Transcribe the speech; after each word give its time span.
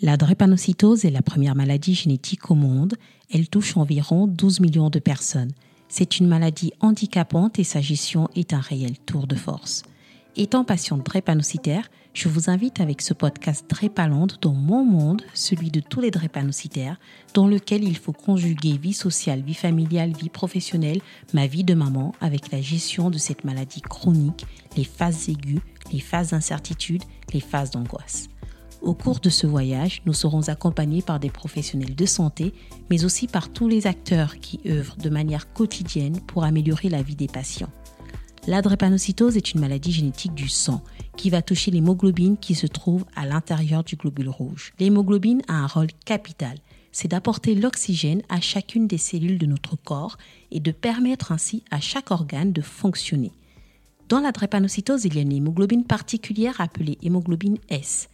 La 0.00 0.16
drépanocytose 0.16 1.04
est 1.04 1.10
la 1.10 1.22
première 1.22 1.56
maladie 1.56 1.94
génétique 1.94 2.52
au 2.52 2.54
monde. 2.54 2.94
Elle 3.34 3.48
touche 3.48 3.76
environ 3.76 4.28
12 4.28 4.60
millions 4.60 4.90
de 4.90 5.00
personnes. 5.00 5.50
C'est 5.88 6.20
une 6.20 6.28
maladie 6.28 6.72
handicapante 6.78 7.58
et 7.58 7.64
sa 7.64 7.80
gestion 7.80 8.28
est 8.36 8.52
un 8.52 8.60
réel 8.60 8.96
tour 8.96 9.26
de 9.26 9.34
force. 9.34 9.82
Étant 10.36 10.62
patiente 10.62 11.04
drépanocytaire, 11.04 11.90
je 12.14 12.28
vous 12.28 12.48
invite 12.48 12.80
avec 12.80 13.02
ce 13.02 13.12
podcast 13.12 13.68
Drépalande 13.68 14.34
dans 14.40 14.52
mon 14.52 14.84
monde, 14.84 15.22
celui 15.34 15.72
de 15.72 15.80
tous 15.80 16.00
les 16.00 16.12
drépanocytaires, 16.12 17.00
dans 17.34 17.48
lequel 17.48 17.82
il 17.82 17.96
faut 17.96 18.12
conjuguer 18.12 18.78
vie 18.78 18.92
sociale, 18.92 19.42
vie 19.42 19.54
familiale, 19.54 20.12
vie 20.12 20.28
professionnelle, 20.28 21.00
ma 21.34 21.48
vie 21.48 21.64
de 21.64 21.74
maman 21.74 22.14
avec 22.20 22.52
la 22.52 22.60
gestion 22.60 23.10
de 23.10 23.18
cette 23.18 23.42
maladie 23.42 23.82
chronique, 23.82 24.46
les 24.76 24.84
phases 24.84 25.28
aiguës, 25.28 25.60
les 25.92 26.00
phases 26.00 26.30
d'incertitude, 26.30 27.02
les 27.32 27.40
phases 27.40 27.72
d'angoisse. 27.72 28.28
Au 28.80 28.94
cours 28.94 29.18
de 29.18 29.28
ce 29.28 29.46
voyage, 29.46 30.02
nous 30.06 30.12
serons 30.12 30.48
accompagnés 30.48 31.02
par 31.02 31.18
des 31.18 31.30
professionnels 31.30 31.96
de 31.96 32.06
santé, 32.06 32.54
mais 32.90 33.04
aussi 33.04 33.26
par 33.26 33.52
tous 33.52 33.68
les 33.68 33.86
acteurs 33.86 34.38
qui 34.38 34.60
œuvrent 34.66 34.96
de 34.96 35.10
manière 35.10 35.52
quotidienne 35.52 36.20
pour 36.20 36.44
améliorer 36.44 36.88
la 36.88 37.02
vie 37.02 37.16
des 37.16 37.26
patients. 37.26 37.72
La 38.46 38.62
drépanocytose 38.62 39.36
est 39.36 39.52
une 39.52 39.60
maladie 39.60 39.92
génétique 39.92 40.34
du 40.34 40.48
sang 40.48 40.82
qui 41.16 41.28
va 41.28 41.42
toucher 41.42 41.70
l'hémoglobine 41.70 42.38
qui 42.38 42.54
se 42.54 42.66
trouve 42.66 43.04
à 43.16 43.26
l'intérieur 43.26 43.82
du 43.84 43.96
globule 43.96 44.28
rouge. 44.28 44.72
L'hémoglobine 44.78 45.42
a 45.48 45.54
un 45.54 45.66
rôle 45.66 45.92
capital, 46.04 46.56
c'est 46.92 47.08
d'apporter 47.08 47.54
l'oxygène 47.54 48.22
à 48.28 48.40
chacune 48.40 48.86
des 48.86 48.96
cellules 48.96 49.38
de 49.38 49.46
notre 49.46 49.76
corps 49.76 50.16
et 50.50 50.60
de 50.60 50.70
permettre 50.70 51.32
ainsi 51.32 51.62
à 51.70 51.80
chaque 51.80 52.10
organe 52.10 52.52
de 52.52 52.62
fonctionner. 52.62 53.32
Dans 54.08 54.20
la 54.20 54.32
drépanocytose, 54.32 55.04
il 55.04 55.16
y 55.16 55.18
a 55.18 55.22
une 55.22 55.32
hémoglobine 55.32 55.84
particulière 55.84 56.60
appelée 56.60 56.96
hémoglobine 57.02 57.58
S. 57.68 58.08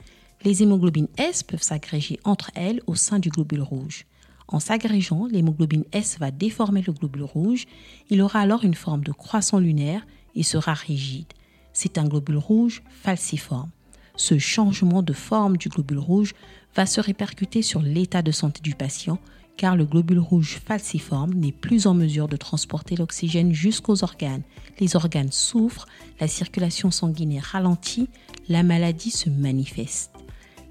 Les 0.45 0.63
hémoglobines 0.63 1.09
S 1.17 1.43
peuvent 1.43 1.63
s'agréger 1.63 2.21
entre 2.25 2.51
elles 2.55 2.83
au 2.87 2.95
sein 2.95 3.19
du 3.19 3.31
globule 3.31 3.63
rouge. 3.63 4.05
En 4.47 4.61
s'agrégeant, 4.61 5.27
l'hémoglobine 5.27 5.85
S 5.93 6.19
va 6.19 6.31
déformer 6.31 6.83
le 6.83 6.93
globule 6.93 7.23
rouge. 7.23 7.65
Il 8.11 8.21
aura 8.21 8.41
alors 8.41 8.63
une 8.63 8.75
forme 8.75 9.03
de 9.03 9.13
croissant 9.13 9.59
lunaire 9.59 10.07
et 10.35 10.43
sera 10.43 10.75
rigide. 10.75 11.33
C'est 11.73 11.97
un 11.97 12.05
globule 12.05 12.37
rouge 12.37 12.83
falciforme. 12.91 13.71
Ce 14.17 14.39
changement 14.39 15.03
de 15.03 15.15
forme 15.15 15.57
du 15.57 15.71
globule 15.71 15.99
rouge 15.99 16.35
va 16.77 16.85
se 16.85 17.01
répercuter 17.01 17.63
sur 17.63 17.81
l'état 17.81 18.21
de 18.21 18.31
santé 18.31 18.61
du 18.61 18.75
patient 18.75 19.19
car 19.57 19.77
le 19.77 19.85
globule 19.87 20.19
rouge 20.19 20.61
falciforme 20.65 21.33
n'est 21.35 21.53
plus 21.53 21.87
en 21.87 21.95
mesure 21.95 22.29
de 22.29 22.37
transporter 22.37 22.97
l'oxygène 22.97 23.53
jusqu'aux 23.53 24.03
organes. 24.03 24.43
Les 24.81 24.97
organes 24.97 25.33
souffrent, 25.33 25.87
la 26.21 26.29
circulation 26.29 26.91
sanguine 26.91 27.33
est 27.33 27.41
ralentie, 27.41 28.09
la 28.49 28.63
maladie 28.63 29.13
se 29.13 29.31
manifeste. 29.31 30.14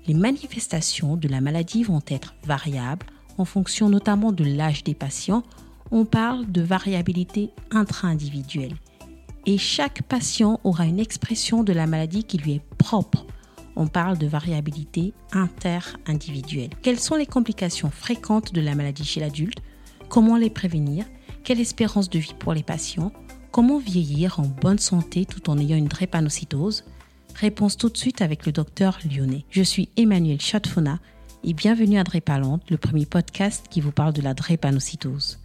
Les 0.05 0.13
manifestations 0.13 1.15
de 1.15 1.27
la 1.29 1.39
maladie 1.39 1.83
vont 1.83 2.01
être 2.07 2.35
variables 2.45 3.05
en 3.37 3.45
fonction 3.45 3.89
notamment 3.89 4.31
de 4.31 4.43
l'âge 4.43 4.83
des 4.83 4.93
patients. 4.93 5.43
On 5.91 6.05
parle 6.05 6.51
de 6.51 6.61
variabilité 6.61 7.51
intra-individuelle. 7.71 8.75
Et 9.45 9.57
chaque 9.57 10.03
patient 10.03 10.59
aura 10.63 10.85
une 10.85 10.99
expression 10.99 11.63
de 11.63 11.73
la 11.73 11.87
maladie 11.87 12.23
qui 12.23 12.37
lui 12.37 12.53
est 12.53 12.63
propre. 12.77 13.25
On 13.75 13.87
parle 13.87 14.17
de 14.17 14.27
variabilité 14.27 15.13
inter-individuelle. 15.31 16.69
Quelles 16.81 16.99
sont 16.99 17.15
les 17.15 17.25
complications 17.25 17.89
fréquentes 17.89 18.53
de 18.53 18.61
la 18.61 18.75
maladie 18.75 19.05
chez 19.05 19.19
l'adulte? 19.19 19.59
Comment 20.09 20.37
les 20.37 20.49
prévenir? 20.49 21.05
Quelle 21.43 21.59
espérance 21.59 22.09
de 22.09 22.19
vie 22.19 22.35
pour 22.37 22.53
les 22.53 22.63
patients? 22.63 23.11
Comment 23.51 23.79
vieillir 23.79 24.39
en 24.39 24.43
bonne 24.43 24.79
santé 24.79 25.25
tout 25.25 25.49
en 25.49 25.57
ayant 25.57 25.77
une 25.77 25.87
drépanocytose? 25.87 26.85
Réponse 27.35 27.77
tout 27.77 27.89
de 27.89 27.97
suite 27.97 28.21
avec 28.21 28.45
le 28.45 28.51
docteur 28.51 28.99
lyonnais. 29.09 29.45
Je 29.49 29.63
suis 29.63 29.89
Emmanuel 29.97 30.39
Chatfona 30.39 30.99
et 31.43 31.53
bienvenue 31.53 31.97
à 31.97 32.03
Drépalante, 32.03 32.69
le 32.69 32.77
premier 32.77 33.05
podcast 33.05 33.65
qui 33.69 33.81
vous 33.81 33.91
parle 33.91 34.13
de 34.13 34.21
la 34.21 34.33
drépanocytose. 34.33 35.39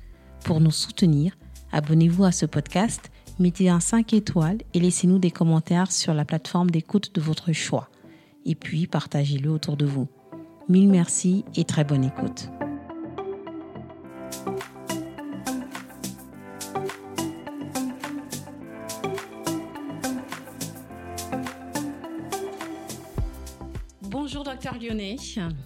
Pour 0.45 0.61
nous 0.61 0.71
soutenir, 0.71 1.37
abonnez-vous 1.73 2.25
à 2.25 2.33
ce 2.33 2.47
podcast, 2.47 3.11
mettez 3.39 3.69
un 3.69 3.81
5 3.81 4.13
étoiles 4.13 4.59
et 4.75 4.81
laissez-nous 4.81 5.19
des 5.19 5.31
commentaires 5.31 5.91
sur 5.91 6.15
la 6.15 6.25
plateforme 6.25 6.71
d'écoute 6.71 7.15
de 7.15 7.21
votre 7.21 7.53
choix. 7.53 7.89
Et 8.45 8.55
puis 8.55 8.87
partagez-le 8.87 9.51
autour 9.51 9.77
de 9.77 9.87
vous. 9.87 10.09
Mille 10.69 10.89
merci 10.89 11.45
et 11.57 11.65
très 11.65 11.85
bonne 11.85 12.05
écoute. 12.05 12.51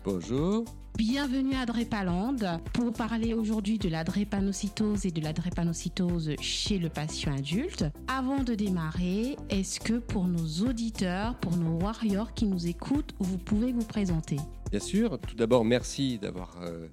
Bonjour. 0.04 0.64
Bienvenue 0.96 1.54
à 1.54 1.66
Drépalande 1.66 2.46
pour 2.72 2.92
parler 2.92 3.34
aujourd'hui 3.34 3.78
de 3.78 3.90
la 3.90 4.02
drépanocytose 4.02 5.04
et 5.04 5.10
de 5.10 5.20
la 5.20 5.34
drépanocytose 5.34 6.36
chez 6.40 6.78
le 6.78 6.88
patient 6.88 7.36
adulte. 7.36 7.84
Avant 8.08 8.44
de 8.44 8.54
démarrer, 8.54 9.36
est-ce 9.50 9.78
que 9.78 9.98
pour 9.98 10.26
nos 10.26 10.66
auditeurs, 10.66 11.38
pour 11.38 11.56
nos 11.56 11.78
warriors 11.78 12.32
qui 12.32 12.46
nous 12.46 12.66
écoutent, 12.66 13.14
vous 13.18 13.36
pouvez 13.36 13.72
vous 13.72 13.84
présenter? 13.84 14.36
Bien 14.70 14.80
sûr. 14.80 15.18
Tout 15.20 15.36
d'abord, 15.36 15.66
merci 15.66 16.18
d'avoir 16.18 16.58
euh, 16.62 16.88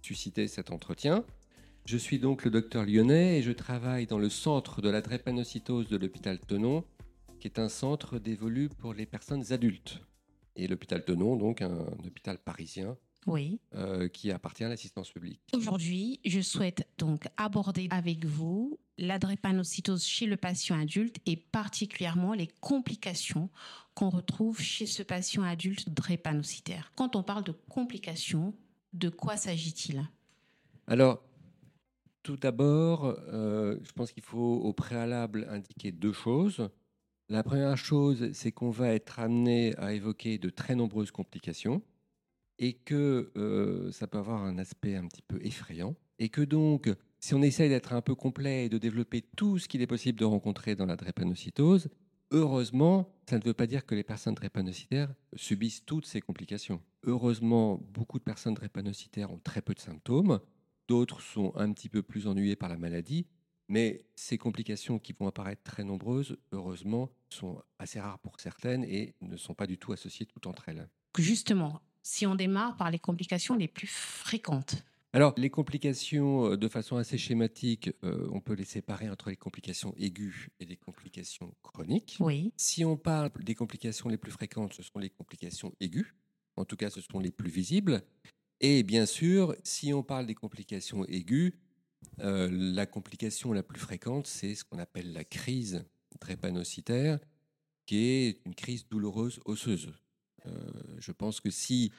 suscité 0.00 0.46
cet 0.46 0.70
entretien. 0.70 1.24
Je 1.84 1.96
suis 1.96 2.20
donc 2.20 2.44
le 2.44 2.50
docteur 2.52 2.84
Lyonnais 2.86 3.38
et 3.38 3.42
je 3.42 3.52
travaille 3.52 4.06
dans 4.06 4.18
le 4.18 4.28
centre 4.28 4.80
de 4.82 4.88
la 4.88 5.00
drépanocytose 5.00 5.88
de 5.88 5.96
l'hôpital 5.96 6.38
Tenon, 6.38 6.84
qui 7.40 7.48
est 7.48 7.58
un 7.58 7.68
centre 7.68 8.20
dévolu 8.20 8.68
pour 8.68 8.94
les 8.94 9.04
personnes 9.04 9.52
adultes. 9.52 10.00
Et 10.56 10.66
l'hôpital 10.68 11.04
Tenon, 11.04 11.36
donc 11.36 11.62
un 11.62 11.86
hôpital 12.06 12.38
parisien 12.38 12.96
Oui. 13.26 13.58
euh, 13.74 14.08
qui 14.08 14.30
appartient 14.30 14.64
à 14.64 14.68
l'assistance 14.68 15.10
publique. 15.10 15.40
Aujourd'hui, 15.52 16.20
je 16.24 16.40
souhaite 16.40 16.86
donc 16.98 17.26
aborder 17.36 17.88
avec 17.90 18.24
vous 18.24 18.78
la 18.96 19.18
drépanocytose 19.18 20.04
chez 20.04 20.26
le 20.26 20.36
patient 20.36 20.78
adulte 20.78 21.16
et 21.26 21.36
particulièrement 21.36 22.32
les 22.34 22.46
complications 22.60 23.50
qu'on 23.94 24.10
retrouve 24.10 24.60
chez 24.60 24.86
ce 24.86 25.02
patient 25.02 25.42
adulte 25.42 25.88
drépanocytaire. 25.90 26.92
Quand 26.94 27.16
on 27.16 27.24
parle 27.24 27.42
de 27.44 27.52
complications, 27.68 28.54
de 28.92 29.08
quoi 29.08 29.36
s'agit-il? 29.36 30.08
Alors, 30.86 31.20
tout 32.22 32.36
d'abord, 32.36 33.04
euh, 33.06 33.78
je 33.82 33.92
pense 33.92 34.12
qu'il 34.12 34.22
faut 34.22 34.38
au 34.62 34.72
préalable 34.72 35.46
indiquer 35.50 35.90
deux 35.90 36.12
choses. 36.12 36.68
La 37.30 37.42
première 37.42 37.78
chose, 37.78 38.30
c'est 38.32 38.52
qu'on 38.52 38.70
va 38.70 38.92
être 38.92 39.18
amené 39.18 39.74
à 39.78 39.94
évoquer 39.94 40.36
de 40.38 40.50
très 40.50 40.74
nombreuses 40.74 41.10
complications 41.10 41.82
et 42.58 42.74
que 42.74 43.32
euh, 43.36 43.90
ça 43.92 44.06
peut 44.06 44.18
avoir 44.18 44.42
un 44.42 44.58
aspect 44.58 44.96
un 44.96 45.06
petit 45.06 45.22
peu 45.22 45.38
effrayant. 45.42 45.96
Et 46.18 46.28
que 46.28 46.42
donc, 46.42 46.90
si 47.20 47.34
on 47.34 47.42
essaye 47.42 47.70
d'être 47.70 47.94
un 47.94 48.02
peu 48.02 48.14
complet 48.14 48.66
et 48.66 48.68
de 48.68 48.76
développer 48.76 49.22
tout 49.22 49.58
ce 49.58 49.68
qu'il 49.68 49.80
est 49.80 49.86
possible 49.86 50.18
de 50.18 50.26
rencontrer 50.26 50.76
dans 50.76 50.84
la 50.84 50.96
drépanocytose, 50.96 51.88
heureusement, 52.30 53.08
ça 53.28 53.38
ne 53.38 53.44
veut 53.44 53.54
pas 53.54 53.66
dire 53.66 53.86
que 53.86 53.94
les 53.94 54.04
personnes 54.04 54.34
drépanocytaires 54.34 55.12
subissent 55.34 55.84
toutes 55.86 56.06
ces 56.06 56.20
complications. 56.20 56.82
Heureusement, 57.04 57.80
beaucoup 57.92 58.18
de 58.18 58.24
personnes 58.24 58.54
drépanocytaires 58.54 59.32
ont 59.32 59.40
très 59.42 59.62
peu 59.62 59.72
de 59.72 59.80
symptômes, 59.80 60.40
d'autres 60.88 61.22
sont 61.22 61.52
un 61.56 61.72
petit 61.72 61.88
peu 61.88 62.02
plus 62.02 62.26
ennuyées 62.26 62.56
par 62.56 62.68
la 62.68 62.76
maladie, 62.76 63.26
mais 63.68 64.04
ces 64.14 64.38
complications 64.38 64.98
qui 64.98 65.12
vont 65.12 65.26
apparaître 65.26 65.62
très 65.62 65.84
nombreuses, 65.84 66.36
heureusement, 66.52 67.10
sont 67.28 67.62
assez 67.78 68.00
rares 68.00 68.18
pour 68.18 68.40
certaines 68.40 68.84
et 68.84 69.14
ne 69.20 69.36
sont 69.36 69.54
pas 69.54 69.66
du 69.66 69.78
tout 69.78 69.92
associées 69.92 70.26
toutes 70.26 70.46
entre 70.46 70.68
elles. 70.68 70.88
Justement, 71.18 71.80
si 72.02 72.26
on 72.26 72.34
démarre 72.34 72.76
par 72.76 72.90
les 72.90 72.98
complications 72.98 73.56
les 73.56 73.68
plus 73.68 73.86
fréquentes. 73.86 74.84
Alors, 75.14 75.32
les 75.36 75.48
complications, 75.48 76.50
euh, 76.50 76.56
de 76.56 76.66
façon 76.66 76.96
assez 76.96 77.18
schématique, 77.18 77.90
euh, 78.02 78.28
on 78.32 78.40
peut 78.40 78.54
les 78.54 78.64
séparer 78.64 79.08
entre 79.08 79.30
les 79.30 79.36
complications 79.36 79.94
aiguës 79.96 80.48
et 80.58 80.66
les 80.66 80.76
complications 80.76 81.54
chroniques. 81.62 82.16
Oui. 82.18 82.52
Si 82.56 82.84
on 82.84 82.96
parle 82.96 83.30
des 83.44 83.54
complications 83.54 84.08
les 84.08 84.16
plus 84.16 84.32
fréquentes, 84.32 84.74
ce 84.74 84.82
sont 84.82 84.98
les 84.98 85.10
complications 85.10 85.72
aiguës. 85.78 86.12
En 86.56 86.64
tout 86.64 86.76
cas, 86.76 86.90
ce 86.90 87.00
sont 87.00 87.20
les 87.20 87.30
plus 87.30 87.48
visibles. 87.48 88.02
Et 88.60 88.82
bien 88.82 89.06
sûr, 89.06 89.54
si 89.62 89.92
on 89.92 90.02
parle 90.02 90.26
des 90.26 90.34
complications 90.34 91.04
aiguës, 91.06 91.52
euh, 92.20 92.48
la 92.50 92.86
complication 92.86 93.52
la 93.52 93.62
plus 93.62 93.80
fréquente, 93.80 94.26
c'est 94.26 94.54
ce 94.54 94.64
qu'on 94.64 94.78
appelle 94.78 95.12
la 95.12 95.24
crise 95.24 95.84
drépanocytaire, 96.20 97.18
qui 97.86 97.98
est 97.98 98.40
une 98.46 98.54
crise 98.54 98.86
douloureuse 98.88 99.40
osseuse. 99.44 99.92
Euh, 100.46 100.50
je 100.98 101.12
pense 101.12 101.40
que 101.40 101.50
si 101.50 101.92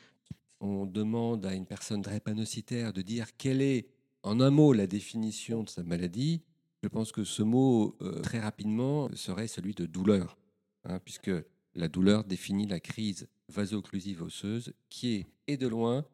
on 0.59 0.85
demande 0.85 1.45
à 1.45 1.53
une 1.53 1.65
personne 1.65 2.01
drépanocytaire 2.01 2.93
de 2.93 3.01
dire 3.01 3.35
quelle 3.37 3.61
est, 3.61 3.87
en 4.23 4.39
un 4.39 4.49
mot, 4.49 4.73
la 4.73 4.87
définition 4.87 5.63
de 5.63 5.69
sa 5.69 5.83
maladie, 5.83 6.41
je 6.81 6.87
pense 6.87 7.11
que 7.11 7.23
ce 7.23 7.43
mot, 7.43 7.95
euh, 8.01 8.21
très 8.21 8.39
rapidement, 8.39 9.09
serait 9.15 9.47
celui 9.47 9.73
de 9.73 9.85
douleur, 9.85 10.37
hein, 10.83 10.99
puisque 10.99 11.31
la 11.75 11.87
douleur 11.87 12.23
définit 12.23 12.67
la 12.67 12.79
crise 12.79 13.27
vaso-occlusive 13.49 14.21
osseuse, 14.21 14.73
qui 14.89 15.15
est, 15.15 15.27
et 15.47 15.57
de 15.57 15.67
loin, 15.67 16.05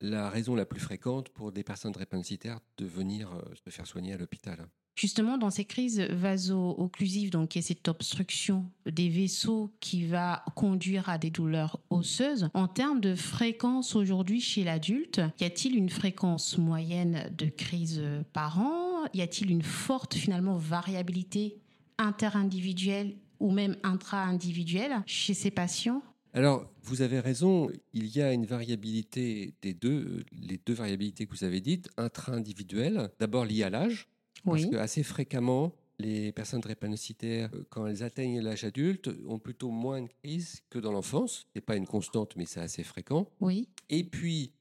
la 0.00 0.30
raison 0.30 0.54
la 0.54 0.66
plus 0.66 0.80
fréquente 0.80 1.28
pour 1.30 1.52
des 1.52 1.62
personnes 1.62 1.92
drépanocytaires 1.92 2.60
de 2.78 2.86
venir 2.86 3.32
euh, 3.32 3.54
se 3.64 3.70
faire 3.70 3.86
soigner 3.86 4.12
à 4.12 4.16
l'hôpital. 4.16 4.68
Justement, 4.96 5.36
dans 5.36 5.50
ces 5.50 5.66
crises 5.66 6.00
vaso-occlusives, 6.00 7.28
donc 7.28 7.54
il 7.54 7.58
y 7.58 7.64
a 7.64 7.66
cette 7.66 7.86
obstruction 7.86 8.64
des 8.86 9.10
vaisseaux 9.10 9.70
qui 9.78 10.06
va 10.06 10.42
conduire 10.54 11.10
à 11.10 11.18
des 11.18 11.28
douleurs 11.28 11.80
osseuses, 11.90 12.48
en 12.54 12.66
termes 12.66 13.00
de 13.00 13.14
fréquence 13.14 13.94
aujourd'hui 13.94 14.40
chez 14.40 14.64
l'adulte, 14.64 15.20
y 15.38 15.44
a-t-il 15.44 15.76
une 15.76 15.90
fréquence 15.90 16.56
moyenne 16.56 17.30
de 17.36 17.44
crise 17.46 18.02
par 18.32 18.58
an? 18.58 19.04
Y 19.12 19.20
a-t-il 19.20 19.50
une 19.50 19.62
forte 19.62 20.14
finalement 20.14 20.56
variabilité 20.56 21.58
interindividuelle 21.98 23.16
ou 23.38 23.50
même 23.50 23.76
intra-individuelle 23.82 25.02
chez 25.04 25.34
ces 25.34 25.50
patients? 25.50 26.02
Alors, 26.36 26.70
vous 26.82 27.00
avez 27.00 27.18
raison, 27.18 27.70
il 27.94 28.14
y 28.14 28.20
a 28.20 28.32
une 28.32 28.44
variabilité 28.44 29.54
des 29.62 29.72
deux, 29.72 30.22
les 30.32 30.58
deux 30.58 30.74
variabilités 30.74 31.26
que 31.26 31.32
vous 31.34 31.44
avez 31.44 31.62
dites, 31.62 31.88
intra-individuelles, 31.96 33.08
d'abord 33.18 33.46
liées 33.46 33.62
à 33.62 33.70
l'âge, 33.70 34.06
parce 34.44 34.66
que 34.66 34.76
assez 34.76 35.02
fréquemment, 35.02 35.72
les 35.98 36.32
personnes 36.32 36.60
drépanocytaires, 36.60 37.50
quand 37.70 37.86
elles 37.86 38.02
atteignent 38.02 38.42
l'âge 38.42 38.64
adulte, 38.64 39.10
ont 39.26 39.38
plutôt 39.38 39.70
moins 39.70 40.02
de 40.02 40.08
crises 40.08 40.62
que 40.68 40.78
dans 40.78 40.92
l'enfance. 40.92 41.38
Ce 41.38 41.44
n'est 41.54 41.62
pas 41.62 41.76
une 41.76 41.86
constante, 41.86 42.36
mais 42.36 42.44
c'est 42.44 42.60
assez 42.60 42.82
fréquent. 42.82 43.30
Oui. 43.40 43.70
Et 43.88 44.04
puis, 44.04 44.52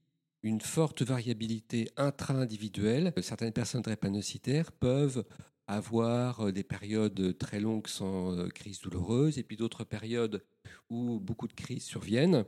une 0.44 0.62
forte 0.62 1.02
variabilité 1.02 1.90
intra-individuelle. 1.98 3.12
Certaines 3.22 3.52
personnes 3.52 3.82
drépanocytaires 3.82 4.72
peuvent 4.72 5.26
avoir 5.68 6.48
euh, 6.48 6.52
des 6.52 6.64
périodes 6.64 7.38
très 7.38 7.60
longues 7.60 7.88
sans 7.88 8.38
euh, 8.38 8.48
crise 8.50 8.80
douloureuse 8.82 9.38
et 9.38 9.44
puis 9.44 9.58
d'autres 9.58 9.84
périodes 9.84 10.44
où 10.90 11.20
beaucoup 11.20 11.48
de 11.48 11.54
crises 11.54 11.84
surviennent. 11.84 12.46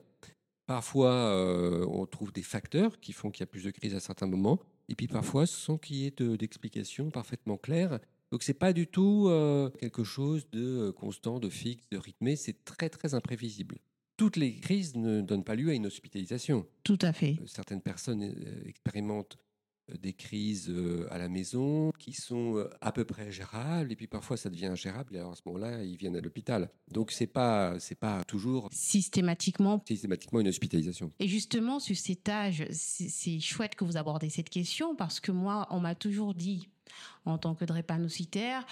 Parfois, 0.66 1.34
on 1.88 2.06
trouve 2.08 2.34
des 2.34 2.42
facteurs 2.42 3.00
qui 3.00 3.14
font 3.14 3.32
qu'il 3.32 3.40
y 3.40 3.44
a 3.44 3.48
plus 3.48 3.64
de 3.64 3.72
crises 3.72 3.96
à 3.96 4.02
certains 4.02 4.28
moments. 4.28 4.60
Et 4.90 4.96
puis 4.96 5.08
parfois, 5.08 5.46
sans 5.46 5.78
qu'il 5.78 5.96
y 5.96 6.06
ait 6.06 6.38
d'explication 6.38 7.10
parfaitement 7.10 7.56
claire. 7.56 8.00
Donc 8.32 8.44
c'est 8.44 8.54
pas 8.54 8.74
du 8.74 8.88
tout 8.88 9.28
euh, 9.30 9.70
quelque 9.80 10.04
chose 10.04 10.50
de 10.52 10.88
euh, 10.88 10.92
constant, 10.92 11.40
de 11.40 11.50
fixe, 11.50 11.88
de 11.90 11.98
rythmé. 11.98 12.36
C'est 12.36 12.66
très 12.66 12.90
très 12.90 13.14
imprévisible. 13.14 13.78
Toutes 14.18 14.36
les 14.36 14.56
crises 14.56 14.96
ne 14.96 15.22
donnent 15.22 15.44
pas 15.44 15.56
lieu 15.56 15.70
à 15.70 15.74
une 15.74 15.86
hospitalisation. 15.86 16.66
Tout 16.84 17.00
à 17.02 17.14
fait. 17.14 17.38
Euh, 17.42 17.46
certaines 17.46 17.82
personnes 17.82 18.34
expérimentent 18.66 19.38
des 20.02 20.14
crises 20.14 20.74
à 21.10 21.18
la 21.18 21.30
maison 21.30 21.92
qui 21.98 22.14
sont 22.14 22.68
à 22.82 22.92
peu 22.92 23.06
près 23.06 23.32
gérables 23.32 23.92
et 23.92 23.96
puis 23.96 24.08
parfois 24.08 24.38
ça 24.38 24.50
devient 24.50 24.68
ingérable 24.68 25.16
et 25.16 25.20
alors 25.20 25.32
à 25.32 25.36
ce 25.36 25.42
moment-là 25.46 25.84
ils 25.84 25.98
viennent 25.98 26.16
à 26.16 26.22
l'hôpital. 26.22 26.70
Donc 26.92 27.12
c'est 27.12 27.28
pas 27.28 27.80
c'est 27.80 27.96
pas 27.96 28.24
toujours 28.26 28.70
systématiquement 28.72 29.82
systématiquement 29.88 30.40
une 30.40 30.48
hospitalisation. 30.48 31.12
Et 31.20 31.28
justement 31.28 31.80
sur 31.80 31.96
cet 31.96 32.28
âge, 32.30 32.66
c'est 32.72 33.40
chouette 33.40 33.76
que 33.76 33.86
vous 33.86 33.98
abordez 33.98 34.30
cette 34.30 34.50
question 34.50 34.96
parce 34.96 35.20
que 35.20 35.32
moi 35.32 35.68
on 35.72 35.80
m'a 35.80 35.96
toujours 35.96 36.34
dit 36.34 36.70
en 37.26 37.38
tant 37.38 37.56
que 37.56 37.66
drépanocytaire 37.66 38.66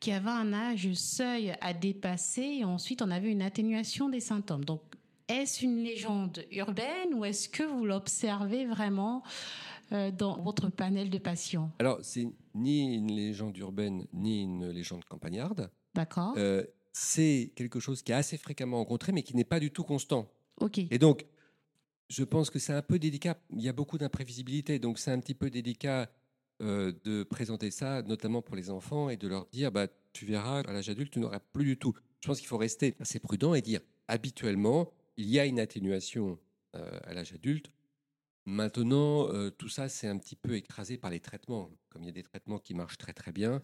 qu'il 0.00 0.12
y 0.12 0.16
avait 0.16 0.28
un 0.28 0.52
âge 0.52 0.92
seuil 0.94 1.54
à 1.60 1.72
dépasser 1.72 2.58
et 2.60 2.64
ensuite 2.64 3.02
on 3.02 3.10
avait 3.10 3.30
une 3.30 3.42
atténuation 3.42 4.08
des 4.08 4.20
symptômes. 4.20 4.64
Donc 4.64 4.82
est-ce 5.28 5.64
une 5.64 5.82
légende 5.82 6.44
urbaine 6.52 7.14
ou 7.14 7.24
est-ce 7.24 7.48
que 7.48 7.62
vous 7.62 7.86
l'observez 7.86 8.66
vraiment 8.66 9.22
euh, 9.22 9.73
dans 9.90 10.42
votre 10.42 10.68
panel 10.68 11.10
de 11.10 11.18
patients 11.18 11.72
Alors, 11.78 11.98
c'est 12.02 12.26
ni 12.54 12.94
une 12.94 13.12
légende 13.12 13.56
urbaine, 13.56 14.06
ni 14.12 14.42
une 14.42 14.70
légende 14.70 15.04
campagnarde. 15.04 15.70
D'accord. 15.94 16.34
Euh, 16.36 16.64
c'est 16.92 17.52
quelque 17.56 17.80
chose 17.80 18.02
qui 18.02 18.12
est 18.12 18.16
assez 18.16 18.36
fréquemment 18.36 18.78
rencontré, 18.78 19.12
mais 19.12 19.22
qui 19.22 19.36
n'est 19.36 19.44
pas 19.44 19.60
du 19.60 19.70
tout 19.70 19.84
constant. 19.84 20.28
OK. 20.60 20.78
Et 20.78 20.98
donc, 20.98 21.26
je 22.08 22.24
pense 22.24 22.50
que 22.50 22.58
c'est 22.58 22.72
un 22.72 22.82
peu 22.82 22.98
délicat. 22.98 23.36
Il 23.50 23.62
y 23.62 23.68
a 23.68 23.72
beaucoup 23.72 23.98
d'imprévisibilité, 23.98 24.78
donc 24.78 24.98
c'est 24.98 25.10
un 25.10 25.18
petit 25.20 25.34
peu 25.34 25.50
délicat 25.50 26.10
euh, 26.62 26.92
de 27.04 27.24
présenter 27.24 27.70
ça, 27.70 28.02
notamment 28.02 28.42
pour 28.42 28.56
les 28.56 28.70
enfants, 28.70 29.08
et 29.08 29.16
de 29.16 29.26
leur 29.26 29.46
dire, 29.46 29.72
bah, 29.72 29.88
tu 30.12 30.26
verras, 30.26 30.60
à 30.60 30.72
l'âge 30.72 30.88
adulte, 30.88 31.12
tu 31.12 31.18
n'auras 31.18 31.40
plus 31.40 31.64
du 31.64 31.76
tout. 31.76 31.94
Je 32.20 32.28
pense 32.28 32.38
qu'il 32.38 32.48
faut 32.48 32.58
rester 32.58 32.94
assez 33.00 33.18
prudent 33.18 33.54
et 33.54 33.62
dire, 33.62 33.80
habituellement, 34.06 34.92
il 35.16 35.26
y 35.26 35.38
a 35.38 35.46
une 35.46 35.60
atténuation 35.60 36.38
à 36.72 37.14
l'âge 37.14 37.32
adulte. 37.32 37.70
Maintenant, 38.46 39.28
euh, 39.30 39.50
tout 39.50 39.68
ça, 39.68 39.88
c'est 39.88 40.06
un 40.06 40.18
petit 40.18 40.36
peu 40.36 40.54
écrasé 40.54 40.98
par 40.98 41.10
les 41.10 41.20
traitements. 41.20 41.70
Comme 41.88 42.02
il 42.02 42.06
y 42.06 42.10
a 42.10 42.12
des 42.12 42.22
traitements 42.22 42.58
qui 42.58 42.74
marchent 42.74 42.98
très 42.98 43.14
très 43.14 43.32
bien, 43.32 43.62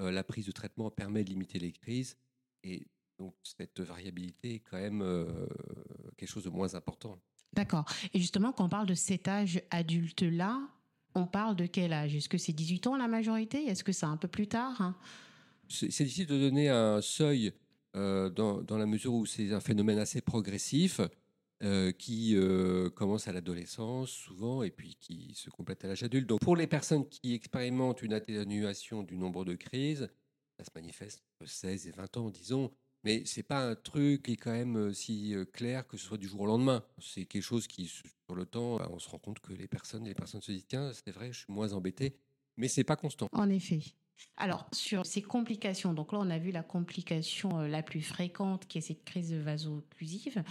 euh, 0.00 0.10
la 0.10 0.24
prise 0.24 0.46
de 0.46 0.52
traitement 0.52 0.90
permet 0.90 1.24
de 1.24 1.30
limiter 1.30 1.58
les 1.58 1.72
crises. 1.72 2.16
Et 2.62 2.86
donc, 3.18 3.34
cette 3.42 3.80
variabilité 3.80 4.54
est 4.54 4.60
quand 4.60 4.78
même 4.78 5.02
euh, 5.02 5.46
quelque 6.16 6.28
chose 6.28 6.44
de 6.44 6.50
moins 6.50 6.74
important. 6.74 7.18
D'accord. 7.52 7.84
Et 8.14 8.18
justement, 8.18 8.52
quand 8.52 8.64
on 8.64 8.68
parle 8.68 8.86
de 8.86 8.94
cet 8.94 9.28
âge 9.28 9.60
adulte-là, 9.70 10.68
on 11.14 11.26
parle 11.26 11.54
de 11.54 11.66
quel 11.66 11.92
âge? 11.92 12.16
Est-ce 12.16 12.28
que 12.28 12.38
c'est 12.38 12.52
18 12.52 12.86
ans 12.86 12.96
la 12.96 13.08
majorité? 13.08 13.66
Est-ce 13.66 13.84
que 13.84 13.92
c'est 13.92 14.06
un 14.06 14.16
peu 14.16 14.26
plus 14.26 14.48
tard 14.48 14.80
hein? 14.80 14.96
C'est 15.68 15.86
difficile 15.86 16.26
de 16.26 16.38
donner 16.38 16.68
un 16.68 17.00
seuil 17.00 17.52
dans, 17.94 18.60
dans, 18.60 18.76
la 18.76 18.84
mesure 18.84 19.14
où 19.14 19.24
c'est 19.24 19.52
un 19.52 19.60
phénomène 19.60 19.98
assez 19.98 20.20
progressif. 20.20 21.00
Euh, 21.62 21.92
qui 21.92 22.34
euh, 22.34 22.90
commence 22.90 23.28
à 23.28 23.32
l'adolescence 23.32 24.10
souvent 24.10 24.64
et 24.64 24.72
puis 24.72 24.96
qui 24.96 25.34
se 25.34 25.50
complète 25.50 25.84
à 25.84 25.88
l'âge 25.88 26.02
adulte. 26.02 26.26
Donc 26.28 26.40
pour 26.40 26.56
les 26.56 26.66
personnes 26.66 27.08
qui 27.08 27.32
expérimentent 27.32 28.02
une 28.02 28.12
atténuation 28.12 29.04
du 29.04 29.16
nombre 29.16 29.44
de 29.44 29.54
crises, 29.54 30.10
ça 30.58 30.64
se 30.64 30.70
manifeste 30.74 31.22
entre 31.40 31.48
16 31.48 31.86
et 31.86 31.90
20 31.92 32.16
ans, 32.16 32.30
disons, 32.30 32.72
mais 33.04 33.22
c'est 33.24 33.44
pas 33.44 33.60
un 33.60 33.76
truc 33.76 34.24
qui 34.24 34.32
est 34.32 34.36
quand 34.36 34.50
même 34.50 34.76
euh, 34.76 34.92
si 34.92 35.32
clair 35.52 35.86
que 35.86 35.96
ce 35.96 36.04
soit 36.04 36.18
du 36.18 36.26
jour 36.26 36.40
au 36.40 36.46
lendemain. 36.46 36.84
C'est 36.98 37.24
quelque 37.24 37.42
chose 37.42 37.68
qui, 37.68 37.86
sur 37.86 38.34
le 38.34 38.46
temps, 38.46 38.78
bah, 38.78 38.90
on 38.92 38.98
se 38.98 39.08
rend 39.08 39.18
compte 39.18 39.38
que 39.38 39.52
les 39.52 39.68
personnes, 39.68 40.04
les 40.04 40.14
personnes 40.14 40.42
se 40.42 40.50
disent 40.50 40.66
tiens, 40.66 40.90
c'est 40.92 41.12
vrai, 41.12 41.32
je 41.32 41.38
suis 41.38 41.52
moins 41.52 41.72
embêté, 41.72 42.18
mais 42.56 42.66
c'est 42.66 42.84
pas 42.84 42.96
constant. 42.96 43.28
En 43.32 43.48
effet. 43.48 43.80
Alors, 44.36 44.66
sur 44.72 45.06
ces 45.06 45.22
complications, 45.22 45.94
donc 45.94 46.12
là, 46.12 46.18
on 46.20 46.30
a 46.30 46.38
vu 46.38 46.50
la 46.50 46.64
complication 46.64 47.60
la 47.60 47.82
plus 47.84 48.02
fréquente 48.02 48.66
qui 48.66 48.78
est 48.78 48.82
cette 48.82 49.04
crise 49.04 49.32
vaso-occlusive. 49.32 50.42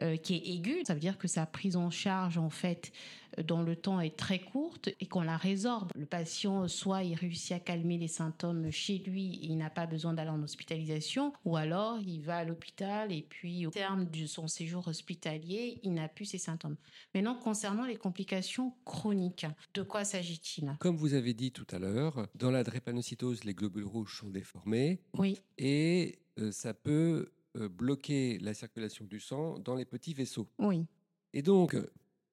Euh, 0.00 0.16
qui 0.16 0.36
est 0.36 0.54
aiguë. 0.54 0.84
Ça 0.86 0.94
veut 0.94 1.00
dire 1.00 1.18
que 1.18 1.28
sa 1.28 1.44
prise 1.44 1.76
en 1.76 1.90
charge, 1.90 2.38
en 2.38 2.48
fait, 2.48 2.92
euh, 3.38 3.42
dans 3.42 3.62
le 3.62 3.76
temps 3.76 4.00
est 4.00 4.16
très 4.16 4.38
courte 4.38 4.88
et 5.00 5.06
qu'on 5.06 5.20
la 5.20 5.36
résorbe. 5.36 5.92
Le 5.94 6.06
patient, 6.06 6.66
soit 6.66 7.02
il 7.02 7.14
réussit 7.14 7.52
à 7.52 7.60
calmer 7.60 7.98
les 7.98 8.08
symptômes 8.08 8.70
chez 8.70 8.96
lui 8.98 9.34
et 9.34 9.48
il 9.48 9.58
n'a 9.58 9.68
pas 9.68 9.84
besoin 9.84 10.14
d'aller 10.14 10.30
en 10.30 10.42
hospitalisation, 10.42 11.34
ou 11.44 11.56
alors 11.58 12.00
il 12.00 12.22
va 12.22 12.38
à 12.38 12.44
l'hôpital 12.44 13.12
et 13.12 13.20
puis 13.20 13.66
au 13.66 13.70
terme 13.70 14.06
de 14.06 14.24
son 14.24 14.48
séjour 14.48 14.88
hospitalier, 14.88 15.78
il 15.82 15.92
n'a 15.92 16.08
plus 16.08 16.24
ses 16.24 16.38
symptômes. 16.38 16.76
Maintenant, 17.14 17.34
concernant 17.34 17.84
les 17.84 17.96
complications 17.96 18.72
chroniques, 18.86 19.46
de 19.74 19.82
quoi 19.82 20.04
s'agit-il? 20.04 20.74
Comme 20.80 20.96
vous 20.96 21.12
avez 21.12 21.34
dit 21.34 21.52
tout 21.52 21.66
à 21.70 21.78
l'heure, 21.78 22.28
dans 22.34 22.50
la 22.50 22.64
drépanocytose, 22.64 23.44
les 23.44 23.52
globules 23.52 23.84
rouges 23.84 24.20
sont 24.20 24.30
déformés. 24.30 25.02
Oui. 25.18 25.38
Et 25.58 26.18
euh, 26.38 26.50
ça 26.50 26.72
peut 26.72 27.30
bloquer 27.54 28.38
la 28.38 28.54
circulation 28.54 29.04
du 29.04 29.20
sang 29.20 29.58
dans 29.58 29.74
les 29.74 29.84
petits 29.84 30.14
vaisseaux. 30.14 30.48
Oui. 30.58 30.86
Et 31.32 31.42
donc, 31.42 31.76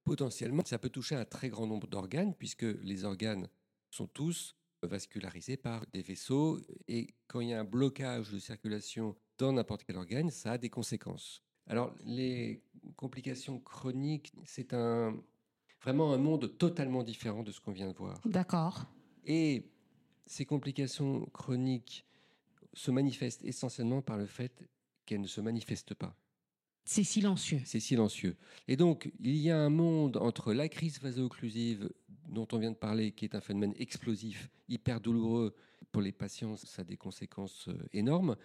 potentiellement, 0.03 0.63
ça 0.65 0.79
peut 0.79 0.89
toucher 0.89 1.15
un 1.15 1.25
très 1.25 1.49
grand 1.49 1.67
nombre 1.67 1.87
d'organes, 1.87 2.33
puisque 2.33 2.63
les 2.63 3.05
organes 3.05 3.47
sont 3.89 4.07
tous 4.07 4.55
vascularisés 4.81 5.57
par 5.57 5.85
des 5.93 6.01
vaisseaux. 6.01 6.59
Et 6.87 7.07
quand 7.27 7.41
il 7.41 7.49
y 7.49 7.53
a 7.53 7.59
un 7.59 7.65
blocage 7.65 8.31
de 8.31 8.39
circulation 8.39 9.15
dans 9.37 9.53
n'importe 9.53 9.83
quel 9.83 9.97
organe, 9.97 10.29
ça 10.29 10.53
a 10.53 10.57
des 10.57 10.69
conséquences. 10.69 11.43
Alors, 11.67 11.93
les 12.03 12.63
complications 12.95 13.59
chroniques, 13.59 14.33
c'est 14.45 14.73
un, 14.73 15.15
vraiment 15.81 16.13
un 16.13 16.17
monde 16.17 16.57
totalement 16.57 17.03
différent 17.03 17.43
de 17.43 17.51
ce 17.51 17.59
qu'on 17.59 17.71
vient 17.71 17.89
de 17.91 17.95
voir. 17.95 18.19
D'accord. 18.25 18.85
Et 19.25 19.63
ces 20.25 20.45
complications 20.45 21.25
chroniques 21.27 22.05
se 22.73 22.91
manifestent 22.91 23.43
essentiellement 23.43 24.01
par 24.01 24.17
le 24.17 24.25
fait 24.25 24.67
qu'elle 25.09 25.21
ne 25.21 25.27
se 25.27 25.41
manifeste 25.41 25.95
pas. 25.95 26.15
C'est 26.85 27.03
silencieux. 27.03 27.61
C'est 27.65 27.79
silencieux. 27.79 28.37
Et 28.67 28.77
donc, 28.77 29.11
il 29.19 29.37
y 29.37 29.49
a 29.49 29.57
un 29.57 29.69
monde 29.69 30.17
entre 30.17 30.53
la 30.53 30.69
crise 30.69 31.01
vaso-occlusive 31.01 31.89
dont 32.27 32.47
on 32.51 32.59
vient 32.59 32.69
de 32.69 32.75
parler, 32.75 33.11
qui 33.11 33.25
est 33.25 33.33
un 33.33 33.41
phénomène 33.41 33.73
explosif, 33.77 34.51
hyper 34.67 35.01
douloureux 35.01 35.55
pour 35.91 36.03
les 36.03 36.11
patients, 36.11 36.55
ça 36.57 36.83
a 36.83 36.85
des 36.85 36.97
conséquences 36.97 37.69
euh, 37.69 37.77
énormes, 37.91 38.35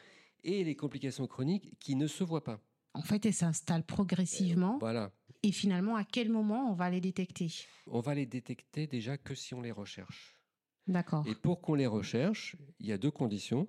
et 0.43 0.65
les 0.65 0.75
complications 0.75 1.27
chroniques 1.27 1.79
qui 1.79 1.97
ne 1.97 2.07
se 2.07 2.25
voient 2.25 2.45
pas. 2.45 2.61
En 2.95 3.03
fait, 3.03 3.27
elles 3.27 3.35
s'installent 3.35 3.85
progressivement. 3.85 4.79
voilà. 4.79 5.13
Et 5.43 5.53
finalement, 5.53 5.97
à 5.97 6.05
quel 6.05 6.31
moment 6.31 6.71
on 6.71 6.75
va 6.75 6.89
les 6.89 7.03
détecter? 7.03 7.53
On 7.87 8.01
va 8.01 8.15
les 8.15 8.25
détecter 8.25 8.87
déjà 8.87 9.19
que 9.19 9.35
si 9.35 9.53
on 9.53 9.61
les 9.61 9.73
recherche. 9.73 10.39
D'accord. 10.87 11.27
Et 11.29 11.35
pour 11.35 11.61
qu'on 11.61 11.75
les 11.75 11.87
recherche, 11.87 12.57
il 12.81 12.87
y 12.87 12.93
a 12.93 12.99
deux 12.99 13.11
conditions 13.11 13.69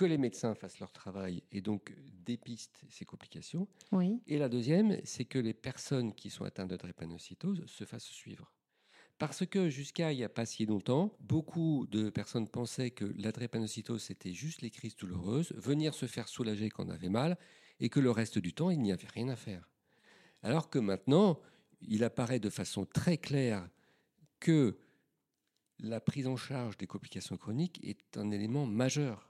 que 0.00 0.06
les 0.06 0.16
médecins 0.16 0.54
fassent 0.54 0.78
leur 0.78 0.92
travail 0.92 1.42
et 1.52 1.60
donc 1.60 1.94
dépistent 2.24 2.86
ces 2.88 3.04
complications. 3.04 3.68
Oui. 3.92 4.22
Et 4.26 4.38
la 4.38 4.48
deuxième, 4.48 4.96
c'est 5.04 5.26
que 5.26 5.38
les 5.38 5.52
personnes 5.52 6.14
qui 6.14 6.30
sont 6.30 6.44
atteintes 6.44 6.70
de 6.70 6.76
drépanocytose 6.78 7.66
se 7.66 7.84
fassent 7.84 8.08
suivre. 8.08 8.50
Parce 9.18 9.44
que 9.44 9.68
jusqu'à 9.68 10.10
il 10.10 10.16
n'y 10.16 10.24
a 10.24 10.30
pas 10.30 10.46
si 10.46 10.64
longtemps, 10.64 11.14
beaucoup 11.20 11.86
de 11.90 12.08
personnes 12.08 12.48
pensaient 12.48 12.92
que 12.92 13.04
la 13.18 13.30
drépanocytose 13.30 14.02
c'était 14.02 14.32
juste 14.32 14.62
les 14.62 14.70
crises 14.70 14.96
douloureuses, 14.96 15.52
venir 15.52 15.92
se 15.92 16.06
faire 16.06 16.28
soulager 16.28 16.70
quand 16.70 16.86
on 16.86 16.88
avait 16.90 17.10
mal, 17.10 17.36
et 17.78 17.90
que 17.90 18.00
le 18.00 18.10
reste 18.10 18.38
du 18.38 18.54
temps, 18.54 18.70
il 18.70 18.80
n'y 18.80 18.92
avait 18.92 19.06
rien 19.06 19.28
à 19.28 19.36
faire. 19.36 19.68
Alors 20.42 20.70
que 20.70 20.78
maintenant, 20.78 21.38
il 21.82 22.04
apparaît 22.04 22.40
de 22.40 22.48
façon 22.48 22.86
très 22.86 23.18
claire 23.18 23.68
que 24.38 24.78
la 25.78 26.00
prise 26.00 26.26
en 26.26 26.36
charge 26.36 26.78
des 26.78 26.86
complications 26.86 27.36
chroniques 27.36 27.84
est 27.84 28.16
un 28.16 28.30
élément 28.30 28.64
majeur. 28.64 29.29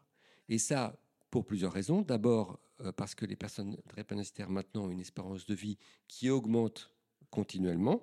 Et 0.50 0.58
ça, 0.58 1.00
pour 1.30 1.46
plusieurs 1.46 1.72
raisons. 1.72 2.02
D'abord, 2.02 2.60
euh, 2.80 2.92
parce 2.92 3.14
que 3.14 3.24
les 3.24 3.36
personnes 3.36 3.76
drépanocytaires 3.88 4.50
maintenant 4.50 4.84
ont 4.84 4.90
une 4.90 5.00
espérance 5.00 5.46
de 5.46 5.54
vie 5.54 5.78
qui 6.08 6.28
augmente 6.28 6.92
continuellement. 7.30 8.02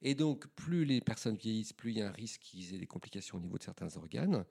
Et 0.00 0.14
donc, 0.14 0.46
plus 0.54 0.84
les 0.84 1.00
personnes 1.00 1.36
vieillissent, 1.36 1.72
plus 1.72 1.90
il 1.90 1.98
y 1.98 2.02
a 2.02 2.08
un 2.08 2.12
risque 2.12 2.40
qu'ils 2.40 2.74
aient 2.74 2.78
des 2.78 2.86
complications 2.86 3.36
au 3.36 3.40
niveau 3.40 3.58
de 3.58 3.64
certains 3.64 3.94
organes. 3.96 4.44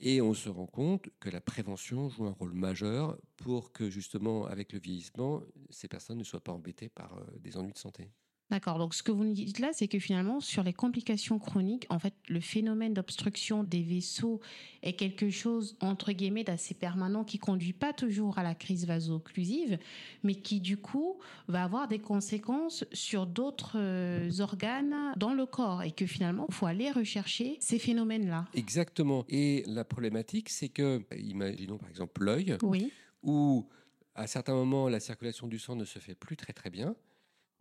Et 0.00 0.20
on 0.20 0.34
se 0.34 0.48
rend 0.48 0.66
compte 0.66 1.08
que 1.18 1.30
la 1.30 1.40
prévention 1.40 2.08
joue 2.08 2.26
un 2.26 2.32
rôle 2.32 2.52
majeur 2.52 3.18
pour 3.36 3.72
que 3.72 3.90
justement, 3.90 4.46
avec 4.46 4.72
le 4.72 4.78
vieillissement, 4.78 5.42
ces 5.70 5.88
personnes 5.88 6.18
ne 6.18 6.24
soient 6.24 6.44
pas 6.44 6.52
embêtées 6.52 6.90
par 6.90 7.16
euh, 7.16 7.24
des 7.38 7.56
ennuis 7.56 7.72
de 7.72 7.78
santé. 7.78 8.10
D'accord. 8.50 8.78
Donc, 8.78 8.94
ce 8.94 9.02
que 9.02 9.12
vous 9.12 9.24
nous 9.24 9.32
dites 9.32 9.60
là, 9.60 9.70
c'est 9.72 9.86
que 9.86 9.98
finalement, 9.98 10.40
sur 10.40 10.64
les 10.64 10.72
complications 10.72 11.38
chroniques, 11.38 11.86
en 11.88 11.98
fait, 11.98 12.14
le 12.28 12.40
phénomène 12.40 12.94
d'obstruction 12.94 13.62
des 13.62 13.82
vaisseaux 13.82 14.40
est 14.82 14.94
quelque 14.94 15.30
chose, 15.30 15.76
entre 15.80 16.10
guillemets, 16.12 16.42
d'assez 16.42 16.74
permanent 16.74 17.22
qui 17.22 17.38
conduit 17.38 17.72
pas 17.72 17.92
toujours 17.92 18.38
à 18.38 18.42
la 18.42 18.56
crise 18.56 18.86
vaso-occlusive, 18.86 19.78
mais 20.24 20.34
qui, 20.34 20.60
du 20.60 20.76
coup, 20.76 21.18
va 21.46 21.62
avoir 21.62 21.86
des 21.86 22.00
conséquences 22.00 22.84
sur 22.92 23.26
d'autres 23.26 23.76
euh, 23.76 24.30
organes 24.40 24.96
dans 25.16 25.32
le 25.32 25.46
corps 25.46 25.84
et 25.84 25.92
que 25.92 26.06
finalement, 26.06 26.46
il 26.48 26.54
faut 26.54 26.66
aller 26.66 26.90
rechercher 26.90 27.56
ces 27.60 27.78
phénomènes-là. 27.78 28.46
Exactement. 28.54 29.24
Et 29.28 29.62
la 29.66 29.84
problématique, 29.84 30.48
c'est 30.48 30.68
que, 30.68 31.04
imaginons 31.16 31.78
par 31.78 31.88
exemple 31.88 32.24
l'œil, 32.24 32.56
oui. 32.62 32.90
où 33.22 33.68
à 34.16 34.26
certains 34.26 34.54
moments, 34.54 34.88
la 34.88 34.98
circulation 34.98 35.46
du 35.46 35.58
sang 35.58 35.76
ne 35.76 35.84
se 35.84 35.98
fait 35.98 36.14
plus 36.14 36.36
très 36.36 36.52
très 36.52 36.70
bien 36.70 36.96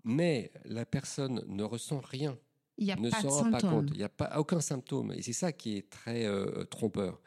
mais 0.04 0.52
la 0.66 0.86
personne 0.86 1.44
ne 1.48 1.64
ressent 1.64 2.00
rien. 2.00 2.38
A 2.88 2.96
ne 2.96 3.10
s'en 3.10 3.30
rend 3.30 3.52
pas 3.52 3.62
compte. 3.62 3.90
Il 3.92 3.98
n'y 3.98 4.04
a 4.04 4.10
pas 4.10 4.40
aucun 4.40 4.62
symptôme. 4.62 5.12
Et 5.12 5.22
c'est 5.22 5.34
ça 5.34 5.52
qui 5.52 5.78
est 5.78 5.90
très 5.90 6.26
euh, 6.26 6.64
trompeur. 6.64 7.20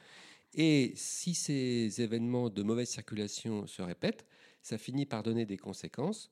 Et 0.55 0.93
si 0.97 1.35
ces 1.35 2.00
événements 2.00 2.49
de 2.49 2.62
mauvaise 2.62 2.88
circulation 2.88 3.67
se 3.67 3.83
répètent, 3.83 4.26
ça 4.62 4.79
finit 4.79 5.07
par 5.07 5.23
donner 5.23 5.45
des 5.47 5.59
conséquences. 5.59 6.31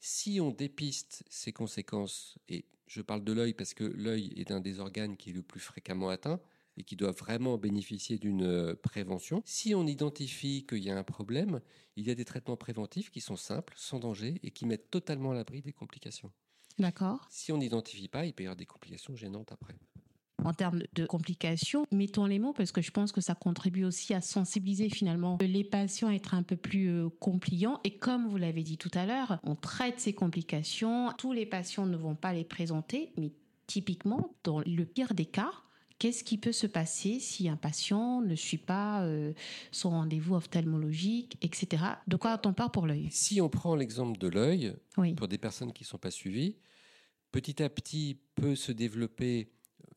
Si 0.00 0.40
on 0.40 0.50
dépiste 0.50 1.24
ces 1.28 1.52
conséquences, 1.52 2.36
et 2.48 2.64
je 2.86 3.00
parle 3.00 3.24
de 3.24 3.32
l'œil 3.32 3.54
parce 3.54 3.74
que 3.74 3.84
l'œil 3.84 4.32
est 4.36 4.50
un 4.50 4.60
des 4.60 4.80
organes 4.80 5.16
qui 5.16 5.30
est 5.30 5.32
le 5.32 5.42
plus 5.42 5.60
fréquemment 5.60 6.10
atteint, 6.10 6.40
et 6.76 6.84
qui 6.84 6.96
doivent 6.96 7.16
vraiment 7.16 7.58
bénéficier 7.58 8.18
d'une 8.18 8.42
euh, 8.42 8.74
prévention. 8.74 9.42
Si 9.44 9.74
on 9.74 9.86
identifie 9.86 10.66
qu'il 10.66 10.82
y 10.82 10.90
a 10.90 10.96
un 10.96 11.04
problème, 11.04 11.60
il 11.96 12.06
y 12.06 12.10
a 12.10 12.14
des 12.14 12.24
traitements 12.24 12.56
préventifs 12.56 13.10
qui 13.10 13.20
sont 13.20 13.36
simples, 13.36 13.74
sans 13.76 13.98
danger 13.98 14.40
et 14.42 14.50
qui 14.50 14.66
mettent 14.66 14.90
totalement 14.90 15.32
à 15.32 15.34
l'abri 15.34 15.62
des 15.62 15.72
complications. 15.72 16.32
D'accord. 16.78 17.26
Si 17.30 17.52
on 17.52 17.58
n'identifie 17.58 18.08
pas, 18.08 18.26
il 18.26 18.32
peut 18.32 18.42
y 18.42 18.46
avoir 18.46 18.56
des 18.56 18.66
complications 18.66 19.14
gênantes 19.14 19.52
après. 19.52 19.74
En 20.42 20.52
termes 20.52 20.82
de 20.94 21.06
complications, 21.06 21.86
mettons 21.92 22.26
les 22.26 22.38
mots 22.38 22.52
parce 22.52 22.72
que 22.72 22.82
je 22.82 22.90
pense 22.90 23.12
que 23.12 23.20
ça 23.20 23.34
contribue 23.34 23.84
aussi 23.84 24.12
à 24.12 24.20
sensibiliser 24.20 24.90
finalement 24.90 25.38
les 25.40 25.64
patients 25.64 26.08
à 26.08 26.12
être 26.12 26.34
un 26.34 26.42
peu 26.42 26.56
plus 26.56 26.88
euh, 26.88 27.08
compliants. 27.20 27.80
Et 27.84 27.96
comme 27.96 28.28
vous 28.28 28.36
l'avez 28.36 28.62
dit 28.62 28.76
tout 28.76 28.90
à 28.94 29.06
l'heure, 29.06 29.38
on 29.44 29.54
traite 29.54 30.00
ces 30.00 30.12
complications. 30.12 31.12
Tous 31.16 31.32
les 31.32 31.46
patients 31.46 31.86
ne 31.86 31.96
vont 31.96 32.16
pas 32.16 32.32
les 32.32 32.44
présenter, 32.44 33.12
mais 33.16 33.32
typiquement, 33.66 34.34
dans 34.42 34.60
le 34.60 34.84
pire 34.84 35.14
des 35.14 35.24
cas, 35.24 35.52
Qu'est-ce 35.98 36.24
qui 36.24 36.38
peut 36.38 36.52
se 36.52 36.66
passer 36.66 37.20
si 37.20 37.48
un 37.48 37.56
patient 37.56 38.20
ne 38.20 38.34
suit 38.34 38.58
pas 38.58 39.04
euh, 39.04 39.32
son 39.70 39.90
rendez-vous 39.90 40.34
ophtalmologique, 40.34 41.38
etc. 41.40 41.84
De 42.06 42.16
quoi 42.16 42.40
on 42.44 42.52
parle 42.52 42.70
pour 42.70 42.86
l'œil? 42.86 43.08
Si 43.10 43.40
on 43.40 43.48
prend 43.48 43.76
l'exemple 43.76 44.18
de 44.18 44.28
l'œil, 44.28 44.74
pour 45.16 45.28
des 45.28 45.38
personnes 45.38 45.72
qui 45.72 45.84
ne 45.84 45.86
sont 45.88 45.98
pas 45.98 46.10
suivies, 46.10 46.56
petit 47.30 47.62
à 47.62 47.68
petit 47.68 48.18
peut 48.34 48.56
se 48.56 48.72
développer 48.72 49.48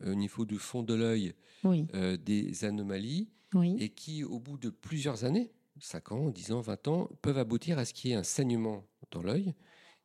euh, 0.04 0.12
au 0.12 0.16
niveau 0.16 0.46
du 0.46 0.60
fond 0.60 0.84
de 0.84 0.94
l'œil 0.94 1.34
euh, 1.66 2.18
des 2.18 2.63
anomalies 2.66 3.30
et 3.80 3.89
qui, 3.89 4.24
au 4.24 4.39
bout 4.39 4.58
de 4.58 4.70
plusieurs 4.70 5.24
années, 5.24 5.51
5 5.80 6.12
ans, 6.12 6.30
10 6.30 6.51
ans, 6.51 6.62
20 6.62 6.88
ans, 6.88 7.10
peuvent 7.22 7.38
aboutir 7.38 7.80
à 7.80 7.86
ce 7.86 7.94
qu'il 7.94 8.12
y 8.12 8.13
ait 8.13 8.18
un 8.18 8.24
saignement 8.24 8.86
dans 9.12 9.22
l'œil. 9.22 9.54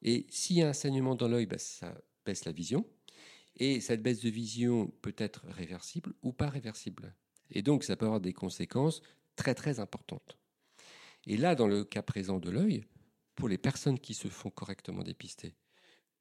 Et 0.03 0.27
s'il 0.31 0.57
y 0.57 0.63
a 0.63 0.69
un 0.69 0.73
saignement 0.73 1.15
dans 1.15 1.29
l'œil, 1.29 1.47
bah, 1.47 1.59
ça 1.59 1.95
baisse 2.25 2.45
la 2.45 2.53
vision. 2.53 2.85
Et 3.57 3.81
cette 3.81 4.03
baisse 4.03 4.21
de 4.21 4.31
vision 4.31 4.89
peut 5.03 5.15
être 5.19 5.45
réversible 5.49 6.15
ou 6.23 6.33
pas 6.33 6.49
réversible. 6.49 7.15
Et 7.51 7.63
donc, 7.63 7.85
ça 7.85 7.97
peut 7.97 8.07
avoir 8.07 8.21
des 8.21 8.33
conséquences 8.33 9.03
très 9.37 9.55
très 9.55 9.81
importantes. 9.81 10.39
Et 11.27 11.37
là, 11.37 11.55
dans 11.55 11.69
le 11.69 11.85
cas 11.85 12.03
présent 12.03 12.39
de 12.39 12.51
l'œil, 12.51 12.87
pour 13.35 13.49
les 13.49 13.59
personnes 13.59 13.99
qui 13.99 14.15
se 14.15 14.29
font 14.29 14.51
correctement 14.51 15.03
dépister, 15.03 15.55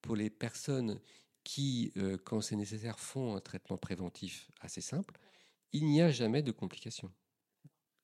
pour 0.01 0.15
les 0.15 0.29
personnes 0.29 0.99
qui, 1.43 1.91
euh, 1.97 2.17
quand 2.17 2.41
c'est 2.41 2.55
nécessaire, 2.55 2.99
font 2.99 3.35
un 3.35 3.41
traitement 3.41 3.77
préventif 3.77 4.49
assez 4.59 4.81
simple, 4.81 5.17
il 5.73 5.85
n'y 5.85 6.01
a 6.01 6.11
jamais 6.11 6.43
de 6.43 6.51
complications. 6.51 7.11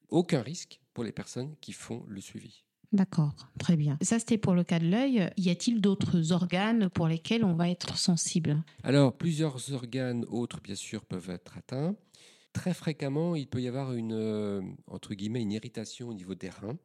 Aucun 0.09 0.41
risque 0.41 0.79
pour 0.93 1.03
les 1.03 1.11
personnes 1.11 1.55
qui 1.57 1.73
font 1.73 2.05
le 2.07 2.21
suivi. 2.21 2.66
D'accord, 2.93 3.35
très 3.59 3.75
bien. 3.75 3.97
Ça, 4.01 4.17
c'était 4.17 4.37
pour 4.37 4.53
le 4.53 4.63
cas 4.63 4.79
de 4.79 4.87
l'œil. 4.87 5.29
Y 5.37 5.49
a-t-il 5.49 5.81
d'autres 5.81 6.31
organes 6.31 6.89
pour 6.89 7.07
lesquels 7.07 7.43
on 7.43 7.53
va 7.53 7.69
être 7.69 7.97
sensible? 7.97 8.63
Alors, 8.83 9.15
plusieurs 9.15 9.73
organes 9.73 10.25
autres, 10.29 10.61
bien 10.61 10.75
sûr, 10.75 11.03
peuvent 11.05 11.29
être 11.29 11.57
atteints. 11.57 11.95
Très 12.53 12.73
fréquemment, 12.73 13.35
il 13.35 13.47
peut 13.47 13.61
y 13.61 13.67
avoir 13.67 13.93
une, 13.93 14.13
euh, 14.13 14.61
entre 14.87 15.13
guillemets, 15.13 15.41
une 15.41 15.51
irritation 15.51 16.09
au 16.09 16.13
niveau 16.13 16.33
des 16.33 16.49
reins 16.49 16.77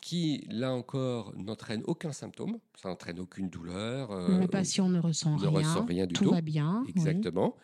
qui, 0.00 0.46
là 0.48 0.72
encore, 0.72 1.34
n'entraîne 1.36 1.82
aucun 1.84 2.12
symptôme, 2.12 2.58
ça 2.74 2.88
n'entraîne 2.88 3.18
aucune 3.18 3.50
douleur. 3.50 4.10
Euh, 4.12 4.38
le 4.38 4.48
patient 4.48 4.88
ne 4.88 4.98
ressent 4.98 5.36
ne 5.36 5.46
rien, 5.46 5.50
ressent 5.50 5.84
rien 5.84 6.06
du 6.06 6.14
tout 6.14 6.24
tout. 6.24 6.30
va 6.30 6.40
bien. 6.40 6.84
Exactement. 6.88 7.56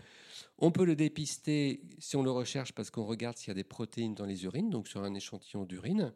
On 0.58 0.70
peut 0.70 0.84
le 0.84 0.96
dépister 0.96 1.82
si 1.98 2.16
on 2.16 2.22
le 2.22 2.30
recherche 2.30 2.72
parce 2.72 2.90
qu'on 2.90 3.04
regarde 3.04 3.36
s'il 3.36 3.48
y 3.48 3.50
a 3.52 3.54
des 3.54 3.64
protéines 3.64 4.14
dans 4.14 4.26
les 4.26 4.44
urines, 4.44 4.70
donc 4.70 4.88
sur 4.88 5.02
un 5.02 5.14
échantillon 5.14 5.64
d'urine. 5.64 6.12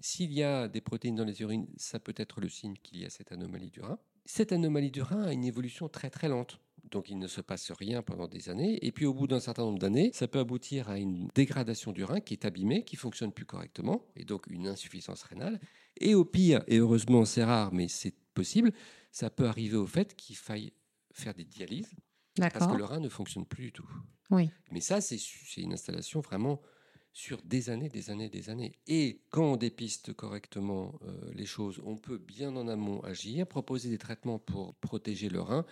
S'il 0.00 0.32
y 0.32 0.42
a 0.42 0.68
des 0.68 0.80
protéines 0.80 1.16
dans 1.16 1.24
les 1.24 1.42
urines, 1.42 1.68
ça 1.76 2.00
peut 2.00 2.14
être 2.16 2.40
le 2.40 2.48
signe 2.48 2.74
qu'il 2.82 3.00
y 3.00 3.04
a 3.04 3.10
cette 3.10 3.32
anomalie 3.32 3.70
du 3.70 3.80
rein. 3.80 3.98
Cette 4.24 4.52
anomalie 4.52 4.90
du 4.90 5.02
rein 5.02 5.22
a 5.22 5.32
une 5.32 5.44
évolution 5.44 5.88
très 5.88 6.10
très 6.10 6.28
lente. 6.28 6.60
Donc 6.90 7.10
il 7.10 7.18
ne 7.18 7.26
se 7.26 7.40
passe 7.40 7.70
rien 7.70 8.02
pendant 8.02 8.26
des 8.26 8.48
années. 8.48 8.84
Et 8.84 8.92
puis 8.92 9.06
au 9.06 9.14
bout 9.14 9.26
d'un 9.26 9.40
certain 9.40 9.62
nombre 9.62 9.78
d'années, 9.78 10.10
ça 10.14 10.26
peut 10.26 10.38
aboutir 10.38 10.88
à 10.88 10.98
une 10.98 11.28
dégradation 11.34 11.92
du 11.92 12.04
rein 12.04 12.20
qui 12.20 12.34
est 12.34 12.44
abîmé, 12.44 12.84
qui 12.84 12.96
fonctionne 12.96 13.32
plus 13.32 13.44
correctement, 13.44 14.06
et 14.16 14.24
donc 14.24 14.46
une 14.48 14.66
insuffisance 14.66 15.22
rénale. 15.22 15.60
Et 15.98 16.14
au 16.14 16.24
pire, 16.24 16.62
et 16.66 16.78
heureusement 16.78 17.24
c'est 17.24 17.44
rare, 17.44 17.72
mais 17.72 17.88
c'est 17.88 18.14
possible, 18.34 18.72
ça 19.12 19.30
peut 19.30 19.46
arriver 19.46 19.76
au 19.76 19.86
fait 19.86 20.16
qu'il 20.16 20.36
faille 20.36 20.72
faire 21.12 21.34
des 21.34 21.44
dialyses 21.44 21.94
parce 22.36 22.72
que 22.72 22.76
le 22.76 22.84
rein 22.84 23.00
ne 23.00 23.08
fonctionne 23.08 23.44
plus 23.44 23.64
du 23.64 23.72
tout. 23.72 23.88
Oui. 24.30 24.50
Mais 24.70 24.80
ça, 24.80 25.00
c'est 25.00 25.18
une 25.58 25.72
installation 25.72 26.20
vraiment 26.20 26.62
sur 27.12 27.42
des 27.42 27.70
années, 27.70 27.88
des 27.88 28.10
années, 28.10 28.28
des 28.28 28.50
années. 28.50 28.72
Et 28.86 29.20
quand 29.30 29.52
on 29.52 29.56
dépiste 29.56 30.12
correctement 30.12 30.98
euh, 31.02 31.32
les 31.34 31.46
choses, 31.46 31.80
on 31.84 31.96
peut 31.96 32.18
bien 32.18 32.54
en 32.56 32.68
amont 32.68 33.00
agir, 33.00 33.46
proposer 33.46 33.90
des 33.90 33.98
traitements 33.98 34.38
pour 34.38 34.74
protéger 34.76 35.28
le 35.28 35.40
rein 35.40 35.64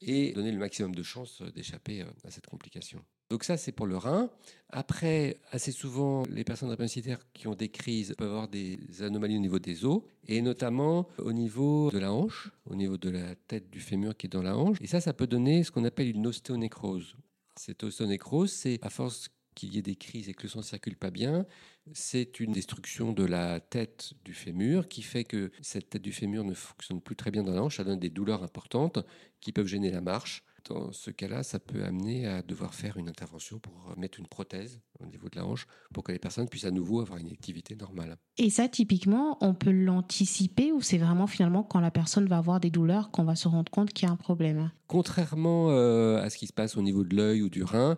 et 0.00 0.32
donner 0.32 0.52
le 0.52 0.58
maximum 0.58 0.94
de 0.94 1.02
chances 1.02 1.42
d'échapper 1.54 2.02
euh, 2.02 2.06
à 2.24 2.30
cette 2.30 2.46
complication. 2.46 3.04
Donc 3.28 3.42
ça, 3.42 3.56
c'est 3.56 3.72
pour 3.72 3.86
le 3.86 3.96
rein. 3.96 4.30
Après, 4.70 5.38
assez 5.50 5.72
souvent, 5.72 6.22
les 6.30 6.44
personnes 6.44 6.68
drépanocytaires 6.68 7.20
qui 7.32 7.48
ont 7.48 7.56
des 7.56 7.70
crises 7.70 8.14
peuvent 8.16 8.28
avoir 8.28 8.46
des 8.46 8.78
anomalies 9.00 9.36
au 9.36 9.40
niveau 9.40 9.58
des 9.58 9.84
os, 9.84 10.02
et 10.28 10.40
notamment 10.42 11.08
au 11.18 11.32
niveau 11.32 11.90
de 11.90 11.98
la 11.98 12.12
hanche, 12.12 12.52
au 12.66 12.76
niveau 12.76 12.96
de 12.96 13.10
la 13.10 13.34
tête 13.34 13.68
du 13.70 13.80
fémur 13.80 14.16
qui 14.16 14.28
est 14.28 14.30
dans 14.30 14.42
la 14.42 14.56
hanche. 14.56 14.78
Et 14.80 14.86
ça, 14.86 15.00
ça 15.00 15.12
peut 15.12 15.26
donner 15.26 15.64
ce 15.64 15.72
qu'on 15.72 15.84
appelle 15.84 16.08
une 16.08 16.26
ostéonécrose. 16.26 17.16
Cette 17.56 17.82
ostéonécrose, 17.82 18.52
c'est 18.52 18.78
à 18.82 18.90
force 18.90 19.28
qu'il 19.56 19.74
y 19.74 19.78
ait 19.78 19.82
des 19.82 19.96
crises 19.96 20.28
et 20.28 20.34
que 20.34 20.44
le 20.44 20.48
sang 20.48 20.60
ne 20.60 20.64
circule 20.64 20.96
pas 20.96 21.10
bien, 21.10 21.46
c'est 21.92 22.38
une 22.38 22.52
destruction 22.52 23.12
de 23.12 23.24
la 23.24 23.58
tête 23.58 24.12
du 24.24 24.34
fémur 24.34 24.86
qui 24.86 25.02
fait 25.02 25.24
que 25.24 25.50
cette 25.62 25.90
tête 25.90 26.02
du 26.02 26.12
fémur 26.12 26.44
ne 26.44 26.54
fonctionne 26.54 27.00
plus 27.00 27.16
très 27.16 27.32
bien 27.32 27.42
dans 27.42 27.54
la 27.54 27.62
hanche, 27.62 27.78
ça 27.78 27.84
donne 27.84 27.98
des 27.98 28.10
douleurs 28.10 28.44
importantes 28.44 28.98
qui 29.40 29.50
peuvent 29.50 29.66
gêner 29.66 29.90
la 29.90 30.00
marche. 30.00 30.44
Dans 30.68 30.90
ce 30.90 31.12
cas-là, 31.12 31.44
ça 31.44 31.60
peut 31.60 31.84
amener 31.84 32.26
à 32.26 32.42
devoir 32.42 32.74
faire 32.74 32.96
une 32.96 33.08
intervention 33.08 33.60
pour 33.60 33.94
mettre 33.96 34.18
une 34.18 34.26
prothèse 34.26 34.80
au 34.98 35.06
niveau 35.06 35.28
de 35.28 35.36
la 35.36 35.46
hanche 35.46 35.68
pour 35.94 36.02
que 36.02 36.10
les 36.10 36.18
personnes 36.18 36.48
puissent 36.48 36.64
à 36.64 36.72
nouveau 36.72 37.00
avoir 37.00 37.20
une 37.20 37.28
activité 37.28 37.76
normale. 37.76 38.16
Et 38.36 38.50
ça, 38.50 38.68
typiquement, 38.68 39.38
on 39.40 39.54
peut 39.54 39.70
l'anticiper 39.70 40.72
ou 40.72 40.80
c'est 40.80 40.98
vraiment 40.98 41.28
finalement 41.28 41.62
quand 41.62 41.78
la 41.78 41.92
personne 41.92 42.26
va 42.26 42.38
avoir 42.38 42.58
des 42.58 42.70
douleurs 42.70 43.12
qu'on 43.12 43.22
va 43.22 43.36
se 43.36 43.46
rendre 43.46 43.70
compte 43.70 43.92
qu'il 43.92 44.08
y 44.08 44.10
a 44.10 44.12
un 44.12 44.16
problème? 44.16 44.72
Contrairement 44.88 45.70
euh, 45.70 46.20
à 46.20 46.30
ce 46.30 46.36
qui 46.36 46.48
se 46.48 46.52
passe 46.52 46.76
au 46.76 46.82
niveau 46.82 47.04
de 47.04 47.14
l'œil 47.14 47.42
ou 47.42 47.48
du 47.48 47.62
rein, 47.62 47.96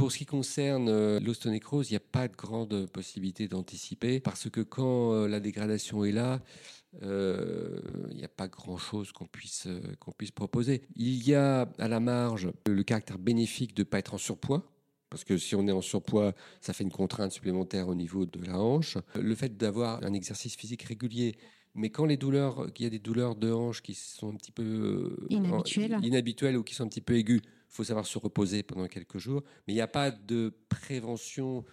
pour 0.00 0.10
ce 0.10 0.16
qui 0.16 0.24
concerne 0.24 0.88
euh, 0.88 1.20
l'ostéonécrose, 1.20 1.90
il 1.90 1.92
n'y 1.92 1.98
a 1.98 2.00
pas 2.00 2.26
de 2.26 2.34
grande 2.34 2.86
possibilité 2.86 3.48
d'anticiper 3.48 4.18
parce 4.18 4.48
que 4.48 4.62
quand 4.62 5.12
euh, 5.12 5.28
la 5.28 5.40
dégradation 5.40 6.06
est 6.06 6.12
là, 6.12 6.40
euh, 7.02 7.78
il 8.10 8.16
n'y 8.16 8.24
a 8.24 8.28
pas 8.28 8.48
grand-chose 8.48 9.12
qu'on 9.12 9.26
puisse, 9.26 9.68
qu'on 9.98 10.12
puisse 10.12 10.30
proposer. 10.30 10.80
Il 10.96 11.28
y 11.28 11.34
a 11.34 11.68
à 11.78 11.86
la 11.86 12.00
marge 12.00 12.50
le 12.66 12.82
caractère 12.82 13.18
bénéfique 13.18 13.74
de 13.74 13.82
ne 13.82 13.84
pas 13.84 13.98
être 13.98 14.14
en 14.14 14.18
surpoids. 14.18 14.64
Parce 15.10 15.24
que 15.24 15.36
si 15.36 15.54
on 15.54 15.66
est 15.66 15.72
en 15.72 15.82
surpoids, 15.82 16.32
ça 16.62 16.72
fait 16.72 16.84
une 16.84 16.92
contrainte 16.92 17.32
supplémentaire 17.32 17.88
au 17.88 17.94
niveau 17.94 18.24
de 18.24 18.42
la 18.46 18.58
hanche. 18.58 18.96
Le 19.20 19.34
fait 19.34 19.58
d'avoir 19.58 20.02
un 20.02 20.14
exercice 20.14 20.56
physique 20.56 20.84
régulier, 20.84 21.34
mais 21.74 21.90
quand 21.90 22.06
les 22.06 22.16
douleurs, 22.16 22.72
qu'il 22.72 22.84
y 22.84 22.86
a 22.86 22.90
des 22.90 23.00
douleurs 23.00 23.34
de 23.36 23.52
hanche 23.52 23.82
qui 23.82 23.94
sont 23.94 24.32
un 24.32 24.36
petit 24.36 24.52
peu 24.52 25.16
inhabituelles. 25.28 25.98
inhabituelles 26.02 26.56
ou 26.56 26.62
qui 26.62 26.74
sont 26.74 26.84
un 26.84 26.88
petit 26.88 27.00
peu 27.00 27.16
aiguës, 27.16 27.42
faut 27.70 27.84
savoir 27.84 28.06
se 28.06 28.18
reposer 28.18 28.62
pendant 28.62 28.86
quelques 28.88 29.18
jours, 29.18 29.42
mais 29.66 29.72
il 29.72 29.76
n'y 29.76 29.82
a 29.82 29.88
pas 29.88 30.10
de 30.10 30.52
prévention 30.68 31.64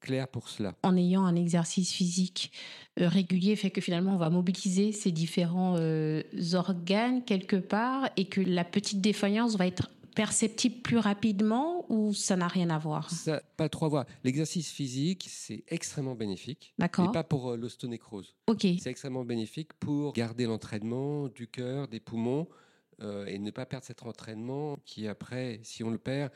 claire 0.00 0.28
pour 0.28 0.48
cela. 0.48 0.74
En 0.82 0.96
ayant 0.96 1.24
un 1.24 1.34
exercice 1.34 1.92
physique 1.92 2.52
euh, 3.00 3.08
régulier, 3.08 3.56
fait 3.56 3.70
que 3.70 3.80
finalement 3.80 4.14
on 4.14 4.18
va 4.18 4.28
mobiliser 4.28 4.92
ces 4.92 5.12
différents 5.12 5.76
euh, 5.78 6.22
organes 6.52 7.24
quelque 7.24 7.56
part 7.56 8.10
et 8.16 8.26
que 8.26 8.40
la 8.40 8.64
petite 8.64 9.00
défaillance 9.00 9.56
va 9.56 9.66
être 9.66 9.90
perceptible 10.14 10.76
plus 10.76 10.98
rapidement 10.98 11.84
ou 11.88 12.14
ça 12.14 12.36
n'a 12.36 12.48
rien 12.48 12.70
à 12.70 12.78
voir? 12.78 13.10
Ça, 13.10 13.42
Pas 13.56 13.68
trop 13.68 13.86
à 13.86 13.88
voir. 13.88 14.06
L'exercice 14.22 14.70
physique, 14.70 15.26
c'est 15.28 15.64
extrêmement 15.68 16.14
bénéfique. 16.14 16.72
D'accord. 16.78 17.06
Mais 17.06 17.12
pas 17.12 17.24
pour 17.24 17.50
euh, 17.50 17.56
l'ostonécrose. 17.56 18.34
Ok. 18.46 18.66
C'est 18.78 18.90
extrêmement 18.90 19.24
bénéfique 19.24 19.72
pour 19.74 20.12
garder 20.12 20.46
l'entraînement 20.46 21.28
du 21.28 21.48
cœur, 21.48 21.88
des 21.88 22.00
poumons. 22.00 22.46
Euh, 23.02 23.26
et 23.26 23.38
ne 23.38 23.50
pas 23.50 23.66
perdre 23.66 23.84
cet 23.84 24.02
entraînement 24.04 24.78
qui 24.84 25.08
après, 25.08 25.60
si 25.62 25.82
on 25.82 25.90
le 25.90 25.98
perd, 25.98 26.30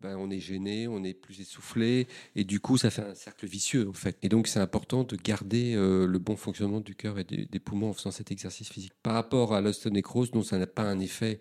ben, 0.00 0.16
on 0.16 0.30
est 0.30 0.40
gêné, 0.40 0.86
on 0.88 1.02
est 1.02 1.14
plus 1.14 1.40
essoufflé 1.40 2.06
et 2.34 2.44
du 2.44 2.60
coup 2.60 2.76
ça 2.76 2.90
fait 2.90 3.02
un 3.02 3.14
cercle 3.14 3.46
vicieux 3.46 3.88
en 3.88 3.92
fait. 3.92 4.16
Et 4.22 4.28
donc 4.28 4.46
c'est 4.46 4.60
important 4.60 5.04
de 5.04 5.16
garder 5.16 5.74
euh, 5.74 6.06
le 6.06 6.18
bon 6.18 6.36
fonctionnement 6.36 6.80
du 6.80 6.94
cœur 6.94 7.18
et 7.18 7.24
des, 7.24 7.58
poumons 7.58 7.90
en 7.90 7.92
faisant 7.92 8.10
cet 8.10 8.30
exercice 8.30 8.68
physique. 8.68 8.92
Par 9.02 9.14
rapport 9.14 9.54
à 9.54 9.60
l'ostéonécrose, 9.60 10.32
non, 10.34 10.42
ça 10.42 10.58
n'a 10.58 10.66
pas 10.66 10.82
un 10.82 11.00
effet 11.00 11.40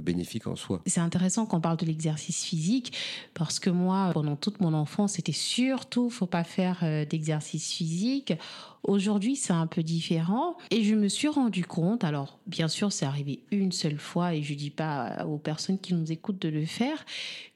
bénéfique 0.00 0.46
en 0.46 0.56
soi. 0.56 0.80
C'est 0.86 1.00
intéressant 1.00 1.46
qu'on 1.46 1.60
parle 1.60 1.76
de 1.76 1.86
l'exercice 1.86 2.44
physique 2.44 2.92
parce 3.34 3.58
que 3.58 3.70
moi, 3.70 4.10
pendant 4.12 4.36
toute 4.36 4.60
mon 4.60 4.74
enfance, 4.74 5.14
c'était 5.14 5.32
surtout 5.32 6.10
faut 6.10 6.26
pas 6.26 6.44
faire 6.44 6.80
euh, 6.82 7.04
d'exercice 7.04 7.72
physique. 7.72 8.34
Aujourd'hui, 8.82 9.36
c'est 9.36 9.52
un 9.52 9.66
peu 9.66 9.82
différent 9.82 10.56
et 10.70 10.82
je 10.82 10.94
me 10.94 11.08
suis 11.08 11.28
rendu 11.28 11.64
compte. 11.64 12.04
Alors, 12.04 12.38
bien 12.46 12.68
sûr, 12.68 12.92
c'est 12.92 13.06
arrivé 13.06 13.42
une 13.52 13.70
seule 13.72 13.98
fois 13.98 14.34
et 14.34 14.42
je 14.42 14.54
dis 14.54 14.70
pas 14.70 15.24
aux 15.26 15.38
personnes 15.38 15.78
qui 15.78 15.94
nous 15.94 16.10
écoutent 16.10 16.42
de 16.42 16.48
le 16.48 16.66
faire 16.66 17.04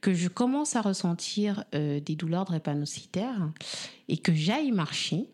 que 0.00 0.14
je 0.14 0.28
commence 0.28 0.76
à 0.76 0.82
ressentir 0.82 1.64
euh, 1.74 2.00
des 2.00 2.14
douleurs 2.14 2.44
drépanocytaires 2.44 3.50
et 4.08 4.18
que 4.18 4.32
j'aille 4.32 4.70
marcher 4.70 5.26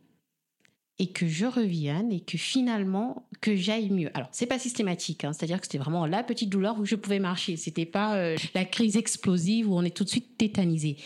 et 1.03 1.09
que 1.09 1.27
je 1.27 1.47
revienne 1.47 2.13
et 2.13 2.21
que 2.21 2.39
finalement 2.39 3.27
que 3.41 3.57
j'aille 3.57 3.91
mieux. 3.91 4.09
Alors 4.15 4.29
c'est 4.31 4.47
pas 4.47 4.61
systématique, 4.61 5.25
hein, 5.25 5.33
c'est-à-dire 5.33 5.61
que 5.61 5.67
c'était 5.67 5.79
vraiment 5.79 6.07
la 6.07 6.23
petite 6.23 6.49
douleur 6.49 6.79
où 6.79 6.85
je 6.85 6.95
pouvais 6.95 7.19
marcher. 7.19 7.57
C'était 7.57 7.87
pas 7.87 8.15
euh, 8.15 8.37
la 8.55 8.65
crise 8.65 8.97
explosive 8.97 9.69
où 9.69 9.75
on 9.75 9.83
est 9.83 9.91
tout 9.95 10.05
de 10.05 10.09
suite 10.09 10.39
tétanisé. 10.39 10.97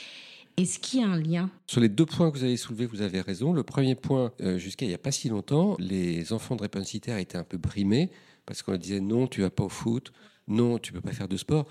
Est-ce 0.58 0.78
qu'il 0.78 1.00
y 1.00 1.02
a 1.02 1.06
un 1.06 1.18
lien? 1.18 1.50
Sur 1.66 1.80
les 1.80 1.88
deux 1.88 2.04
points 2.04 2.30
que 2.30 2.36
vous 2.36 2.44
avez 2.44 2.58
soulevés, 2.58 2.84
vous 2.84 3.00
avez 3.00 3.22
raison. 3.22 3.54
Le 3.54 3.62
premier 3.62 3.94
point, 3.94 4.32
euh, 4.42 4.58
jusqu'à 4.58 4.84
il 4.84 4.88
n'y 4.88 4.94
a 4.94 4.98
pas 4.98 5.12
si 5.12 5.30
longtemps, 5.30 5.76
les 5.78 6.30
enfants 6.34 6.56
drépanocytaires 6.56 7.16
étaient 7.16 7.38
un 7.38 7.44
peu 7.44 7.56
brimés 7.56 8.10
parce 8.44 8.60
qu'on 8.60 8.72
leur 8.72 8.80
disait 8.80 9.00
non, 9.00 9.26
tu 9.26 9.40
vas 9.40 9.50
pas 9.50 9.64
au 9.64 9.70
foot, 9.70 10.12
non, 10.46 10.78
tu 10.78 10.92
peux 10.92 11.00
pas 11.00 11.12
faire 11.12 11.28
de 11.28 11.38
sport. 11.38 11.66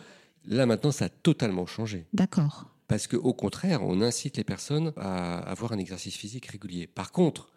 Là 0.48 0.66
maintenant, 0.66 0.92
ça 0.92 1.06
a 1.06 1.10
totalement 1.10 1.68
changé. 1.68 2.08
D'accord. 2.12 2.72
Parce 2.88 3.06
qu'au 3.06 3.34
contraire, 3.34 3.84
on 3.84 4.02
incite 4.02 4.38
les 4.38 4.44
personnes 4.44 4.94
à 4.98 5.38
avoir 5.38 5.74
un 5.74 5.78
exercice 5.78 6.16
physique 6.16 6.48
régulier. 6.48 6.88
Par 6.88 7.12
contre, 7.12 7.52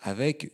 avec 0.00 0.52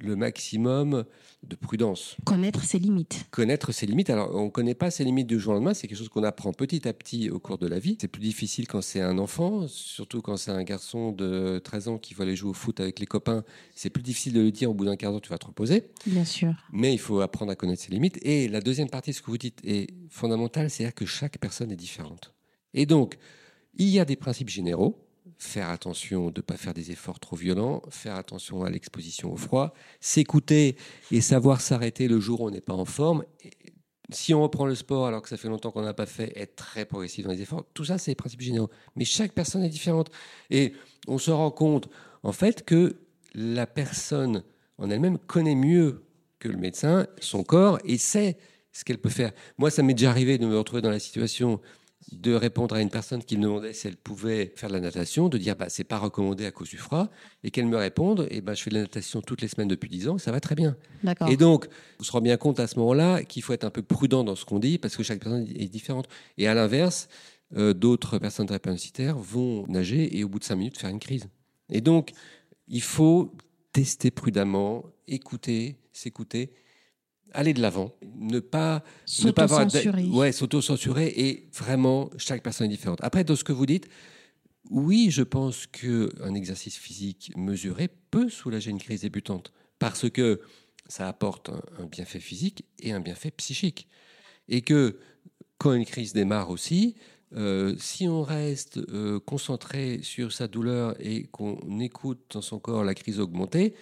le 0.00 0.16
maximum 0.16 1.04
de 1.42 1.56
prudence. 1.56 2.16
Connaître 2.24 2.64
ses 2.64 2.78
limites. 2.78 3.26
Connaître 3.30 3.72
ses 3.72 3.86
limites. 3.86 4.10
Alors, 4.10 4.34
on 4.34 4.46
ne 4.46 4.50
connaît 4.50 4.74
pas 4.74 4.90
ses 4.90 5.04
limites 5.04 5.26
du 5.26 5.38
jour 5.38 5.52
au 5.52 5.54
lendemain. 5.54 5.74
C'est 5.74 5.86
quelque 5.86 5.98
chose 5.98 6.08
qu'on 6.08 6.24
apprend 6.24 6.52
petit 6.52 6.88
à 6.88 6.92
petit 6.92 7.30
au 7.30 7.38
cours 7.38 7.58
de 7.58 7.66
la 7.66 7.78
vie. 7.78 7.96
C'est 8.00 8.08
plus 8.08 8.22
difficile 8.22 8.66
quand 8.66 8.80
c'est 8.80 9.00
un 9.00 9.18
enfant, 9.18 9.66
surtout 9.68 10.22
quand 10.22 10.36
c'est 10.36 10.50
un 10.50 10.62
garçon 10.64 11.12
de 11.12 11.60
13 11.62 11.88
ans 11.88 11.98
qui 11.98 12.14
va 12.14 12.24
aller 12.24 12.36
jouer 12.36 12.50
au 12.50 12.54
foot 12.54 12.80
avec 12.80 12.98
les 12.98 13.06
copains. 13.06 13.44
C'est 13.74 13.90
plus 13.90 14.02
difficile 14.02 14.32
de 14.32 14.40
lui 14.40 14.52
dire 14.52 14.70
au 14.70 14.74
bout 14.74 14.84
d'un 14.84 14.96
quart 14.96 15.12
d'heure, 15.12 15.20
tu 15.20 15.30
vas 15.30 15.38
te 15.38 15.46
reposer. 15.46 15.90
Bien 16.06 16.24
sûr. 16.24 16.54
Mais 16.72 16.92
il 16.92 16.98
faut 16.98 17.20
apprendre 17.20 17.52
à 17.52 17.56
connaître 17.56 17.82
ses 17.82 17.92
limites. 17.92 18.18
Et 18.22 18.48
la 18.48 18.60
deuxième 18.60 18.90
partie 18.90 19.10
de 19.10 19.16
ce 19.16 19.22
que 19.22 19.30
vous 19.30 19.38
dites 19.38 19.60
est 19.64 19.92
fondamentale, 20.08 20.70
c'est-à-dire 20.70 20.94
que 20.94 21.06
chaque 21.06 21.38
personne 21.38 21.70
est 21.70 21.76
différente. 21.76 22.34
Et 22.72 22.86
donc, 22.86 23.16
il 23.76 23.88
y 23.88 24.00
a 24.00 24.04
des 24.04 24.16
principes 24.16 24.48
généraux 24.48 25.03
faire 25.38 25.68
attention 25.68 26.30
de 26.30 26.40
ne 26.40 26.42
pas 26.42 26.56
faire 26.56 26.74
des 26.74 26.90
efforts 26.90 27.20
trop 27.20 27.36
violents, 27.36 27.82
faire 27.90 28.14
attention 28.14 28.64
à 28.64 28.70
l'exposition 28.70 29.32
au 29.32 29.36
froid, 29.36 29.74
s'écouter 30.00 30.76
et 31.10 31.20
savoir 31.20 31.60
s'arrêter 31.60 32.08
le 32.08 32.20
jour 32.20 32.40
où 32.40 32.46
on 32.48 32.50
n'est 32.50 32.60
pas 32.60 32.74
en 32.74 32.84
forme. 32.84 33.24
si 34.10 34.34
on 34.34 34.42
reprend 34.42 34.66
le 34.66 34.74
sport 34.74 35.06
alors 35.06 35.22
que 35.22 35.28
ça 35.28 35.36
fait 35.36 35.48
longtemps 35.48 35.70
qu'on 35.70 35.82
n'a 35.82 35.94
pas 35.94 36.06
fait, 36.06 36.32
être 36.36 36.56
très 36.56 36.84
progressif 36.84 37.24
dans 37.24 37.32
les 37.32 37.42
efforts, 37.42 37.64
tout 37.74 37.84
ça, 37.84 37.98
c'est 37.98 38.10
les 38.10 38.16
principes 38.16 38.42
généraux. 38.42 38.70
Mais 38.96 39.04
chaque 39.04 39.32
personne 39.32 39.62
est 39.62 39.68
différente. 39.68 40.10
Et 40.50 40.74
on 41.08 41.18
se 41.18 41.30
rend 41.30 41.50
compte, 41.50 41.88
en 42.22 42.32
fait, 42.32 42.64
que 42.64 42.96
la 43.34 43.66
personne 43.66 44.44
en 44.78 44.90
elle-même 44.90 45.18
connaît 45.18 45.54
mieux 45.54 46.04
que 46.38 46.48
le 46.48 46.56
médecin 46.56 47.06
son 47.20 47.42
corps 47.42 47.78
et 47.84 47.98
sait 47.98 48.36
ce 48.72 48.84
qu'elle 48.84 48.98
peut 48.98 49.08
faire. 49.08 49.32
Moi, 49.56 49.70
ça 49.70 49.82
m'est 49.82 49.94
déjà 49.94 50.10
arrivé 50.10 50.36
de 50.36 50.46
me 50.46 50.58
retrouver 50.58 50.82
dans 50.82 50.90
la 50.90 50.98
situation 50.98 51.60
de 52.14 52.34
répondre 52.34 52.74
à 52.74 52.80
une 52.80 52.90
personne 52.90 53.22
qui 53.22 53.36
me 53.36 53.42
demandait 53.42 53.72
si 53.72 53.86
elle 53.86 53.96
pouvait 53.96 54.52
faire 54.56 54.68
de 54.68 54.74
la 54.74 54.80
natation, 54.80 55.28
de 55.28 55.38
dire 55.38 55.56
bah 55.56 55.68
c'est 55.68 55.84
pas 55.84 55.98
recommandé 55.98 56.46
à 56.46 56.50
cause 56.50 56.68
du 56.68 56.76
froid, 56.76 57.08
et 57.42 57.50
qu'elle 57.50 57.66
me 57.66 57.76
réponde 57.76 58.26
et 58.30 58.40
bah 58.40 58.54
je 58.54 58.62
fais 58.62 58.70
de 58.70 58.76
la 58.76 58.82
natation 58.82 59.20
toutes 59.20 59.42
les 59.42 59.48
semaines 59.48 59.68
depuis 59.68 59.88
10 59.88 60.08
ans, 60.08 60.18
ça 60.18 60.32
va 60.32 60.40
très 60.40 60.54
bien. 60.54 60.76
Et 61.28 61.36
donc, 61.36 61.68
on 62.00 62.04
se 62.04 62.12
rend 62.12 62.20
bien 62.20 62.36
compte 62.36 62.60
à 62.60 62.66
ce 62.66 62.78
moment-là 62.78 63.22
qu'il 63.22 63.42
faut 63.42 63.52
être 63.52 63.64
un 63.64 63.70
peu 63.70 63.82
prudent 63.82 64.24
dans 64.24 64.36
ce 64.36 64.44
qu'on 64.44 64.58
dit 64.58 64.78
parce 64.78 64.96
que 64.96 65.02
chaque 65.02 65.20
personne 65.20 65.46
est 65.54 65.68
différente. 65.68 66.08
Et 66.38 66.48
à 66.48 66.54
l'inverse, 66.54 67.08
euh, 67.56 67.72
d'autres 67.72 68.18
personnes 68.18 68.46
drépanocytaires 68.46 69.16
vont 69.16 69.66
nager 69.68 70.16
et 70.16 70.24
au 70.24 70.28
bout 70.28 70.38
de 70.38 70.44
5 70.44 70.56
minutes 70.56 70.78
faire 70.78 70.90
une 70.90 70.98
crise. 70.98 71.28
Et 71.70 71.80
donc, 71.80 72.12
il 72.68 72.82
faut 72.82 73.32
tester 73.72 74.10
prudemment, 74.10 74.84
écouter, 75.08 75.76
s'écouter 75.92 76.52
aller 77.34 77.52
de 77.52 77.60
l'avant, 77.60 77.92
ne 78.16 78.40
pas 78.40 78.82
ne 79.24 79.30
pas 79.30 79.42
avoir 79.44 79.66
ouais, 80.12 80.32
s'auto-censurer 80.32 81.08
et 81.08 81.48
vraiment 81.52 82.10
chaque 82.16 82.42
personne 82.42 82.66
est 82.66 82.70
différente. 82.70 83.00
Après 83.02 83.24
dans 83.24 83.36
ce 83.36 83.44
que 83.44 83.52
vous 83.52 83.66
dites, 83.66 83.88
oui, 84.70 85.08
je 85.10 85.22
pense 85.22 85.66
que 85.66 86.10
un 86.22 86.34
exercice 86.34 86.76
physique 86.76 87.32
mesuré 87.36 87.88
peut 88.10 88.30
soulager 88.30 88.70
une 88.70 88.78
crise 88.78 89.02
débutante 89.02 89.52
parce 89.78 90.08
que 90.08 90.40
ça 90.88 91.08
apporte 91.08 91.50
un, 91.78 91.86
bienfait 91.86 92.20
physique 92.20 92.64
et 92.78 92.92
un 92.92 93.00
bienfait 93.00 93.30
psychique 93.30 93.88
et 94.48 94.62
que 94.62 94.98
quand 95.58 95.72
une 95.72 95.84
crise 95.84 96.12
démarre 96.12 96.50
aussi, 96.50 96.96
euh, 97.34 97.74
si 97.78 98.06
on 98.06 98.22
reste 98.22 98.78
euh, 98.78 99.18
concentré 99.18 100.00
sur 100.02 100.32
sa 100.32 100.46
douleur 100.46 100.94
et 101.00 101.24
qu'on 101.24 101.80
écoute 101.80 102.20
dans 102.30 102.42
son 102.42 102.58
corps 102.58 102.84
la 102.84 102.94
crise 102.94 103.18
augmenter, 103.18 103.74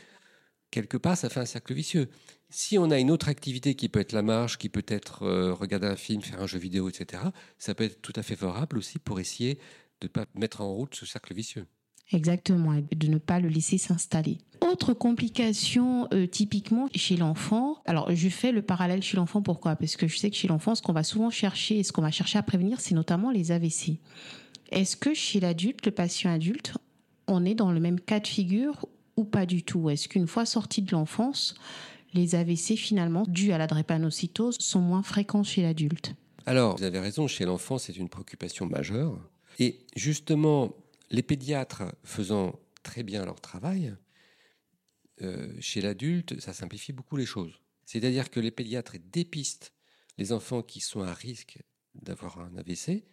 quelque 0.70 0.96
part, 0.96 1.16
ça 1.16 1.28
fait 1.28 1.40
un 1.40 1.46
cercle 1.46 1.74
vicieux. 1.74 2.08
Si 2.54 2.76
on 2.76 2.90
a 2.90 2.98
une 2.98 3.10
autre 3.10 3.28
activité 3.30 3.74
qui 3.74 3.88
peut 3.88 3.98
être 3.98 4.12
la 4.12 4.20
marche, 4.20 4.58
qui 4.58 4.68
peut 4.68 4.84
être 4.86 5.22
euh, 5.22 5.54
regarder 5.54 5.86
un 5.86 5.96
film, 5.96 6.20
faire 6.20 6.42
un 6.42 6.46
jeu 6.46 6.58
vidéo, 6.58 6.90
etc., 6.90 7.22
ça 7.56 7.74
peut 7.74 7.84
être 7.84 8.02
tout 8.02 8.12
à 8.14 8.22
fait 8.22 8.36
favorable 8.36 8.76
aussi 8.76 8.98
pour 8.98 9.20
essayer 9.20 9.54
de 10.02 10.06
ne 10.06 10.08
pas 10.08 10.26
mettre 10.34 10.60
en 10.60 10.70
route 10.70 10.94
ce 10.94 11.06
cercle 11.06 11.32
vicieux. 11.32 11.66
Exactement, 12.12 12.74
et 12.74 12.94
de 12.94 13.06
ne 13.06 13.16
pas 13.16 13.40
le 13.40 13.48
laisser 13.48 13.78
s'installer. 13.78 14.36
Autre 14.60 14.92
complication 14.92 16.08
euh, 16.12 16.26
typiquement 16.26 16.88
chez 16.94 17.16
l'enfant, 17.16 17.78
alors 17.86 18.14
je 18.14 18.28
fais 18.28 18.52
le 18.52 18.60
parallèle 18.60 19.02
chez 19.02 19.16
l'enfant, 19.16 19.40
pourquoi? 19.40 19.74
Parce 19.74 19.96
que 19.96 20.06
je 20.06 20.18
sais 20.18 20.28
que 20.28 20.36
chez 20.36 20.48
l'enfant, 20.48 20.74
ce 20.74 20.82
qu'on 20.82 20.92
va 20.92 21.04
souvent 21.04 21.30
chercher 21.30 21.78
et 21.78 21.82
ce 21.82 21.92
qu'on 21.92 22.02
va 22.02 22.10
chercher 22.10 22.38
à 22.38 22.42
prévenir, 22.42 22.82
c'est 22.82 22.94
notamment 22.94 23.30
les 23.30 23.50
AVC. 23.50 23.98
Est-ce 24.70 24.96
que 24.98 25.14
chez 25.14 25.40
l'adulte, 25.40 25.86
le 25.86 25.92
patient 25.92 26.30
adulte, 26.30 26.76
on 27.28 27.46
est 27.46 27.54
dans 27.54 27.72
le 27.72 27.80
même 27.80 27.98
cas 27.98 28.20
de 28.20 28.26
figure 28.26 28.86
ou 29.16 29.24
pas 29.24 29.46
du 29.46 29.62
tout? 29.62 29.88
Est-ce 29.88 30.06
qu'une 30.06 30.26
fois 30.26 30.44
sorti 30.44 30.82
de 30.82 30.92
l'enfance, 30.92 31.54
les 32.12 32.34
AVC 32.34 32.76
finalement 32.76 33.24
dus 33.26 33.52
à 33.52 33.58
la 33.58 33.66
drépanocytose 33.66 34.56
sont 34.58 34.80
moins 34.80 35.02
fréquents 35.02 35.42
chez 35.42 35.62
l'adulte 35.62 36.14
Alors, 36.46 36.76
vous 36.76 36.84
avez 36.84 36.98
raison, 36.98 37.26
chez 37.26 37.44
l'enfant, 37.44 37.78
c'est 37.78 37.96
une 37.96 38.08
préoccupation 38.08 38.66
majeure. 38.66 39.18
Et 39.58 39.86
justement, 39.96 40.74
les 41.10 41.22
pédiatres 41.22 41.84
faisant 42.04 42.58
très 42.82 43.02
bien 43.02 43.24
leur 43.24 43.40
travail, 43.40 43.94
euh, 45.20 45.52
chez 45.60 45.80
l'adulte, 45.80 46.40
ça 46.40 46.52
simplifie 46.52 46.92
beaucoup 46.92 47.16
les 47.16 47.26
choses. 47.26 47.60
C'est-à-dire 47.84 48.30
que 48.30 48.40
les 48.40 48.50
pédiatres 48.50 48.96
dépistent 49.12 49.72
les 50.18 50.32
enfants 50.32 50.62
qui 50.62 50.80
sont 50.80 51.02
à 51.02 51.12
risque 51.12 51.58
d'avoir 51.94 52.38
un 52.40 52.56
AVC 52.56 52.88
et 52.88 53.04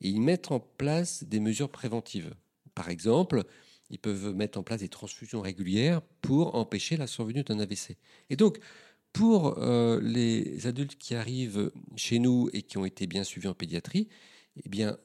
ils 0.00 0.20
mettent 0.20 0.50
en 0.50 0.60
place 0.60 1.24
des 1.24 1.40
mesures 1.40 1.70
préventives. 1.70 2.34
Par 2.74 2.88
exemple, 2.88 3.44
ils 3.90 3.98
peuvent 3.98 4.34
mettre 4.34 4.58
en 4.58 4.62
place 4.62 4.80
des 4.80 4.88
transfusions 4.88 5.40
régulières 5.40 6.00
pour 6.20 6.54
empêcher 6.54 6.96
la 6.96 7.06
survenue 7.06 7.42
d'un 7.42 7.58
AVC. 7.58 7.96
Et 8.30 8.36
donc, 8.36 8.58
pour 9.12 9.58
euh, 9.58 10.00
les 10.02 10.66
adultes 10.66 10.96
qui 10.96 11.14
arrivent 11.14 11.70
chez 11.96 12.18
nous 12.18 12.50
et 12.52 12.62
qui 12.62 12.78
ont 12.78 12.84
été 12.84 13.06
bien 13.06 13.24
suivis 13.24 13.48
en 13.48 13.54
pédiatrie, 13.54 14.08
eh 14.64 14.68
bien, 14.68 14.98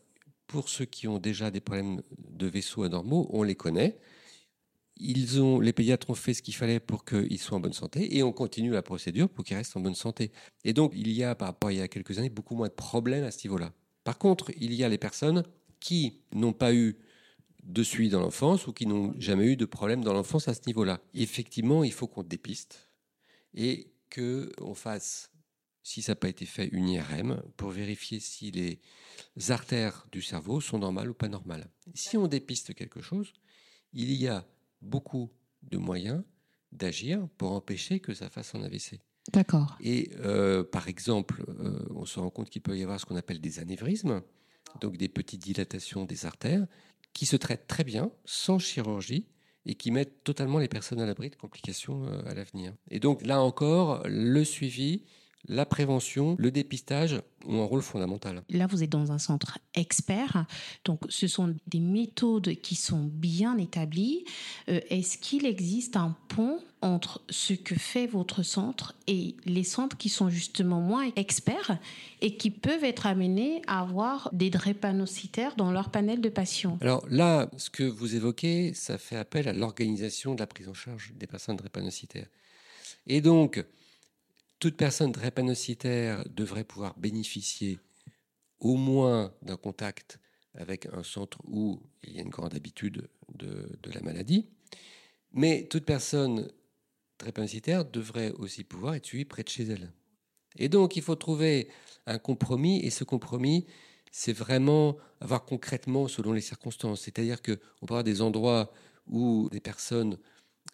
pour 0.47 0.67
ceux 0.67 0.85
qui 0.85 1.07
ont 1.07 1.19
déjà 1.19 1.51
des 1.51 1.59
problèmes 1.59 2.01
de 2.17 2.47
vaisseaux 2.47 2.83
anormaux, 2.83 3.29
on 3.31 3.43
les 3.43 3.55
connaît. 3.55 3.99
Ils 4.97 5.41
ont, 5.41 5.59
les 5.59 5.71
pédiatres 5.71 6.09
ont 6.09 6.15
fait 6.15 6.33
ce 6.33 6.41
qu'il 6.41 6.55
fallait 6.55 6.79
pour 6.79 7.05
qu'ils 7.05 7.39
soient 7.39 7.57
en 7.57 7.61
bonne 7.61 7.71
santé 7.73 8.17
et 8.17 8.23
on 8.23 8.33
continue 8.33 8.71
la 8.71 8.81
procédure 8.81 9.29
pour 9.29 9.45
qu'ils 9.45 9.55
restent 9.55 9.77
en 9.77 9.79
bonne 9.79 9.95
santé. 9.95 10.31
Et 10.65 10.73
donc, 10.73 10.91
il 10.95 11.11
y 11.11 11.23
a, 11.23 11.35
par 11.35 11.49
rapport 11.49 11.69
à 11.69 11.73
il 11.73 11.77
y 11.77 11.81
a 11.81 11.87
quelques 11.87 12.17
années, 12.17 12.29
beaucoup 12.29 12.55
moins 12.55 12.67
de 12.67 12.73
problèmes 12.73 13.23
à 13.23 13.31
ce 13.31 13.47
niveau-là. 13.47 13.71
Par 14.03 14.17
contre, 14.17 14.51
il 14.59 14.73
y 14.73 14.83
a 14.83 14.89
les 14.89 14.97
personnes 14.97 15.43
qui 15.79 16.21
n'ont 16.33 16.51
pas 16.51 16.73
eu 16.73 16.97
de 17.69 17.83
suivi 17.83 18.09
dans 18.09 18.19
l'enfance 18.19 18.67
ou 18.67 18.73
qui 18.73 18.85
n'ont 18.85 19.13
jamais 19.19 19.45
eu 19.45 19.55
de 19.55 19.65
problème 19.65 20.03
dans 20.03 20.13
l'enfance 20.13 20.47
à 20.47 20.53
ce 20.53 20.61
niveau-là. 20.65 20.99
Effectivement, 21.13 21.83
il 21.83 21.93
faut 21.93 22.07
qu'on 22.07 22.23
dépiste 22.23 22.89
et 23.53 23.93
qu'on 24.13 24.73
fasse 24.73 25.31
si 25.83 26.01
ça 26.01 26.11
n'a 26.11 26.17
pas 26.17 26.29
été 26.29 26.45
fait, 26.45 26.67
une 26.67 26.89
IRM 26.89 27.41
pour 27.57 27.69
vérifier 27.69 28.19
si 28.19 28.51
les 28.51 28.79
artères 29.49 30.07
du 30.11 30.21
cerveau 30.21 30.61
sont 30.61 30.77
normales 30.77 31.09
ou 31.09 31.13
pas 31.13 31.29
normales. 31.29 31.69
Si 31.93 32.17
on 32.17 32.27
dépiste 32.27 32.75
quelque 32.75 33.01
chose, 33.01 33.33
il 33.93 34.11
y 34.11 34.27
a 34.27 34.45
beaucoup 34.81 35.31
de 35.63 35.77
moyens 35.77 36.23
d'agir 36.71 37.27
pour 37.37 37.53
empêcher 37.53 37.99
que 37.99 38.13
ça 38.13 38.29
fasse 38.29 38.53
un 38.53 38.63
AVC. 38.63 38.99
D'accord. 39.31 39.77
Et 39.81 40.11
euh, 40.19 40.63
par 40.63 40.87
exemple, 40.87 41.43
euh, 41.59 41.85
on 41.91 42.05
se 42.05 42.19
rend 42.19 42.29
compte 42.29 42.49
qu'il 42.49 42.61
peut 42.61 42.77
y 42.77 42.83
avoir 42.83 42.99
ce 42.99 43.05
qu'on 43.05 43.15
appelle 43.15 43.41
des 43.41 43.59
anévrismes, 43.59 44.21
donc 44.81 44.97
des 44.97 45.09
petites 45.09 45.41
dilatations 45.41 46.05
des 46.05 46.25
artères, 46.25 46.67
qui 47.13 47.25
se 47.25 47.35
traitent 47.35 47.67
très 47.67 47.83
bien, 47.83 48.11
sans 48.25 48.59
chirurgie, 48.59 49.27
et 49.65 49.75
qui 49.75 49.91
mettent 49.91 50.23
totalement 50.23 50.59
les 50.59 50.67
personnes 50.67 51.01
à 51.01 51.05
l'abri 51.05 51.29
de 51.29 51.35
complications 51.35 52.05
euh, 52.05 52.21
à 52.25 52.33
l'avenir. 52.33 52.73
Et 52.89 52.99
donc 52.99 53.25
là 53.25 53.41
encore, 53.41 54.01
le 54.05 54.43
suivi, 54.43 55.05
la 55.47 55.65
prévention, 55.65 56.35
le 56.37 56.51
dépistage 56.51 57.21
ont 57.47 57.61
un 57.61 57.65
rôle 57.65 57.81
fondamental. 57.81 58.43
Là, 58.49 58.67
vous 58.67 58.83
êtes 58.83 58.89
dans 58.89 59.11
un 59.11 59.17
centre 59.17 59.57
expert, 59.73 60.45
donc 60.85 60.99
ce 61.09 61.27
sont 61.27 61.55
des 61.67 61.79
méthodes 61.79 62.55
qui 62.61 62.75
sont 62.75 63.03
bien 63.03 63.57
établies. 63.57 64.25
Euh, 64.67 64.81
est-ce 64.89 65.17
qu'il 65.17 65.45
existe 65.45 65.95
un 65.95 66.15
pont 66.27 66.59
entre 66.81 67.21
ce 67.29 67.53
que 67.53 67.75
fait 67.75 68.07
votre 68.07 68.43
centre 68.43 68.95
et 69.07 69.35
les 69.45 69.63
centres 69.63 69.97
qui 69.97 70.09
sont 70.09 70.29
justement 70.29 70.81
moins 70.81 71.09
experts 71.15 71.77
et 72.21 72.37
qui 72.37 72.51
peuvent 72.51 72.83
être 72.83 73.05
amenés 73.05 73.61
à 73.67 73.81
avoir 73.81 74.29
des 74.33 74.49
drépanocytaires 74.49 75.55
dans 75.55 75.71
leur 75.71 75.89
panel 75.89 76.21
de 76.21 76.29
patients? 76.29 76.77
Alors 76.81 77.05
là, 77.09 77.49
ce 77.57 77.69
que 77.69 77.83
vous 77.83 78.15
évoquez, 78.15 78.73
ça 78.73 78.97
fait 78.97 79.17
appel 79.17 79.47
à 79.47 79.53
l'organisation 79.53 80.35
de 80.35 80.39
la 80.39 80.47
prise 80.47 80.69
en 80.69 80.73
charge 80.73 81.13
des 81.15 81.27
patients 81.27 81.53
drépanocytaires. 81.53 82.27
Et 83.07 83.21
donc, 83.21 83.63
toute 84.59 84.75
personne 84.75 85.11
drépanocytaire 85.11 86.23
devrait 86.29 86.63
pouvoir 86.63 86.97
bénéficier 86.97 87.79
au 88.59 88.75
moins 88.75 89.33
d'un 89.41 89.57
contact 89.57 90.19
avec 90.53 90.85
un 90.87 91.03
centre 91.03 91.39
où 91.45 91.81
il 92.03 92.15
y 92.15 92.19
a 92.19 92.21
une 92.21 92.29
grande 92.29 92.53
habitude 92.53 93.07
de, 93.33 93.79
la 93.93 94.01
maladie. 94.01 94.47
Mais 95.31 95.67
toute 95.69 95.85
personne 95.85 96.51
drépanocytaire 97.19 97.85
devrait 97.85 98.31
aussi 98.31 98.63
pouvoir 98.63 98.95
être 98.95 99.05
suivie 99.05 99.25
près 99.25 99.43
de 99.43 99.49
chez 99.49 99.63
elle. 99.63 99.91
Et 100.57 100.67
donc, 100.67 100.95
il 100.95 101.03
faut 101.03 101.15
trouver 101.15 101.69
un 102.05 102.17
compromis, 102.17 102.79
et 102.79 102.89
ce 102.89 103.03
compromis, 103.03 103.65
c'est 104.11 104.33
vraiment 104.33 104.97
avoir 105.21 105.45
concrètement 105.45 106.07
selon 106.07 106.33
les 106.33 106.41
circonstances. 106.41 107.01
C'est-à-dire 107.01 107.41
qu'on 107.41 107.53
peut 107.53 107.93
avoir 107.93 108.03
des 108.03 108.21
endroits 108.21 108.73
où 109.07 109.47
des 109.51 109.59
personnes 109.59 110.17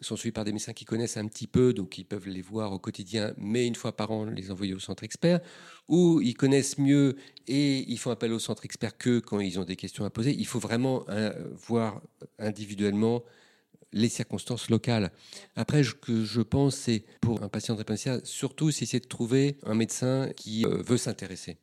sont 0.04 0.16
suivis 0.16 0.32
par 0.32 0.44
des 0.44 0.52
médecins 0.52 0.72
qui 0.72 0.84
connaissent 0.84 1.16
un 1.16 1.26
petit 1.26 1.46
peu, 1.46 1.72
donc 1.72 1.96
ils 1.98 2.04
peuvent 2.04 2.28
les 2.28 2.42
voir 2.42 2.72
au 2.72 2.78
quotidien, 2.78 3.32
mais 3.38 3.66
une 3.66 3.74
fois 3.74 3.96
par 3.96 4.10
an 4.10 4.24
les 4.24 4.50
envoyer 4.50 4.74
au 4.74 4.78
centre 4.78 5.04
expert, 5.04 5.40
ou 5.88 6.20
ils 6.20 6.34
connaissent 6.34 6.78
mieux 6.78 7.16
et 7.46 7.90
ils 7.90 7.98
font 7.98 8.10
appel 8.10 8.32
au 8.32 8.38
centre 8.38 8.64
expert 8.64 8.96
que 8.98 9.20
quand 9.20 9.40
ils 9.40 9.58
ont 9.58 9.64
des 9.64 9.76
questions 9.76 10.04
à 10.04 10.10
poser. 10.10 10.34
Il 10.38 10.46
faut 10.46 10.58
vraiment 10.58 11.04
hein, 11.08 11.32
voir 11.54 12.02
individuellement 12.38 13.22
les 13.92 14.08
circonstances 14.08 14.68
locales. 14.68 15.10
Après, 15.54 15.82
ce 15.82 15.94
que 15.94 16.24
je 16.24 16.42
pense, 16.42 16.76
c'est 16.76 17.04
pour 17.20 17.42
un 17.42 17.48
patient 17.48 17.74
drépanocytaire, 17.74 18.20
surtout 18.24 18.70
si 18.70 18.86
c'est 18.86 19.00
de 19.00 19.06
trouver 19.06 19.56
un 19.64 19.74
médecin 19.74 20.30
qui 20.36 20.66
euh, 20.66 20.82
veut 20.82 20.98
s'intéresser. 20.98 21.58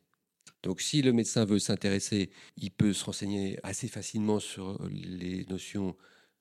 Donc 0.64 0.80
si 0.80 1.02
le 1.02 1.12
médecin 1.12 1.44
veut 1.44 1.58
s'intéresser, 1.58 2.30
il 2.56 2.70
peut 2.70 2.94
se 2.94 3.04
renseigner 3.04 3.58
assez 3.62 3.86
facilement 3.86 4.40
sur 4.40 4.80
les 4.90 5.44
notions 5.50 5.94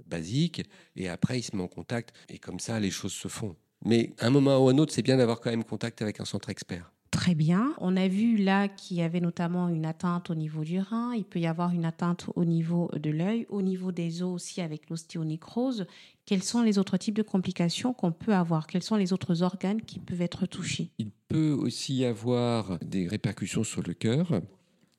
basique, 0.07 0.63
et 0.95 1.09
après 1.09 1.39
il 1.39 1.43
se 1.43 1.55
met 1.55 1.63
en 1.63 1.67
contact, 1.67 2.13
et 2.29 2.39
comme 2.39 2.59
ça 2.59 2.79
les 2.79 2.91
choses 2.91 3.13
se 3.13 3.27
font. 3.27 3.55
Mais 3.85 4.13
à 4.19 4.27
un 4.27 4.29
moment 4.29 4.57
ou 4.63 4.69
à 4.69 4.71
un 4.71 4.77
autre, 4.77 4.93
c'est 4.93 5.01
bien 5.01 5.17
d'avoir 5.17 5.41
quand 5.41 5.49
même 5.49 5.63
contact 5.63 6.01
avec 6.01 6.19
un 6.19 6.25
centre 6.25 6.49
expert. 6.49 6.91
Très 7.11 7.35
bien. 7.35 7.75
On 7.77 7.95
a 7.95 8.07
vu 8.07 8.37
là 8.37 8.67
qu'il 8.67 8.97
y 8.97 9.01
avait 9.03 9.19
notamment 9.19 9.69
une 9.69 9.85
atteinte 9.85 10.31
au 10.31 10.35
niveau 10.35 10.63
du 10.63 10.79
rein. 10.79 11.13
Il 11.13 11.25
peut 11.25 11.39
y 11.39 11.45
avoir 11.45 11.71
une 11.71 11.85
atteinte 11.85 12.25
au 12.35 12.43
niveau 12.43 12.89
de 12.99 13.11
l'œil, 13.11 13.45
au 13.49 13.61
niveau 13.61 13.91
des 13.91 14.23
os 14.23 14.33
aussi 14.33 14.61
avec 14.61 14.89
l'ostéonécrose. 14.89 15.85
Quels 16.25 16.41
sont 16.41 16.63
les 16.63 16.79
autres 16.79 16.97
types 16.97 17.13
de 17.13 17.21
complications 17.21 17.93
qu'on 17.93 18.11
peut 18.11 18.33
avoir? 18.33 18.65
Quels 18.65 18.81
sont 18.81 18.95
les 18.95 19.13
autres 19.13 19.43
organes 19.43 19.81
qui 19.81 19.99
peuvent 19.99 20.23
être 20.23 20.47
touchés? 20.47 20.89
Il 20.97 21.11
peut 21.27 21.51
aussi 21.51 21.97
y 21.97 22.05
avoir 22.05 22.79
des 22.79 23.07
répercussions 23.07 23.63
sur 23.63 23.83
le 23.83 23.93
cœur 23.93 24.41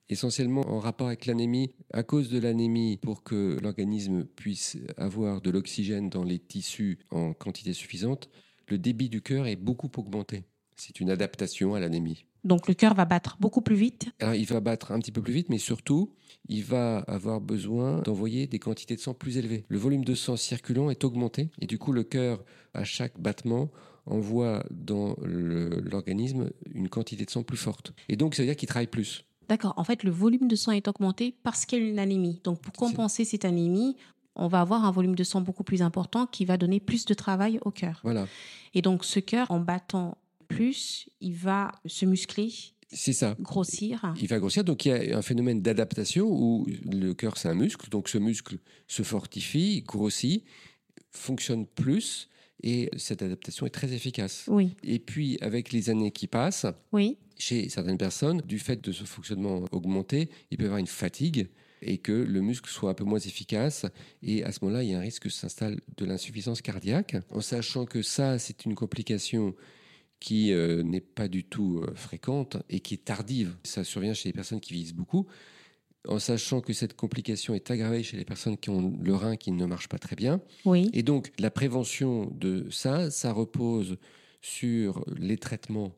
essentiellement 0.08 0.68
en 0.68 0.78
rapport 0.78 1.06
avec 1.06 1.26
l'anémie. 1.26 1.74
À 1.92 2.02
cause 2.02 2.28
de 2.30 2.38
l'anémie, 2.38 2.96
pour 2.96 3.22
que 3.22 3.58
l'organisme 3.62 4.24
puisse 4.24 4.76
avoir 4.96 5.40
de 5.40 5.50
l'oxygène 5.50 6.10
dans 6.10 6.24
les 6.24 6.38
tissus 6.38 6.98
en 7.10 7.32
quantité 7.32 7.72
suffisante, 7.72 8.28
le 8.68 8.78
débit 8.78 9.08
du 9.08 9.22
cœur 9.22 9.46
est 9.46 9.56
beaucoup 9.56 9.90
augmenté. 9.96 10.44
C'est 10.76 11.00
une 11.00 11.10
adaptation 11.10 11.74
à 11.74 11.80
l'anémie. 11.80 12.26
Donc 12.42 12.68
le 12.68 12.74
cœur 12.74 12.94
va 12.94 13.06
battre 13.06 13.38
beaucoup 13.40 13.62
plus 13.62 13.76
vite 13.76 14.08
Alors 14.20 14.34
il 14.34 14.44
va 14.44 14.60
battre 14.60 14.92
un 14.92 14.98
petit 14.98 15.12
peu 15.12 15.22
plus 15.22 15.32
vite, 15.32 15.48
mais 15.48 15.58
surtout, 15.58 16.14
il 16.48 16.62
va 16.62 16.98
avoir 16.98 17.40
besoin 17.40 18.02
d'envoyer 18.02 18.46
des 18.46 18.58
quantités 18.58 18.96
de 18.96 19.00
sang 19.00 19.14
plus 19.14 19.38
élevées. 19.38 19.64
Le 19.68 19.78
volume 19.78 20.04
de 20.04 20.14
sang 20.14 20.36
circulant 20.36 20.90
est 20.90 21.04
augmenté, 21.04 21.50
et 21.60 21.66
du 21.66 21.78
coup 21.78 21.92
le 21.92 22.04
cœur, 22.04 22.44
à 22.74 22.84
chaque 22.84 23.18
battement, 23.18 23.70
envoie 24.06 24.62
dans 24.70 25.16
l'organisme 25.22 26.50
une 26.74 26.90
quantité 26.90 27.24
de 27.24 27.30
sang 27.30 27.42
plus 27.42 27.56
forte. 27.56 27.94
Et 28.10 28.16
donc 28.16 28.34
ça 28.34 28.42
veut 28.42 28.48
dire 28.48 28.56
qu'il 28.56 28.68
travaille 28.68 28.88
plus. 28.88 29.24
D'accord. 29.48 29.74
En 29.76 29.84
fait, 29.84 30.02
le 30.02 30.10
volume 30.10 30.48
de 30.48 30.56
sang 30.56 30.72
est 30.72 30.88
augmenté 30.88 31.34
parce 31.42 31.66
qu'il 31.66 31.78
y 31.78 31.82
a 31.82 31.88
une 31.88 31.98
anémie. 31.98 32.40
Donc, 32.44 32.60
pour 32.60 32.72
compenser 32.72 33.24
cette 33.24 33.44
anémie, 33.44 33.96
on 34.36 34.48
va 34.48 34.60
avoir 34.60 34.84
un 34.84 34.90
volume 34.90 35.14
de 35.14 35.24
sang 35.24 35.40
beaucoup 35.40 35.64
plus 35.64 35.82
important 35.82 36.26
qui 36.26 36.44
va 36.44 36.56
donner 36.56 36.80
plus 36.80 37.04
de 37.04 37.14
travail 37.14 37.58
au 37.64 37.70
cœur. 37.70 38.00
Voilà. 38.02 38.26
Et 38.74 38.82
donc, 38.82 39.04
ce 39.04 39.20
cœur, 39.20 39.50
en 39.50 39.60
battant 39.60 40.18
plus, 40.48 41.08
il 41.20 41.34
va 41.34 41.72
se 41.86 42.06
muscler. 42.06 42.52
C'est 42.92 43.12
ça. 43.12 43.36
Grossir. 43.40 44.14
Il 44.20 44.28
va 44.28 44.38
grossir. 44.38 44.64
Donc, 44.64 44.84
il 44.86 44.88
y 44.88 45.12
a 45.12 45.18
un 45.18 45.22
phénomène 45.22 45.62
d'adaptation 45.62 46.26
où 46.28 46.66
le 46.90 47.12
cœur, 47.12 47.36
c'est 47.38 47.48
un 47.48 47.54
muscle. 47.54 47.88
Donc, 47.90 48.08
ce 48.08 48.18
muscle 48.18 48.58
se 48.86 49.02
fortifie, 49.02 49.82
grossit, 49.82 50.44
fonctionne 51.10 51.66
plus 51.66 52.28
et 52.64 52.88
cette 52.96 53.22
adaptation 53.22 53.66
est 53.66 53.70
très 53.70 53.92
efficace. 53.92 54.46
Oui. 54.48 54.74
Et 54.82 54.98
puis, 54.98 55.36
avec 55.42 55.70
les 55.70 55.90
années 55.90 56.10
qui 56.10 56.26
passent, 56.26 56.66
oui. 56.92 57.18
chez 57.38 57.68
certaines 57.68 57.98
personnes, 57.98 58.40
du 58.40 58.58
fait 58.58 58.82
de 58.82 58.90
ce 58.90 59.04
fonctionnement 59.04 59.66
augmenté, 59.70 60.30
il 60.50 60.56
peut 60.56 60.64
y 60.64 60.66
avoir 60.66 60.78
une 60.78 60.86
fatigue 60.86 61.48
et 61.82 61.98
que 61.98 62.12
le 62.12 62.40
muscle 62.40 62.70
soit 62.70 62.88
un 62.88 62.94
peu 62.94 63.04
moins 63.04 63.18
efficace. 63.18 63.84
Et 64.22 64.42
à 64.44 64.50
ce 64.50 64.60
moment-là, 64.62 64.82
il 64.82 64.90
y 64.90 64.94
a 64.94 64.98
un 64.98 65.02
risque 65.02 65.24
que 65.24 65.28
s'installe 65.28 65.78
de 65.98 66.04
l'insuffisance 66.06 66.62
cardiaque, 66.62 67.16
en 67.30 67.42
sachant 67.42 67.84
que 67.84 68.00
ça, 68.00 68.38
c'est 68.38 68.64
une 68.64 68.74
complication 68.74 69.54
qui 70.18 70.54
euh, 70.54 70.82
n'est 70.82 71.02
pas 71.02 71.28
du 71.28 71.44
tout 71.44 71.82
euh, 71.82 71.92
fréquente 71.94 72.56
et 72.70 72.80
qui 72.80 72.94
est 72.94 73.04
tardive. 73.04 73.56
Ça 73.62 73.84
survient 73.84 74.14
chez 74.14 74.30
les 74.30 74.32
personnes 74.32 74.60
qui 74.60 74.72
vieillissent 74.72 74.94
beaucoup 74.94 75.26
en 76.08 76.18
sachant 76.18 76.60
que 76.60 76.72
cette 76.72 76.94
complication 76.94 77.54
est 77.54 77.70
aggravée 77.70 78.02
chez 78.02 78.16
les 78.16 78.24
personnes 78.24 78.56
qui 78.56 78.70
ont 78.70 78.96
le 79.00 79.14
rein 79.14 79.36
qui 79.36 79.52
ne 79.52 79.66
marche 79.66 79.88
pas 79.88 79.98
très 79.98 80.16
bien. 80.16 80.40
Oui. 80.64 80.90
Et 80.92 81.02
donc, 81.02 81.32
la 81.38 81.50
prévention 81.50 82.30
de 82.38 82.68
ça, 82.70 83.10
ça 83.10 83.32
repose 83.32 83.96
sur 84.40 85.04
les 85.16 85.38
traitements 85.38 85.92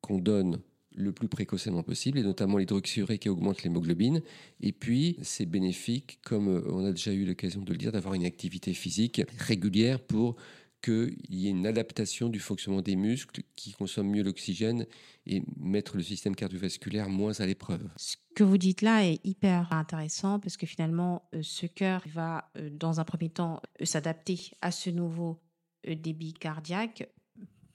qu'on 0.00 0.18
donne 0.18 0.60
le 0.94 1.12
plus 1.12 1.28
précocement 1.28 1.82
possible, 1.82 2.18
et 2.18 2.22
notamment 2.22 2.58
l'hydroxyurée 2.58 3.18
qui 3.18 3.28
augmente 3.28 3.62
l'hémoglobine. 3.62 4.20
Et 4.60 4.72
puis, 4.72 5.16
c'est 5.22 5.46
bénéfique, 5.46 6.18
comme 6.24 6.62
on 6.66 6.84
a 6.84 6.90
déjà 6.90 7.12
eu 7.12 7.24
l'occasion 7.24 7.62
de 7.62 7.70
le 7.70 7.78
dire, 7.78 7.92
d'avoir 7.92 8.14
une 8.14 8.24
activité 8.24 8.74
physique 8.74 9.22
régulière 9.38 10.00
pour 10.00 10.34
qu'il 10.82 11.16
y 11.28 11.46
ait 11.46 11.50
une 11.50 11.66
adaptation 11.66 12.28
du 12.28 12.40
fonctionnement 12.40 12.82
des 12.82 12.96
muscles 12.96 13.42
qui 13.56 13.72
consomment 13.72 14.10
mieux 14.10 14.22
l'oxygène 14.22 14.86
et 15.26 15.42
mettre 15.56 15.96
le 15.96 16.02
système 16.02 16.34
cardiovasculaire 16.34 17.08
moins 17.08 17.38
à 17.40 17.46
l'épreuve. 17.46 17.88
Ce 17.96 18.16
que 18.34 18.44
vous 18.44 18.58
dites 18.58 18.82
là 18.82 19.04
est 19.04 19.20
hyper 19.24 19.72
intéressant 19.72 20.38
parce 20.38 20.56
que 20.56 20.66
finalement, 20.66 21.28
euh, 21.34 21.40
ce 21.42 21.66
cœur 21.66 22.02
va, 22.14 22.50
euh, 22.56 22.70
dans 22.70 23.00
un 23.00 23.04
premier 23.04 23.30
temps, 23.30 23.60
euh, 23.80 23.84
s'adapter 23.84 24.52
à 24.62 24.70
ce 24.70 24.90
nouveau 24.90 25.40
débit 25.84 26.34
cardiaque 26.34 27.08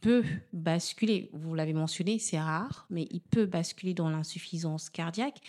peut 0.01 0.25
basculer, 0.51 1.29
vous 1.31 1.55
l'avez 1.55 1.71
mentionné, 1.71 2.19
c'est 2.19 2.39
rare, 2.39 2.85
mais 2.89 3.07
il 3.09 3.21
peut 3.21 3.45
basculer 3.45 3.93
dans 3.93 4.09
l'insuffisance 4.09 4.89
cardiaque. 4.89 5.39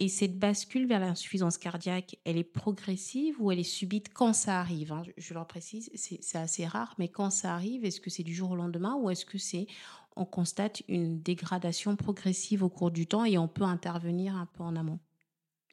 Et 0.00 0.08
cette 0.08 0.38
bascule 0.38 0.86
vers 0.88 0.98
l'insuffisance 0.98 1.56
cardiaque, 1.56 2.16
elle 2.24 2.36
est 2.36 2.44
progressive 2.44 3.36
ou 3.40 3.52
elle 3.52 3.60
est 3.60 3.62
subite 3.62 4.12
quand 4.12 4.32
ça 4.32 4.58
arrive 4.58 4.92
hein? 4.92 5.04
Je 5.16 5.34
leur 5.34 5.46
précise, 5.46 5.90
c'est 5.94 6.36
assez 6.36 6.66
rare, 6.66 6.94
mais 6.98 7.08
quand 7.08 7.30
ça 7.30 7.54
arrive, 7.54 7.84
est-ce 7.84 8.00
que 8.00 8.10
c'est 8.10 8.24
du 8.24 8.34
jour 8.34 8.50
au 8.50 8.56
lendemain 8.56 8.96
ou 8.96 9.10
est-ce 9.10 9.24
que 9.24 9.38
c'est 9.38 9.66
on 10.16 10.24
constate 10.24 10.82
une 10.88 11.20
dégradation 11.20 11.96
progressive 11.96 12.62
au 12.62 12.68
cours 12.68 12.90
du 12.90 13.06
temps 13.06 13.24
et 13.24 13.36
on 13.38 13.48
peut 13.48 13.64
intervenir 13.64 14.36
un 14.36 14.46
peu 14.46 14.62
en 14.62 14.76
amont? 14.76 14.98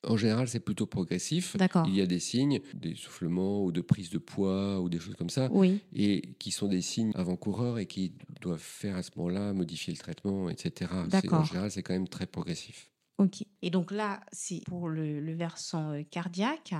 En 0.03 0.17
général, 0.17 0.47
c'est 0.47 0.60
plutôt 0.60 0.88
progressif. 0.88 1.55
Il 1.86 1.95
y 1.95 2.01
a 2.01 2.07
des 2.07 2.19
signes, 2.19 2.60
des 2.73 2.95
soufflements 2.95 3.63
ou 3.63 3.71
de 3.71 3.81
prise 3.81 4.10
de 4.10 4.17
poids 4.17 4.81
ou 4.81 4.89
des 4.89 4.97
choses 4.97 5.15
comme 5.15 5.29
ça, 5.29 5.47
oui. 5.51 5.79
et 5.93 6.34
qui 6.39 6.49
sont 6.49 6.67
des 6.67 6.81
signes 6.81 7.12
avant-coureurs 7.13 7.77
et 7.77 7.86
qui 7.86 8.13
doivent 8.41 8.60
faire 8.60 8.95
à 8.95 9.03
ce 9.03 9.12
moment-là 9.17 9.53
modifier 9.53 9.93
le 9.93 9.99
traitement, 9.99 10.49
etc. 10.49 10.91
En 11.31 11.43
général, 11.43 11.69
c'est 11.69 11.84
quand 11.84 11.93
même 11.93 12.07
très 12.07 12.25
progressif. 12.25 12.90
Ok. 13.21 13.43
Et 13.62 13.69
donc 13.69 13.91
là, 13.91 14.19
c'est 14.31 14.62
pour 14.65 14.89
le, 14.89 15.34
versant 15.36 15.91
euh, 15.91 16.01
cardiaque. 16.10 16.73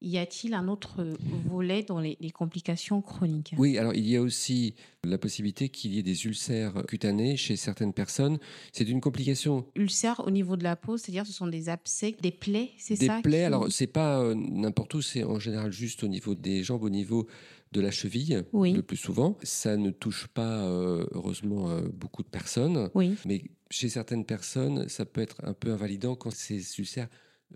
Y 0.00 0.16
a-t-il 0.18 0.54
un 0.54 0.66
autre 0.66 1.06
volet 1.46 1.84
dans 1.84 2.00
les, 2.00 2.16
complications 2.34 3.02
chroniques? 3.02 3.54
Oui, 3.56 3.78
alors 3.78 3.94
il 3.94 4.08
y 4.08 4.16
a 4.16 4.22
aussi 4.22 4.74
la 5.04 5.16
possibilité 5.16 5.68
qu'il 5.68 5.94
y 5.94 5.98
ait 5.98 6.02
des 6.02 6.24
ulcères 6.24 6.82
cutanés 6.88 7.36
chez 7.36 7.54
certaines 7.54 7.92
personnes. 7.92 8.38
C'est 8.72 8.88
une 8.88 9.00
complication. 9.00 9.64
Ulcères 9.76 10.26
au 10.26 10.30
niveau 10.30 10.56
de 10.56 10.64
la 10.64 10.74
peau, 10.74 10.96
c'est-à-dire 10.96 11.24
ce 11.24 11.32
sont 11.32 11.46
des 11.46 11.68
abcès, 11.68 12.16
des 12.20 12.32
plaies, 12.32 12.70
c'est 12.78 12.96
ça 12.96 13.18
Des 13.18 13.22
plaies, 13.22 13.44
alors 13.44 13.70
c'est 13.70 13.86
pas 13.86 14.18
euh, 14.18 14.34
n'importe 14.34 14.94
où, 14.94 15.02
c'est 15.02 15.22
en 15.22 15.38
général 15.38 15.70
juste 15.70 16.02
au 16.02 16.08
niveau 16.08 16.34
des 16.34 16.64
jambes, 16.64 16.82
au 16.82 16.90
niveau 16.90 17.28
de 17.70 17.80
la 17.80 17.92
cheville, 17.92 18.44
le 18.52 18.80
plus 18.80 18.96
souvent. 18.96 19.38
Ça 19.44 19.76
ne 19.76 19.90
touche 19.90 20.26
pas, 20.26 20.64
euh, 20.64 21.06
heureusement, 21.12 21.80
beaucoup 21.94 22.22
de 22.22 22.28
personnes. 22.28 22.90
Oui. 22.94 23.14
Mais 23.24 23.44
chez 23.72 23.88
certaines 23.88 24.24
personnes, 24.26 24.88
ça 24.88 25.04
peut 25.06 25.22
être 25.22 25.42
un 25.44 25.54
peu 25.54 25.72
invalidant 25.72 26.14
quand 26.14 26.30
ces 26.30 26.78
ulcères 26.78 27.08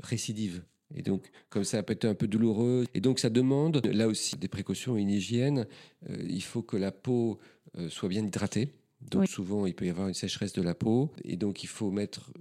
récidivent. 0.02 0.62
Et 0.94 1.02
donc, 1.02 1.30
comme 1.50 1.64
ça 1.64 1.82
peut 1.82 1.92
être 1.92 2.04
un 2.04 2.14
peu 2.14 2.26
douloureux. 2.26 2.86
Et 2.94 3.00
donc, 3.00 3.18
ça 3.18 3.28
demande, 3.28 3.84
là 3.86 4.08
aussi, 4.08 4.36
des 4.36 4.48
précautions, 4.48 4.96
une 4.96 5.10
hygiène. 5.10 5.66
Euh, 6.08 6.16
il 6.28 6.42
faut 6.42 6.62
que 6.62 6.76
la 6.76 6.92
peau 6.92 7.38
euh, 7.76 7.88
soit 7.90 8.08
bien 8.08 8.24
hydratée. 8.24 8.72
Donc, 9.00 9.28
souvent, 9.28 9.66
il 9.66 9.74
peut 9.74 9.84
y 9.84 9.90
avoir 9.90 10.08
une 10.08 10.14
sécheresse 10.14 10.52
de 10.52 10.62
la 10.62 10.74
peau. 10.74 11.12
Et 11.24 11.36
donc, 11.36 11.64
il 11.64 11.68
faut 11.68 11.90
mettre 11.90 12.32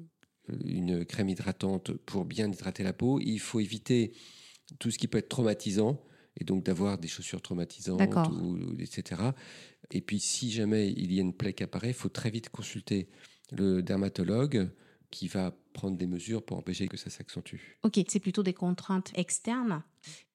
euh, 0.49 0.57
une 0.63 1.05
crème 1.05 1.29
hydratante 1.29 1.91
pour 1.91 2.23
bien 2.23 2.51
hydrater 2.51 2.83
la 2.83 2.93
peau. 2.93 3.19
Il 3.19 3.39
faut 3.39 3.59
éviter 3.59 4.13
tout 4.79 4.91
ce 4.91 4.97
qui 4.97 5.07
peut 5.07 5.17
être 5.17 5.29
traumatisant. 5.29 5.99
Et 6.39 6.43
donc, 6.43 6.63
d'avoir 6.63 6.97
des 6.97 7.07
chaussures 7.07 7.41
traumatisantes, 7.41 8.01
etc. 8.79 9.21
Et 9.91 10.01
puis, 10.01 10.19
si 10.19 10.51
jamais 10.51 10.91
il 10.91 11.11
y 11.13 11.17
a 11.17 11.21
une 11.21 11.33
plaie 11.33 11.53
qui 11.53 11.63
apparaît, 11.63 11.89
il 11.89 11.93
faut 11.93 12.09
très 12.09 12.29
vite 12.29 12.49
consulter 12.49 13.07
le 13.51 13.81
dermatologue 13.81 14.69
qui 15.11 15.27
va 15.27 15.53
prendre 15.73 15.97
des 15.97 16.07
mesures 16.07 16.43
pour 16.43 16.57
empêcher 16.57 16.87
que 16.87 16.97
ça 16.97 17.09
s'accentue. 17.09 17.77
Ok, 17.83 17.99
c'est 18.07 18.19
plutôt 18.19 18.43
des 18.43 18.53
contraintes 18.53 19.11
externes 19.15 19.83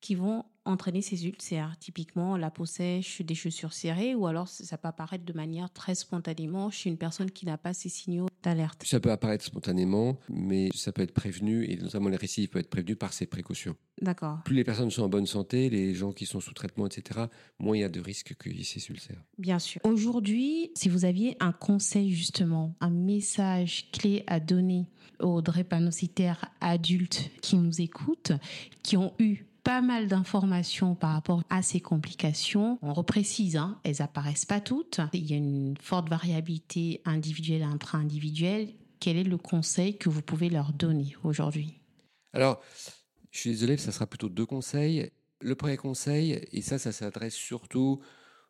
qui 0.00 0.14
vont 0.14 0.44
entraîner 0.70 1.02
ces 1.02 1.26
ulcères. 1.26 1.76
Typiquement, 1.78 2.36
la 2.36 2.50
peau 2.50 2.66
sèche, 2.66 3.22
des 3.22 3.34
chaussures 3.34 3.72
serrées, 3.72 4.14
ou 4.14 4.26
alors 4.26 4.48
ça 4.48 4.78
peut 4.78 4.88
apparaître 4.88 5.24
de 5.24 5.32
manière 5.32 5.70
très 5.70 5.94
spontanément 5.94 6.70
chez 6.70 6.90
une 6.90 6.96
personne 6.96 7.30
qui 7.30 7.46
n'a 7.46 7.58
pas 7.58 7.72
ces 7.74 7.88
signaux 7.88 8.26
d'alerte. 8.42 8.82
Ça 8.86 9.00
peut 9.00 9.10
apparaître 9.10 9.44
spontanément, 9.44 10.18
mais 10.28 10.70
ça 10.74 10.92
peut 10.92 11.02
être 11.02 11.12
prévenu, 11.14 11.64
et 11.70 11.76
notamment 11.76 12.08
les 12.08 12.16
récidives 12.16 12.50
peuvent 12.50 12.60
être 12.60 12.70
prévenus 12.70 12.98
par 12.98 13.12
ces 13.12 13.26
précautions. 13.26 13.76
D'accord. 14.00 14.38
Plus 14.44 14.54
les 14.54 14.64
personnes 14.64 14.90
sont 14.90 15.02
en 15.02 15.08
bonne 15.08 15.26
santé, 15.26 15.68
les 15.68 15.94
gens 15.94 16.12
qui 16.12 16.24
sont 16.24 16.40
sous 16.40 16.54
traitement, 16.54 16.86
etc., 16.86 17.26
moins 17.58 17.76
il 17.76 17.80
y 17.80 17.84
a 17.84 17.88
de 17.88 18.00
risques 18.00 18.34
qu'il 18.42 18.56
y 18.56 18.60
ait 18.60 18.64
ces 18.64 18.88
ulcères. 18.88 19.22
Bien 19.38 19.58
sûr. 19.58 19.80
Aujourd'hui, 19.84 20.70
si 20.74 20.88
vous 20.88 21.04
aviez 21.04 21.36
un 21.40 21.52
conseil 21.52 22.12
justement, 22.12 22.74
un 22.80 22.90
message 22.90 23.90
clé 23.92 24.24
à 24.26 24.40
donner 24.40 24.86
aux 25.20 25.42
drépanocytaires 25.42 26.50
adultes 26.60 27.30
qui 27.42 27.56
nous 27.56 27.80
écoutent, 27.80 28.32
qui 28.82 28.96
ont 28.96 29.12
eu 29.18 29.44
pas 29.62 29.80
mal 29.80 30.06
d'informations 30.06 30.94
par 30.94 31.12
rapport 31.12 31.42
à 31.50 31.62
ces 31.62 31.80
complications. 31.80 32.78
On 32.82 32.92
reprécise, 32.92 33.56
hein, 33.56 33.80
elles 33.84 34.02
apparaissent 34.02 34.46
pas 34.46 34.60
toutes. 34.60 35.00
Il 35.12 35.30
y 35.30 35.34
a 35.34 35.36
une 35.36 35.76
forte 35.80 36.08
variabilité 36.08 37.02
individuelle 37.04 37.62
intra-individuelle. 37.62 38.74
Quel 38.98 39.16
est 39.16 39.24
le 39.24 39.38
conseil 39.38 39.96
que 39.96 40.08
vous 40.08 40.22
pouvez 40.22 40.50
leur 40.50 40.72
donner 40.72 41.16
aujourd'hui? 41.24 41.80
Alors, 42.32 42.62
je 43.30 43.38
suis 43.38 43.50
désolé, 43.50 43.76
ça 43.76 43.92
sera 43.92 44.06
plutôt 44.06 44.28
deux 44.28 44.46
conseils. 44.46 45.10
Le 45.40 45.54
premier 45.54 45.76
conseil, 45.76 46.46
et 46.52 46.62
ça, 46.62 46.78
ça 46.78 46.92
s'adresse 46.92 47.34
surtout 47.34 48.00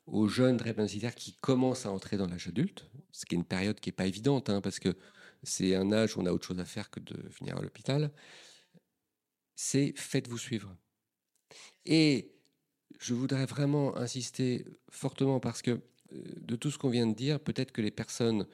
aux 0.07 0.27
jeunes 0.27 0.57
drépanocytaires 0.57 1.15
qui 1.15 1.35
commencent 1.35 1.87
à 1.87 1.93
entrer 1.93 2.17
dans 2.17 2.27
l'âge 2.27 2.49
adulte, 2.49 2.91
ce 3.13 3.27
qui 3.27 3.35
est 3.35 3.39
une 3.39 3.45
période 3.45 3.79
qui 3.79 3.91
n'est 3.91 3.95
pas 3.95 4.07
évidente, 4.07 4.51
hein, 4.51 4.61
parce 4.61 4.81
que 4.81 4.97
c'est 5.43 5.77
un 5.77 5.93
âge 5.93 6.17
où 6.17 6.21
on 6.21 6.27
a 6.27 6.33
autre 6.33 6.47
chose 6.47 6.59
à 6.59 6.65
faire 6.65 6.91
que 6.91 7.01
de 7.01 7.17
venir 7.39 7.57
à 7.57 7.63
l'hôpital, 7.63 8.11
c'est 9.55 9.93
faites-vous 9.97 10.39
suivre. 10.39 10.75
Et 11.87 12.33
je 12.99 13.15
voudrais 13.15 13.47
vraiment 13.47 13.97
insister 13.97 14.65
fortement 14.91 15.41
parce 15.41 15.63
que 15.63 15.71
euh, 15.71 15.81
de 16.13 16.57
tout 16.57 16.71
ce 16.71 16.79
qu'on 16.79 16.91
vient 16.91 17.07
de 17.07 17.15
dire, 17.15 17.41
peut-être 17.41 17.73
que 17.73 17.81
les 17.81 17.91
personnes 17.91 18.47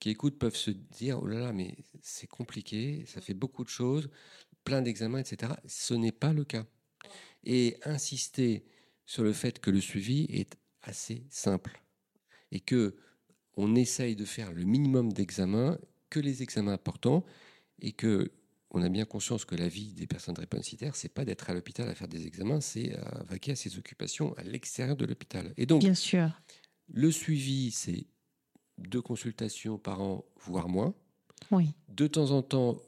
qui 0.00 0.10
écoutent 0.10 0.38
peuvent 0.38 0.56
se 0.56 0.70
dire 0.70 1.22
oh 1.22 1.26
là 1.26 1.38
là, 1.38 1.52
mais 1.52 1.76
c'est 2.02 2.26
compliqué, 2.26 3.04
ça 3.06 3.20
fait 3.20 3.34
beaucoup 3.34 3.64
de 3.64 3.68
choses, 3.68 4.08
plein 4.64 4.82
d'examens, 4.82 5.20
etc. 5.20 5.52
Ce 5.66 5.94
n'est 5.94 6.12
pas 6.12 6.32
le 6.32 6.44
cas. 6.44 6.66
Et 7.44 7.76
insister 7.84 8.64
sur 9.06 9.22
le 9.22 9.32
fait 9.32 9.60
que 9.60 9.70
le 9.70 9.80
suivi 9.80 10.26
est 10.30 10.56
assez 10.82 11.24
simple 11.30 11.80
et 12.50 12.60
que 12.60 12.96
on 13.56 13.74
essaye 13.76 14.16
de 14.16 14.24
faire 14.24 14.52
le 14.52 14.64
minimum 14.64 15.12
d'examens, 15.12 15.78
que 16.10 16.18
les 16.18 16.42
examens 16.42 16.72
importants, 16.72 17.24
et 17.80 17.92
que 17.92 18.32
on 18.74 18.82
a 18.82 18.88
bien 18.88 19.04
conscience 19.04 19.44
que 19.44 19.54
la 19.54 19.68
vie 19.68 19.92
des 19.92 20.06
personnes 20.06 20.34
drépanocytaires, 20.34 20.96
c'est 20.96 21.08
pas 21.08 21.24
d'être 21.24 21.48
à 21.48 21.54
l'hôpital 21.54 21.88
à 21.88 21.94
faire 21.94 22.08
des 22.08 22.26
examens, 22.26 22.60
c'est 22.60 22.94
à 22.96 23.22
vaquer 23.24 23.52
à 23.52 23.56
ses 23.56 23.78
occupations 23.78 24.34
à 24.34 24.42
l'extérieur 24.42 24.96
de 24.96 25.04
l'hôpital. 25.06 25.54
Et 25.56 25.66
donc, 25.66 25.80
bien 25.80 25.94
sûr, 25.94 26.30
le 26.88 27.10
suivi, 27.10 27.70
c'est 27.70 28.06
deux 28.78 29.00
consultations 29.02 29.78
par 29.78 30.00
an, 30.02 30.24
voire 30.40 30.68
moins. 30.68 30.94
Oui. 31.50 31.70
De 31.88 32.06
temps 32.06 32.32
en 32.32 32.42
temps, 32.42 32.82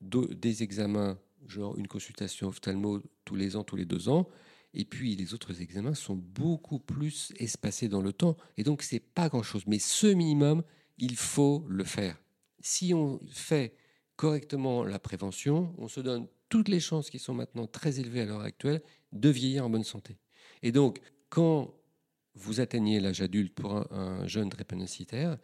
des 0.00 0.62
examens, 0.62 1.18
genre 1.46 1.76
une 1.78 1.86
consultation 1.86 2.48
ophtalmo 2.48 3.02
tous 3.24 3.36
les 3.36 3.56
ans, 3.56 3.62
tous 3.62 3.76
les 3.76 3.84
deux 3.84 4.08
ans. 4.08 4.28
Et 4.74 4.84
puis 4.84 5.14
les 5.16 5.34
autres 5.34 5.60
examens 5.60 5.94
sont 5.94 6.16
beaucoup 6.16 6.78
plus 6.78 7.32
espacés 7.36 7.88
dans 7.88 8.00
le 8.00 8.12
temps. 8.12 8.36
Et 8.56 8.64
donc, 8.64 8.82
c'est 8.82 9.00
pas 9.00 9.28
grand-chose. 9.28 9.64
Mais 9.66 9.78
ce 9.78 10.06
minimum, 10.06 10.62
il 10.98 11.16
faut 11.16 11.64
le 11.68 11.84
faire. 11.84 12.20
Si 12.60 12.94
on 12.94 13.20
fait 13.28 13.76
correctement 14.22 14.84
la 14.84 15.00
prévention, 15.00 15.74
on 15.78 15.88
se 15.88 15.98
donne 15.98 16.28
toutes 16.48 16.68
les 16.68 16.78
chances 16.78 17.10
qui 17.10 17.18
sont 17.18 17.34
maintenant 17.34 17.66
très 17.66 17.98
élevées 17.98 18.20
à 18.20 18.24
l'heure 18.24 18.42
actuelle 18.42 18.80
de 19.10 19.28
vieillir 19.28 19.66
en 19.66 19.68
bonne 19.68 19.82
santé. 19.82 20.16
Et 20.62 20.70
donc, 20.70 21.00
quand 21.28 21.74
vous 22.36 22.60
atteignez 22.60 23.00
l'âge 23.00 23.20
adulte 23.20 23.52
pour 23.52 23.92
un, 23.92 24.24
jeune 24.28 24.48
drépanocytaire, 24.48 25.38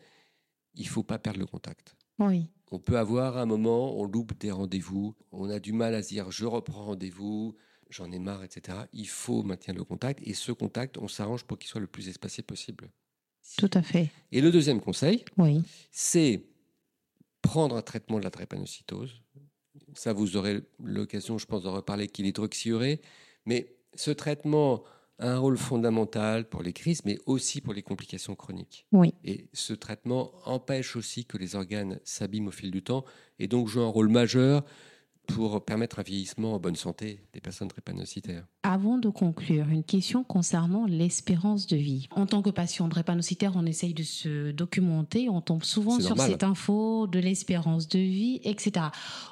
il 0.75 0.85
ne 0.85 0.89
faut 0.89 1.03
pas 1.03 1.19
perdre 1.19 1.41
le 1.41 1.47
contact. 1.47 1.97
Oui. 2.21 2.53
On 2.71 2.79
peut 2.79 2.99
avoir 2.99 3.37
un 3.37 3.47
moment, 3.47 3.99
on 3.99 4.05
loupe 4.05 4.39
des 4.39 4.53
rendez-vous, 4.53 5.17
on 5.33 5.51
a 5.51 5.59
du 5.59 5.73
mal 5.73 5.97
à 5.97 6.03
se 6.05 6.11
dire 6.11 6.31
je 6.31 6.47
reprends 6.47 6.85
rendez-vous, 6.85 7.57
j'en 7.91 8.13
ai 8.13 8.21
marre, 8.21 8.45
etc. 8.45 8.79
Il 8.93 9.09
faut 9.09 9.43
maintenir 9.43 9.75
le 9.75 9.83
contact 9.83 10.21
et 10.23 10.35
ce 10.35 10.53
contact, 10.53 10.99
on 10.99 11.09
s'arrange 11.09 11.43
pour 11.43 11.59
qu'il 11.59 11.69
soit 11.69 11.81
le 11.81 11.89
plus 11.89 12.09
espacé 12.09 12.43
possible. 12.43 12.93
Tout 13.57 13.71
à 13.75 13.83
fait. 13.83 14.13
Et 14.31 14.41
le 14.41 14.53
deuxième 14.53 14.81
conseil, 14.81 15.25
oui. 15.37 15.65
c'est 15.91 16.45
prendre 17.49 17.77
un 17.77 17.83
traitement 17.83 18.19
de 18.19 18.25
la 18.25 18.31
drépanocytose. 18.31 19.23
Ça, 19.95 20.13
vous 20.13 20.37
aurez 20.37 20.61
l'occasion, 20.85 21.39
je 21.39 21.47
pense, 21.47 21.63
de 21.63 21.69
reparler 21.69 22.07
qu'il 22.07 22.27
est 22.27 22.29
hydroxyuré. 22.29 23.01
Mais 23.47 23.75
ce 23.95 24.11
traitement 24.11 24.85
a 25.19 25.31
un 25.31 25.39
rôle 25.39 25.57
fondamental 25.57 26.47
pour 26.47 26.63
les 26.63 26.75
crises, 26.75 27.01
mais 27.07 27.19
aussi 27.25 27.63
pour 27.63 27.73
les 27.73 27.83
complications 27.83 28.35
chroniques. 28.35 28.87
Oui. 28.93 29.15
Et 29.25 29.49
ce 29.55 29.73
traitement 29.73 30.31
empêche 30.45 30.95
aussi 30.95 31.25
que 31.25 31.39
les 31.39 31.57
organes 31.57 31.99
s'abîment 32.05 32.49
au 32.49 32.51
fil 32.51 32.71
du 32.71 32.83
temps 32.83 33.05
et 33.39 33.49
donc 33.49 33.69
joue 33.69 33.81
un 33.81 33.89
rôle 33.89 34.09
majeur 34.09 34.63
pour 35.29 35.65
permettre 35.65 35.99
un 35.99 36.03
vieillissement 36.03 36.55
en 36.55 36.59
bonne 36.59 36.75
santé 36.75 37.21
des 37.33 37.41
personnes 37.41 37.69
drépanocytaires. 37.69 38.45
Avant 38.63 38.99
de 38.99 39.09
conclure, 39.11 39.69
une 39.69 39.85
question 39.85 40.25
concernant 40.25 40.87
l'espérance 40.87 41.67
de 41.67 41.77
vie. 41.77 42.09
En 42.11 42.27
tant 42.27 42.43
que 42.43 42.51
patient 42.51 42.89
drépanocytaire, 42.89 43.53
on 43.55 43.67
essaye 43.67 43.95
de 43.95 44.03
se 44.03 44.51
documenter, 44.51 45.29
on 45.29 45.41
tombe 45.41 45.63
souvent 45.63 46.01
sur 46.01 46.19
cette 46.19 46.43
info 46.43 47.07
de 47.07 47.19
l'espérance 47.19 47.89
de 47.89 47.99
vie, 47.99 48.41
etc. 48.43 48.87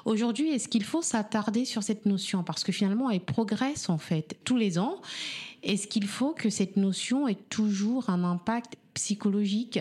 Aujourd'hui, 0.05 0.49
est-ce 0.49 0.67
qu'il 0.67 0.83
faut 0.83 1.01
s'attarder 1.01 1.65
sur 1.65 1.83
cette 1.83 2.05
notion? 2.05 2.43
Parce 2.43 2.63
que 2.63 2.71
finalement, 2.71 3.09
elle 3.09 3.19
progresse 3.19 3.89
en 3.89 3.97
fait 3.97 4.37
tous 4.43 4.57
les 4.57 4.77
ans. 4.77 5.01
Est-ce 5.63 5.87
qu'il 5.87 6.05
faut 6.05 6.33
que 6.33 6.49
cette 6.49 6.77
notion 6.77 7.27
ait 7.27 7.35
toujours 7.49 8.09
un 8.09 8.23
impact 8.23 8.75
psychologique 8.93 9.79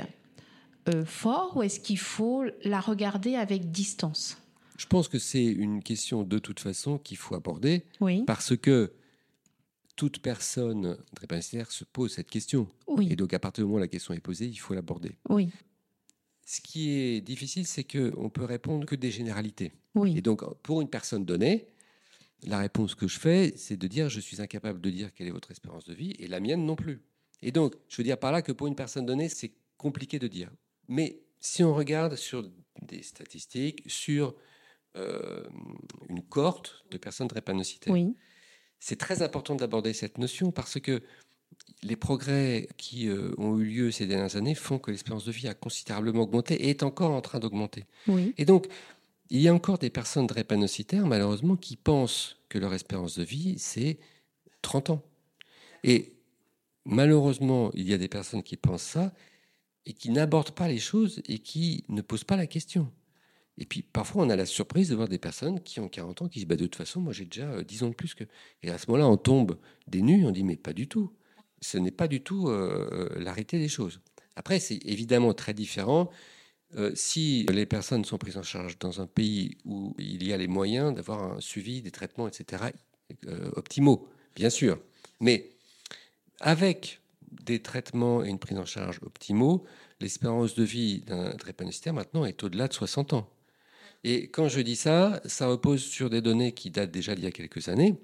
euh, 0.89 1.05
fort 1.05 1.57
ou 1.57 1.63
est-ce 1.63 1.79
qu'il 1.79 1.99
faut 1.99 2.45
la 2.65 2.81
regarder 2.81 3.37
avec 3.37 3.71
distance? 3.71 4.39
Je 4.77 4.87
pense 4.87 5.09
que 5.09 5.19
c'est 5.19 5.45
une 5.45 5.83
question 5.83 6.23
de 6.23 6.39
toute 6.39 6.61
façon 6.61 6.99
qu'il 6.99 7.17
faut 7.17 7.35
aborder 7.35 7.85
oui. 8.01 8.23
parce 8.27 8.57
que 8.57 8.93
toute 9.97 10.21
personne 10.21 10.99
drépanocytaire 11.15 11.73
se 11.73 11.85
pose 11.85 12.13
cette 12.13 12.29
question. 12.29 12.69
Oui. 12.87 13.09
Et 13.11 13.17
donc, 13.17 13.33
à 13.33 13.39
partir 13.39 13.65
du 13.65 13.67
moment 13.67 13.79
où 13.79 13.81
la 13.81 13.89
question 13.89 14.13
est 14.13 14.21
posée, 14.21 14.47
il 14.47 14.57
faut 14.57 14.75
l'aborder. 14.75 15.17
Oui. 15.31 15.49
Ce 16.45 16.61
qui 16.61 16.91
est 16.91 17.21
difficile, 17.23 17.67
c'est 17.67 17.85
qu'on 17.85 18.29
peut 18.29 18.45
répondre 18.45 18.87
que 18.87 18.95
des 18.95 19.11
généralités. 19.11 19.73
Oui. 19.95 20.17
Et 20.17 20.21
donc, 20.21 20.45
pour 20.63 20.83
une 20.83 20.91
personne 20.91 21.25
donnée, 21.25 21.69
la 22.43 22.59
réponse 22.59 22.95
que 22.95 23.09
je 23.09 23.19
fais, 23.19 23.55
c'est 23.57 23.77
de 23.77 23.87
dire 23.87 24.11
je 24.11 24.21
suis 24.21 24.41
incapable 24.41 24.81
de 24.81 24.91
dire 24.91 25.13
quelle 25.15 25.27
est 25.27 25.33
votre 25.33 25.51
espérance 25.51 25.85
de 25.85 25.95
vie 25.95 26.15
et 26.19 26.29
la 26.29 26.41
mienne 26.41 26.65
non 26.65 26.77
plus. 26.77 27.03
Et 27.43 27.51
donc, 27.51 27.75
je 27.89 27.97
veux 27.97 28.05
dire 28.05 28.19
par 28.19 28.33
là 28.33 28.43
que 28.43 28.53
pour 28.53 28.67
une 28.67 28.77
personne 28.77 29.07
donnée, 29.07 29.29
c'est 29.29 29.53
compliqué 29.79 30.19
de 30.19 30.29
dire. 30.29 30.51
Mais 30.89 31.23
si 31.41 31.65
on 31.65 31.75
regarde 31.75 32.17
sur 32.17 32.49
des 32.83 33.03
statistiques, 33.03 33.83
sur 33.87 34.35
euh, 34.97 35.45
une 36.09 36.23
cohorte 36.23 36.85
de 36.91 36.99
personnes 36.99 37.29
drépanocytaires. 37.29 37.93
Oui. 37.93 38.15
C'est 38.79 38.97
très 38.97 39.23
important 39.23 39.55
d'aborder 39.55 39.93
cette 39.93 40.19
notion 40.19 40.53
parce 40.53 40.79
que 40.81 41.03
les 41.83 41.97
progrès 41.97 42.69
qui 42.77 43.09
euh, 43.09 43.33
ont 43.39 43.59
eu 43.59 43.65
lieu 43.65 43.91
ces 43.91 44.07
dernières 44.07 44.37
années 44.37 44.55
font 44.55 44.79
que 44.79 44.91
l'espérance 44.91 45.25
de 45.25 45.33
vie 45.33 45.49
a 45.49 45.55
considérablement 45.55 46.23
augmenté 46.23 46.55
et 46.55 46.71
est 46.71 46.83
encore 46.83 47.13
en 47.13 47.21
train 47.21 47.39
d'augmenter. 47.39 47.85
Oui. 48.09 48.35
Et 48.39 48.45
donc, 48.45 48.67
il 49.31 49.41
y 49.41 49.49
a 49.49 49.55
encore 49.55 49.79
des 49.79 49.91
personnes 49.91 50.27
drépanocytaires, 50.27 51.07
malheureusement, 51.07 51.57
qui 51.57 51.77
pensent 51.77 52.37
que 52.49 52.59
leur 52.59 52.75
espérance 52.75 53.19
de 53.19 53.25
vie, 53.25 53.59
c'est 53.59 53.99
30 54.63 54.91
ans. 54.91 55.03
Et 55.83 56.15
malheureusement, 56.85 57.71
il 57.75 57.89
y 57.89 57.95
a 57.95 57.99
des 57.99 58.09
personnes 58.09 58.43
qui 58.43 58.57
pensent 58.57 58.83
ça 58.83 59.13
et 59.85 59.93
qui 59.93 60.11
n'abordent 60.11 60.53
pas 60.53 60.69
les 60.69 60.79
choses 60.79 61.23
et 61.27 61.39
qui 61.39 61.85
ne 61.89 62.03
posent 62.03 62.25
pas 62.25 62.37
la 62.37 62.47
question. 62.47 62.91
Et 63.59 63.65
puis 63.65 63.83
parfois, 63.83 64.25
on 64.25 64.31
a 64.31 64.37
la 64.37 64.47
surprise 64.47 64.91
de 64.91 64.95
voir 64.95 65.09
des 65.09 65.19
personnes 65.19 65.61
qui 65.61 65.81
ont 65.81 65.89
40 65.89 66.23
ans 66.23 66.29
qui 66.29 66.41
disent 66.41 66.49
bah, 66.49 66.57
De 66.57 66.65
toute 66.65 66.77
façon, 66.77 67.01
moi 67.01 67.13
j'ai 67.13 67.25
déjà 67.25 67.63
10 67.63 67.83
euh, 67.83 67.87
ans 67.87 67.89
de 67.91 67.95
plus 67.95 68.15
que. 68.15 68.25
Et 68.63 68.71
à 68.71 68.79
ce 68.79 68.91
moment-là, 68.91 69.09
on 69.09 69.17
tombe 69.17 69.59
des 69.87 70.03
nues, 70.03 70.27
on 70.27 70.31
dit 70.31 70.45
Mais 70.45 70.57
pas 70.57 70.73
du 70.73 70.89
tout. 70.89 71.13
Ce 71.63 71.79
n'est 71.79 71.91
pas 71.91 72.09
du 72.09 72.23
tout 72.23 72.49
euh, 72.49 72.89
euh 72.93 73.21
l'arrêté 73.21 73.59
des 73.59 73.69
choses. 73.69 74.01
Après, 74.37 74.59
c'est 74.59 74.79
évidemment 74.85 75.33
très 75.35 75.55
différent 75.55 76.11
si 76.95 77.47
les 77.51 77.65
personnes 77.65 78.05
sont 78.05 78.19
prises 78.19 78.37
en 78.37 78.43
charge 78.43 78.79
dans 78.79 79.01
un 79.01 79.07
pays 79.07 79.57
où 79.65 79.95
il 79.99 80.27
y 80.27 80.35
a 80.35 80.37
les 80.37 80.49
moyens 80.49 80.95
d'avoir 80.95 81.23
un 81.23 81.41
suivi, 81.41 81.81
des 81.81 81.93
traitements, 81.93 82.29
etc., 82.29 82.65
optimaux, 83.55 84.09
bien 84.35 84.51
sûr. 84.51 84.79
Mais 85.21 85.53
avec 86.41 87.01
des 87.31 87.63
traitements 87.63 88.25
et 88.25 88.29
une 88.29 88.39
prise 88.39 88.59
en 88.59 88.67
charge 88.67 89.01
optimaux, 89.03 89.65
l'espérance 90.01 90.55
de 90.55 90.65
vie 90.65 91.01
d'un 91.01 91.31
drépanocytaire 91.35 91.95
maintenant 91.95 92.27
est 92.27 92.43
au-delà 92.43 92.69
de 92.69 92.75
60 92.75 93.15
ans. 93.15 93.31
Et 94.05 94.29
quand 94.29 94.49
je 94.49 94.61
dis 94.61 94.77
ça, 94.77 95.21
ça 95.25 95.47
repose 95.49 95.83
sur 95.83 96.11
des 96.11 96.21
données 96.21 96.53
qui 96.53 96.71
datent 96.71 96.91
déjà 96.91 97.15
d'il 97.15 97.25
y 97.25 97.29
a 97.29 97.33
quelques 97.33 97.69
années. 97.69 97.97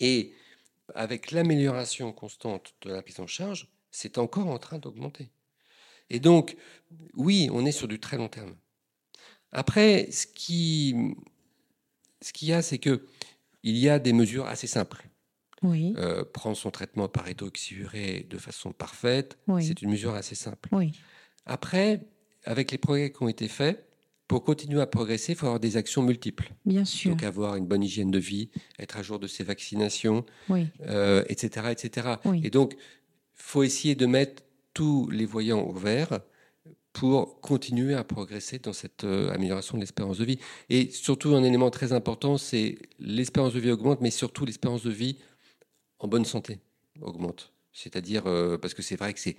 Et 0.00 0.34
avec 0.94 1.30
l'amélioration 1.30 2.12
constante 2.12 2.74
de 2.82 2.90
la 2.90 3.02
prise 3.02 3.20
en 3.20 3.26
charge, 3.26 3.68
c'est 3.90 4.18
encore 4.18 4.48
en 4.48 4.58
train 4.58 4.78
d'augmenter. 4.78 5.30
Et 6.10 6.20
donc, 6.20 6.56
oui, 7.14 7.48
on 7.52 7.64
est 7.64 7.72
sur 7.72 7.88
du 7.88 8.00
très 8.00 8.16
long 8.16 8.28
terme. 8.28 8.56
Après, 9.52 10.10
ce 10.10 10.26
qui, 10.26 11.14
ce 12.20 12.32
qu'il 12.32 12.48
y 12.48 12.52
a, 12.52 12.62
c'est 12.62 12.78
que 12.78 13.06
il 13.62 13.76
y 13.76 13.88
a 13.88 13.98
des 13.98 14.12
mesures 14.12 14.46
assez 14.46 14.66
simples. 14.66 15.08
Oui. 15.62 15.94
Euh, 15.96 16.24
prendre 16.24 16.56
son 16.56 16.70
traitement 16.70 17.08
par 17.08 17.30
hydroxyurée 17.30 18.26
de 18.28 18.38
façon 18.38 18.72
parfaite, 18.72 19.38
c'est 19.60 19.80
une 19.82 19.90
mesure 19.90 20.14
assez 20.14 20.34
simple. 20.34 20.68
Oui. 20.72 20.92
Après, 21.46 22.00
avec 22.44 22.72
les 22.72 22.78
progrès 22.78 23.12
qui 23.12 23.22
ont 23.22 23.28
été 23.28 23.46
faits, 23.46 23.88
pour 24.32 24.44
continuer 24.44 24.80
à 24.80 24.86
progresser, 24.86 25.32
il 25.32 25.34
faut 25.36 25.44
avoir 25.44 25.60
des 25.60 25.76
actions 25.76 26.02
multiples. 26.02 26.54
Bien 26.64 26.86
sûr. 26.86 27.10
Donc 27.10 27.22
avoir 27.22 27.56
une 27.56 27.66
bonne 27.66 27.82
hygiène 27.82 28.10
de 28.10 28.18
vie, 28.18 28.48
être 28.78 28.96
à 28.96 29.02
jour 29.02 29.18
de 29.18 29.26
ses 29.26 29.44
vaccinations, 29.44 30.24
oui. 30.48 30.68
euh, 30.88 31.22
etc., 31.28 31.66
etc. 31.70 32.14
Oui. 32.24 32.40
Et 32.42 32.48
donc, 32.48 32.74
faut 33.34 33.62
essayer 33.62 33.94
de 33.94 34.06
mettre 34.06 34.42
tous 34.72 35.06
les 35.10 35.26
voyants 35.26 35.68
ouverts 35.68 36.20
pour 36.94 37.42
continuer 37.42 37.92
à 37.92 38.04
progresser 38.04 38.58
dans 38.58 38.72
cette 38.72 39.04
euh, 39.04 39.30
amélioration 39.34 39.76
de 39.76 39.82
l'espérance 39.82 40.16
de 40.16 40.24
vie. 40.24 40.38
Et 40.70 40.88
surtout, 40.88 41.34
un 41.34 41.42
élément 41.42 41.70
très 41.70 41.92
important, 41.92 42.38
c'est 42.38 42.78
l'espérance 42.98 43.52
de 43.52 43.60
vie 43.60 43.70
augmente, 43.70 44.00
mais 44.00 44.10
surtout 44.10 44.46
l'espérance 44.46 44.82
de 44.82 44.90
vie 44.90 45.18
en 45.98 46.08
bonne 46.08 46.24
santé 46.24 46.58
augmente. 47.02 47.52
C'est-à-dire, 47.74 48.26
euh, 48.26 48.56
parce 48.56 48.72
que 48.72 48.80
c'est 48.80 48.96
vrai 48.96 49.12
que 49.12 49.20
c'est 49.20 49.36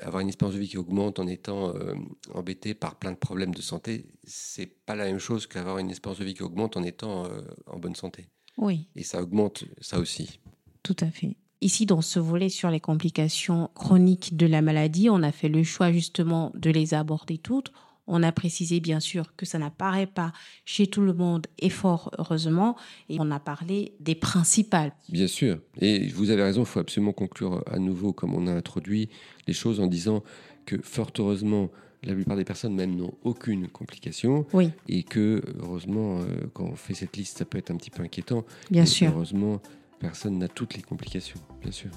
avoir 0.00 0.20
une 0.20 0.28
espérance 0.28 0.54
de 0.54 0.60
vie 0.60 0.68
qui 0.68 0.78
augmente 0.78 1.18
en 1.18 1.26
étant 1.26 1.74
euh, 1.74 1.94
embêté 2.32 2.74
par 2.74 2.96
plein 2.96 3.12
de 3.12 3.16
problèmes 3.16 3.54
de 3.54 3.62
santé, 3.62 4.06
c'est 4.24 4.66
pas 4.86 4.96
la 4.96 5.04
même 5.04 5.18
chose 5.18 5.46
qu'avoir 5.46 5.78
une 5.78 5.90
espérance 5.90 6.18
de 6.18 6.24
vie 6.24 6.34
qui 6.34 6.42
augmente 6.42 6.76
en 6.76 6.82
étant 6.82 7.24
en 7.66 7.78
bonne 7.78 7.94
santé. 7.94 8.28
Oui. 8.56 8.88
Et 8.96 9.02
ça 9.02 9.22
augmente 9.22 9.64
ça 9.80 9.98
aussi. 9.98 10.40
Tout 10.82 10.96
à 11.00 11.06
fait. 11.06 11.36
Ici, 11.62 11.86
dans 11.86 12.00
ce 12.00 12.18
volet 12.18 12.48
sur 12.48 12.70
les 12.70 12.80
complications 12.80 13.70
chroniques 13.74 14.36
de 14.36 14.46
la 14.46 14.62
maladie, 14.62 15.08
on 15.08 15.22
a 15.22 15.30
fait 15.30 15.48
le 15.48 15.62
choix 15.62 15.92
justement 15.92 16.50
de 16.54 16.70
les 16.70 16.92
aborder 16.92 17.38
toutes. 17.38 17.72
On 18.06 18.22
a 18.22 18.32
précisé 18.32 18.80
bien 18.80 19.00
sûr 19.00 19.34
que 19.36 19.46
ça 19.46 19.58
n'apparaît 19.58 20.06
pas 20.06 20.32
chez 20.64 20.86
tout 20.86 21.02
le 21.02 21.14
monde 21.14 21.46
et 21.58 21.70
fort 21.70 22.10
heureusement. 22.18 22.76
Et 23.08 23.16
on 23.20 23.30
a 23.30 23.38
parlé 23.38 23.94
des 24.00 24.14
principales. 24.14 24.92
Bien 25.08 25.28
sûr. 25.28 25.58
Et 25.80 26.08
vous 26.08 26.30
avez 26.30 26.42
raison, 26.42 26.62
il 26.62 26.66
faut 26.66 26.80
absolument 26.80 27.12
conclure 27.12 27.62
à 27.70 27.78
nouveau, 27.78 28.12
comme 28.12 28.34
on 28.34 28.46
a 28.46 28.52
introduit 28.52 29.08
les 29.46 29.52
choses 29.52 29.80
en 29.80 29.86
disant 29.86 30.22
que 30.66 30.80
fort 30.82 31.10
heureusement, 31.18 31.70
la 32.04 32.14
plupart 32.14 32.36
des 32.36 32.44
personnes 32.44 32.74
même 32.74 32.96
n'ont 32.96 33.14
aucune 33.22 33.68
complication. 33.68 34.46
Oui. 34.52 34.70
Et 34.88 35.04
que 35.04 35.42
heureusement, 35.60 36.18
euh, 36.18 36.24
quand 36.52 36.64
on 36.64 36.76
fait 36.76 36.94
cette 36.94 37.16
liste, 37.16 37.38
ça 37.38 37.44
peut 37.44 37.58
être 37.58 37.70
un 37.70 37.76
petit 37.76 37.90
peu 37.90 38.02
inquiétant. 38.02 38.44
Bien 38.70 38.86
sûr. 38.86 39.12
Heureusement, 39.14 39.60
personne 40.00 40.38
n'a 40.38 40.48
toutes 40.48 40.74
les 40.74 40.82
complications, 40.82 41.40
bien 41.60 41.70
sûr. 41.70 41.90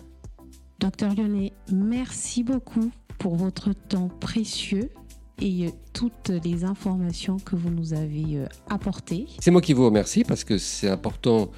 Docteur 0.79 1.15
Lyonnais, 1.15 1.53
merci 1.71 2.43
beaucoup 2.43 2.91
pour 3.17 3.35
votre 3.35 3.73
temps 3.73 4.09
précieux 4.09 4.91
et 5.41 5.67
euh, 5.67 5.69
toutes 5.93 6.29
les 6.43 6.63
informations 6.63 7.37
que 7.37 7.55
vous 7.55 7.69
nous 7.69 7.93
avez 7.93 8.37
euh, 8.37 8.47
apportées. 8.69 9.27
C'est 9.39 9.51
moi 9.51 9.61
qui 9.61 9.73
vous 9.73 9.85
remercie 9.85 10.23
parce 10.23 10.43
que 10.43 10.57
c'est 10.57 10.89
important 10.89 11.49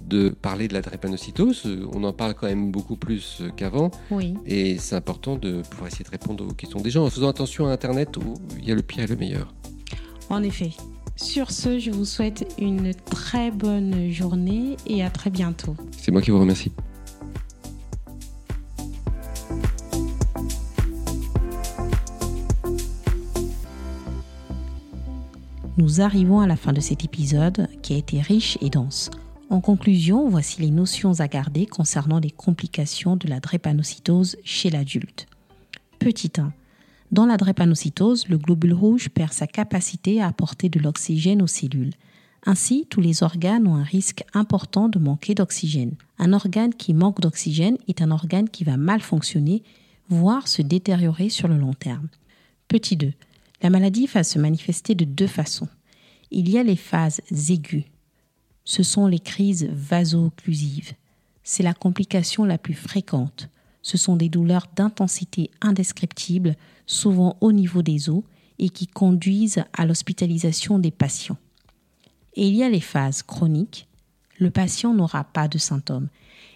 de 0.00 0.30
parler 0.30 0.68
de 0.68 0.74
la 0.74 0.80
drépanocytose. 0.80 1.66
On 1.92 2.04
en 2.04 2.12
parle 2.12 2.34
quand 2.34 2.46
même 2.46 2.70
beaucoup 2.70 2.96
plus 2.96 3.42
qu'avant. 3.56 3.90
Oui. 4.10 4.34
Et 4.46 4.78
c'est 4.78 4.96
important 4.96 5.36
de 5.36 5.62
pouvoir 5.62 5.88
essayer 5.88 6.04
de 6.04 6.10
répondre 6.10 6.46
aux 6.48 6.54
questions 6.54 6.80
des 6.80 6.90
gens 6.90 7.04
en 7.04 7.10
faisant 7.10 7.28
attention 7.28 7.66
à 7.66 7.72
Internet 7.72 8.16
où 8.16 8.34
il 8.58 8.66
y 8.66 8.72
a 8.72 8.74
le 8.74 8.82
pire 8.82 9.04
et 9.04 9.06
le 9.06 9.16
meilleur. 9.16 9.52
En 10.30 10.42
effet. 10.42 10.70
Sur 11.16 11.50
ce, 11.50 11.78
je 11.78 11.90
vous 11.90 12.06
souhaite 12.06 12.54
une 12.58 12.94
très 12.94 13.50
bonne 13.50 14.10
journée 14.10 14.76
et 14.86 15.02
à 15.02 15.10
très 15.10 15.30
bientôt. 15.30 15.76
C'est 15.96 16.10
moi 16.10 16.22
qui 16.22 16.30
vous 16.30 16.40
remercie. 16.40 16.72
Nous 25.82 26.00
arrivons 26.00 26.38
à 26.38 26.46
la 26.46 26.54
fin 26.54 26.72
de 26.72 26.80
cet 26.80 27.04
épisode 27.04 27.66
qui 27.82 27.94
a 27.94 27.96
été 27.96 28.20
riche 28.20 28.56
et 28.60 28.70
dense. 28.70 29.10
En 29.50 29.60
conclusion, 29.60 30.28
voici 30.28 30.60
les 30.60 30.70
notions 30.70 31.18
à 31.18 31.26
garder 31.26 31.66
concernant 31.66 32.20
les 32.20 32.30
complications 32.30 33.16
de 33.16 33.26
la 33.26 33.40
drépanocytose 33.40 34.36
chez 34.44 34.70
l'adulte. 34.70 35.26
Petit 35.98 36.30
1. 36.38 36.52
Dans 37.10 37.26
la 37.26 37.36
drépanocytose, 37.36 38.28
le 38.28 38.38
globule 38.38 38.74
rouge 38.74 39.08
perd 39.08 39.32
sa 39.32 39.48
capacité 39.48 40.22
à 40.22 40.28
apporter 40.28 40.68
de 40.68 40.78
l'oxygène 40.78 41.42
aux 41.42 41.48
cellules. 41.48 41.94
Ainsi, 42.46 42.86
tous 42.88 43.00
les 43.00 43.24
organes 43.24 43.66
ont 43.66 43.74
un 43.74 43.82
risque 43.82 44.22
important 44.34 44.88
de 44.88 45.00
manquer 45.00 45.34
d'oxygène. 45.34 45.96
Un 46.20 46.32
organe 46.32 46.74
qui 46.74 46.94
manque 46.94 47.20
d'oxygène 47.20 47.76
est 47.88 48.02
un 48.02 48.12
organe 48.12 48.48
qui 48.48 48.62
va 48.62 48.76
mal 48.76 49.00
fonctionner, 49.00 49.64
voire 50.08 50.46
se 50.46 50.62
détériorer 50.62 51.28
sur 51.28 51.48
le 51.48 51.58
long 51.58 51.74
terme. 51.74 52.06
Petit 52.68 52.96
2. 52.96 53.12
La 53.62 53.70
maladie 53.70 54.06
va 54.06 54.24
se 54.24 54.38
manifester 54.38 54.94
de 54.94 55.04
deux 55.04 55.28
façons. 55.28 55.68
Il 56.30 56.50
y 56.50 56.58
a 56.58 56.64
les 56.64 56.76
phases 56.76 57.20
aiguës. 57.48 57.84
Ce 58.64 58.82
sont 58.82 59.06
les 59.06 59.20
crises 59.20 59.68
vaso-occlusives. 59.72 60.92
C'est 61.44 61.62
la 61.62 61.74
complication 61.74 62.44
la 62.44 62.58
plus 62.58 62.74
fréquente. 62.74 63.48
Ce 63.80 63.96
sont 63.96 64.16
des 64.16 64.28
douleurs 64.28 64.66
d'intensité 64.74 65.50
indescriptible 65.60 66.56
souvent 66.86 67.36
au 67.40 67.52
niveau 67.52 67.82
des 67.82 68.08
os, 68.10 68.22
et 68.58 68.68
qui 68.68 68.86
conduisent 68.86 69.64
à 69.72 69.86
l'hospitalisation 69.86 70.78
des 70.78 70.90
patients. 70.90 71.38
Et 72.34 72.46
il 72.46 72.54
y 72.54 72.62
a 72.62 72.68
les 72.68 72.80
phases 72.80 73.22
chroniques. 73.22 73.88
Le 74.38 74.50
patient 74.50 74.94
n'aura 74.94 75.24
pas 75.24 75.48
de 75.48 75.58
symptômes. 75.58 76.08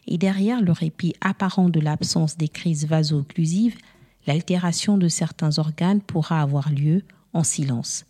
Et 0.06 0.18
derrière 0.18 0.62
le 0.62 0.72
répit 0.72 1.14
apparent 1.20 1.68
de 1.68 1.80
l'absence 1.80 2.36
des 2.36 2.48
crises 2.48 2.86
vaso-occlusives, 2.86 3.76
l'altération 4.26 4.98
de 4.98 5.08
certains 5.08 5.58
organes 5.58 6.00
pourra 6.00 6.42
avoir 6.42 6.70
lieu 6.70 7.02
en 7.32 7.44
silence. 7.44 8.04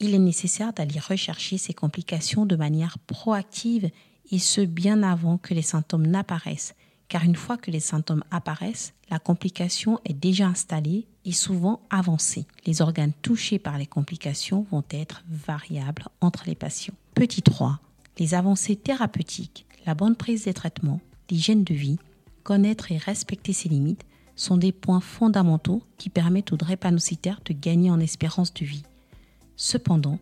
Il 0.00 0.14
est 0.14 0.18
nécessaire 0.18 0.72
d'aller 0.72 0.98
rechercher 0.98 1.58
ces 1.58 1.74
complications 1.74 2.46
de 2.46 2.56
manière 2.56 2.98
proactive 2.98 3.90
et 4.30 4.38
ce 4.38 4.60
bien 4.60 5.02
avant 5.02 5.38
que 5.38 5.54
les 5.54 5.62
symptômes 5.62 6.06
n'apparaissent, 6.06 6.74
car 7.08 7.24
une 7.24 7.36
fois 7.36 7.56
que 7.56 7.70
les 7.70 7.80
symptômes 7.80 8.24
apparaissent, 8.30 8.94
la 9.10 9.18
complication 9.18 10.00
est 10.04 10.14
déjà 10.14 10.46
installée 10.46 11.06
et 11.24 11.32
souvent 11.32 11.80
avancée. 11.90 12.46
Les 12.66 12.82
organes 12.82 13.12
touchés 13.22 13.58
par 13.58 13.78
les 13.78 13.86
complications 13.86 14.66
vont 14.70 14.84
être 14.90 15.22
variables 15.28 16.06
entre 16.20 16.44
les 16.46 16.54
patients. 16.54 16.94
Petit 17.14 17.42
3. 17.42 17.80
Les 18.18 18.34
avancées 18.34 18.76
thérapeutiques, 18.76 19.66
la 19.86 19.94
bonne 19.94 20.16
prise 20.16 20.44
des 20.44 20.54
traitements, 20.54 21.00
l'hygiène 21.30 21.64
de 21.64 21.74
vie, 21.74 21.98
connaître 22.42 22.90
et 22.92 22.98
respecter 22.98 23.52
ses 23.52 23.68
limites 23.68 24.04
sont 24.36 24.56
des 24.56 24.72
points 24.72 25.00
fondamentaux 25.00 25.82
qui 25.98 26.10
permettent 26.10 26.52
aux 26.52 26.56
drépanocytaires 26.56 27.40
de 27.44 27.52
gagner 27.52 27.90
en 27.90 28.00
espérance 28.00 28.52
de 28.54 28.64
vie. 28.64 28.84
Cependant, 29.56 30.18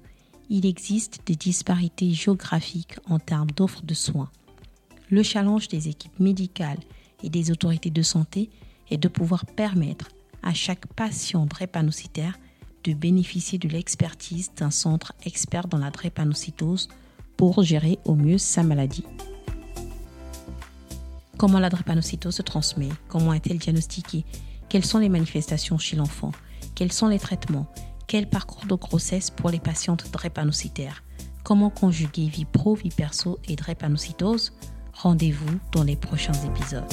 il 0.50 0.66
existe 0.66 1.20
des 1.26 1.36
disparités 1.36 2.12
géographiques 2.12 2.98
en 3.08 3.18
termes 3.18 3.50
d'offres 3.50 3.82
de 3.82 3.94
soins. 3.94 4.30
Le 5.10 5.22
challenge 5.22 5.68
des 5.68 5.88
équipes 5.88 6.18
médicales 6.20 6.80
et 7.22 7.30
des 7.30 7.50
autorités 7.50 7.90
de 7.90 8.02
santé 8.02 8.50
est 8.90 8.98
de 8.98 9.08
pouvoir 9.08 9.46
permettre 9.46 10.08
à 10.42 10.52
chaque 10.52 10.86
patient 10.88 11.46
drépanocytaire 11.46 12.38
de 12.84 12.92
bénéficier 12.92 13.58
de 13.58 13.68
l'expertise 13.68 14.50
d'un 14.56 14.70
centre 14.70 15.12
expert 15.24 15.68
dans 15.68 15.78
la 15.78 15.90
drépanocytose 15.90 16.88
pour 17.36 17.62
gérer 17.62 17.98
au 18.04 18.14
mieux 18.14 18.38
sa 18.38 18.62
maladie. 18.62 19.04
Comment 21.42 21.58
la 21.58 21.70
drépanocytose 21.70 22.36
se 22.36 22.42
transmet? 22.42 22.90
Comment 23.08 23.32
est-elle 23.32 23.58
diagnostiquée? 23.58 24.24
Quelles 24.68 24.84
sont 24.84 25.00
les 25.00 25.08
manifestations 25.08 25.76
chez 25.76 25.96
l'enfant? 25.96 26.30
Quels 26.76 26.92
sont 26.92 27.08
les 27.08 27.18
traitements? 27.18 27.66
Quel 28.06 28.28
parcours 28.28 28.64
de 28.66 28.76
grossesse 28.76 29.30
pour 29.30 29.50
les 29.50 29.58
patientes 29.58 30.08
drépanocytaires? 30.12 31.02
Comment 31.42 31.68
conjuguer 31.68 32.28
vie 32.28 32.44
pro, 32.44 32.76
vie 32.76 32.90
perso 32.90 33.40
et 33.48 33.56
drépanocytose? 33.56 34.52
Rendez-vous 34.92 35.58
dans 35.72 35.82
les 35.82 35.96
prochains 35.96 36.32
épisodes. 36.46 36.84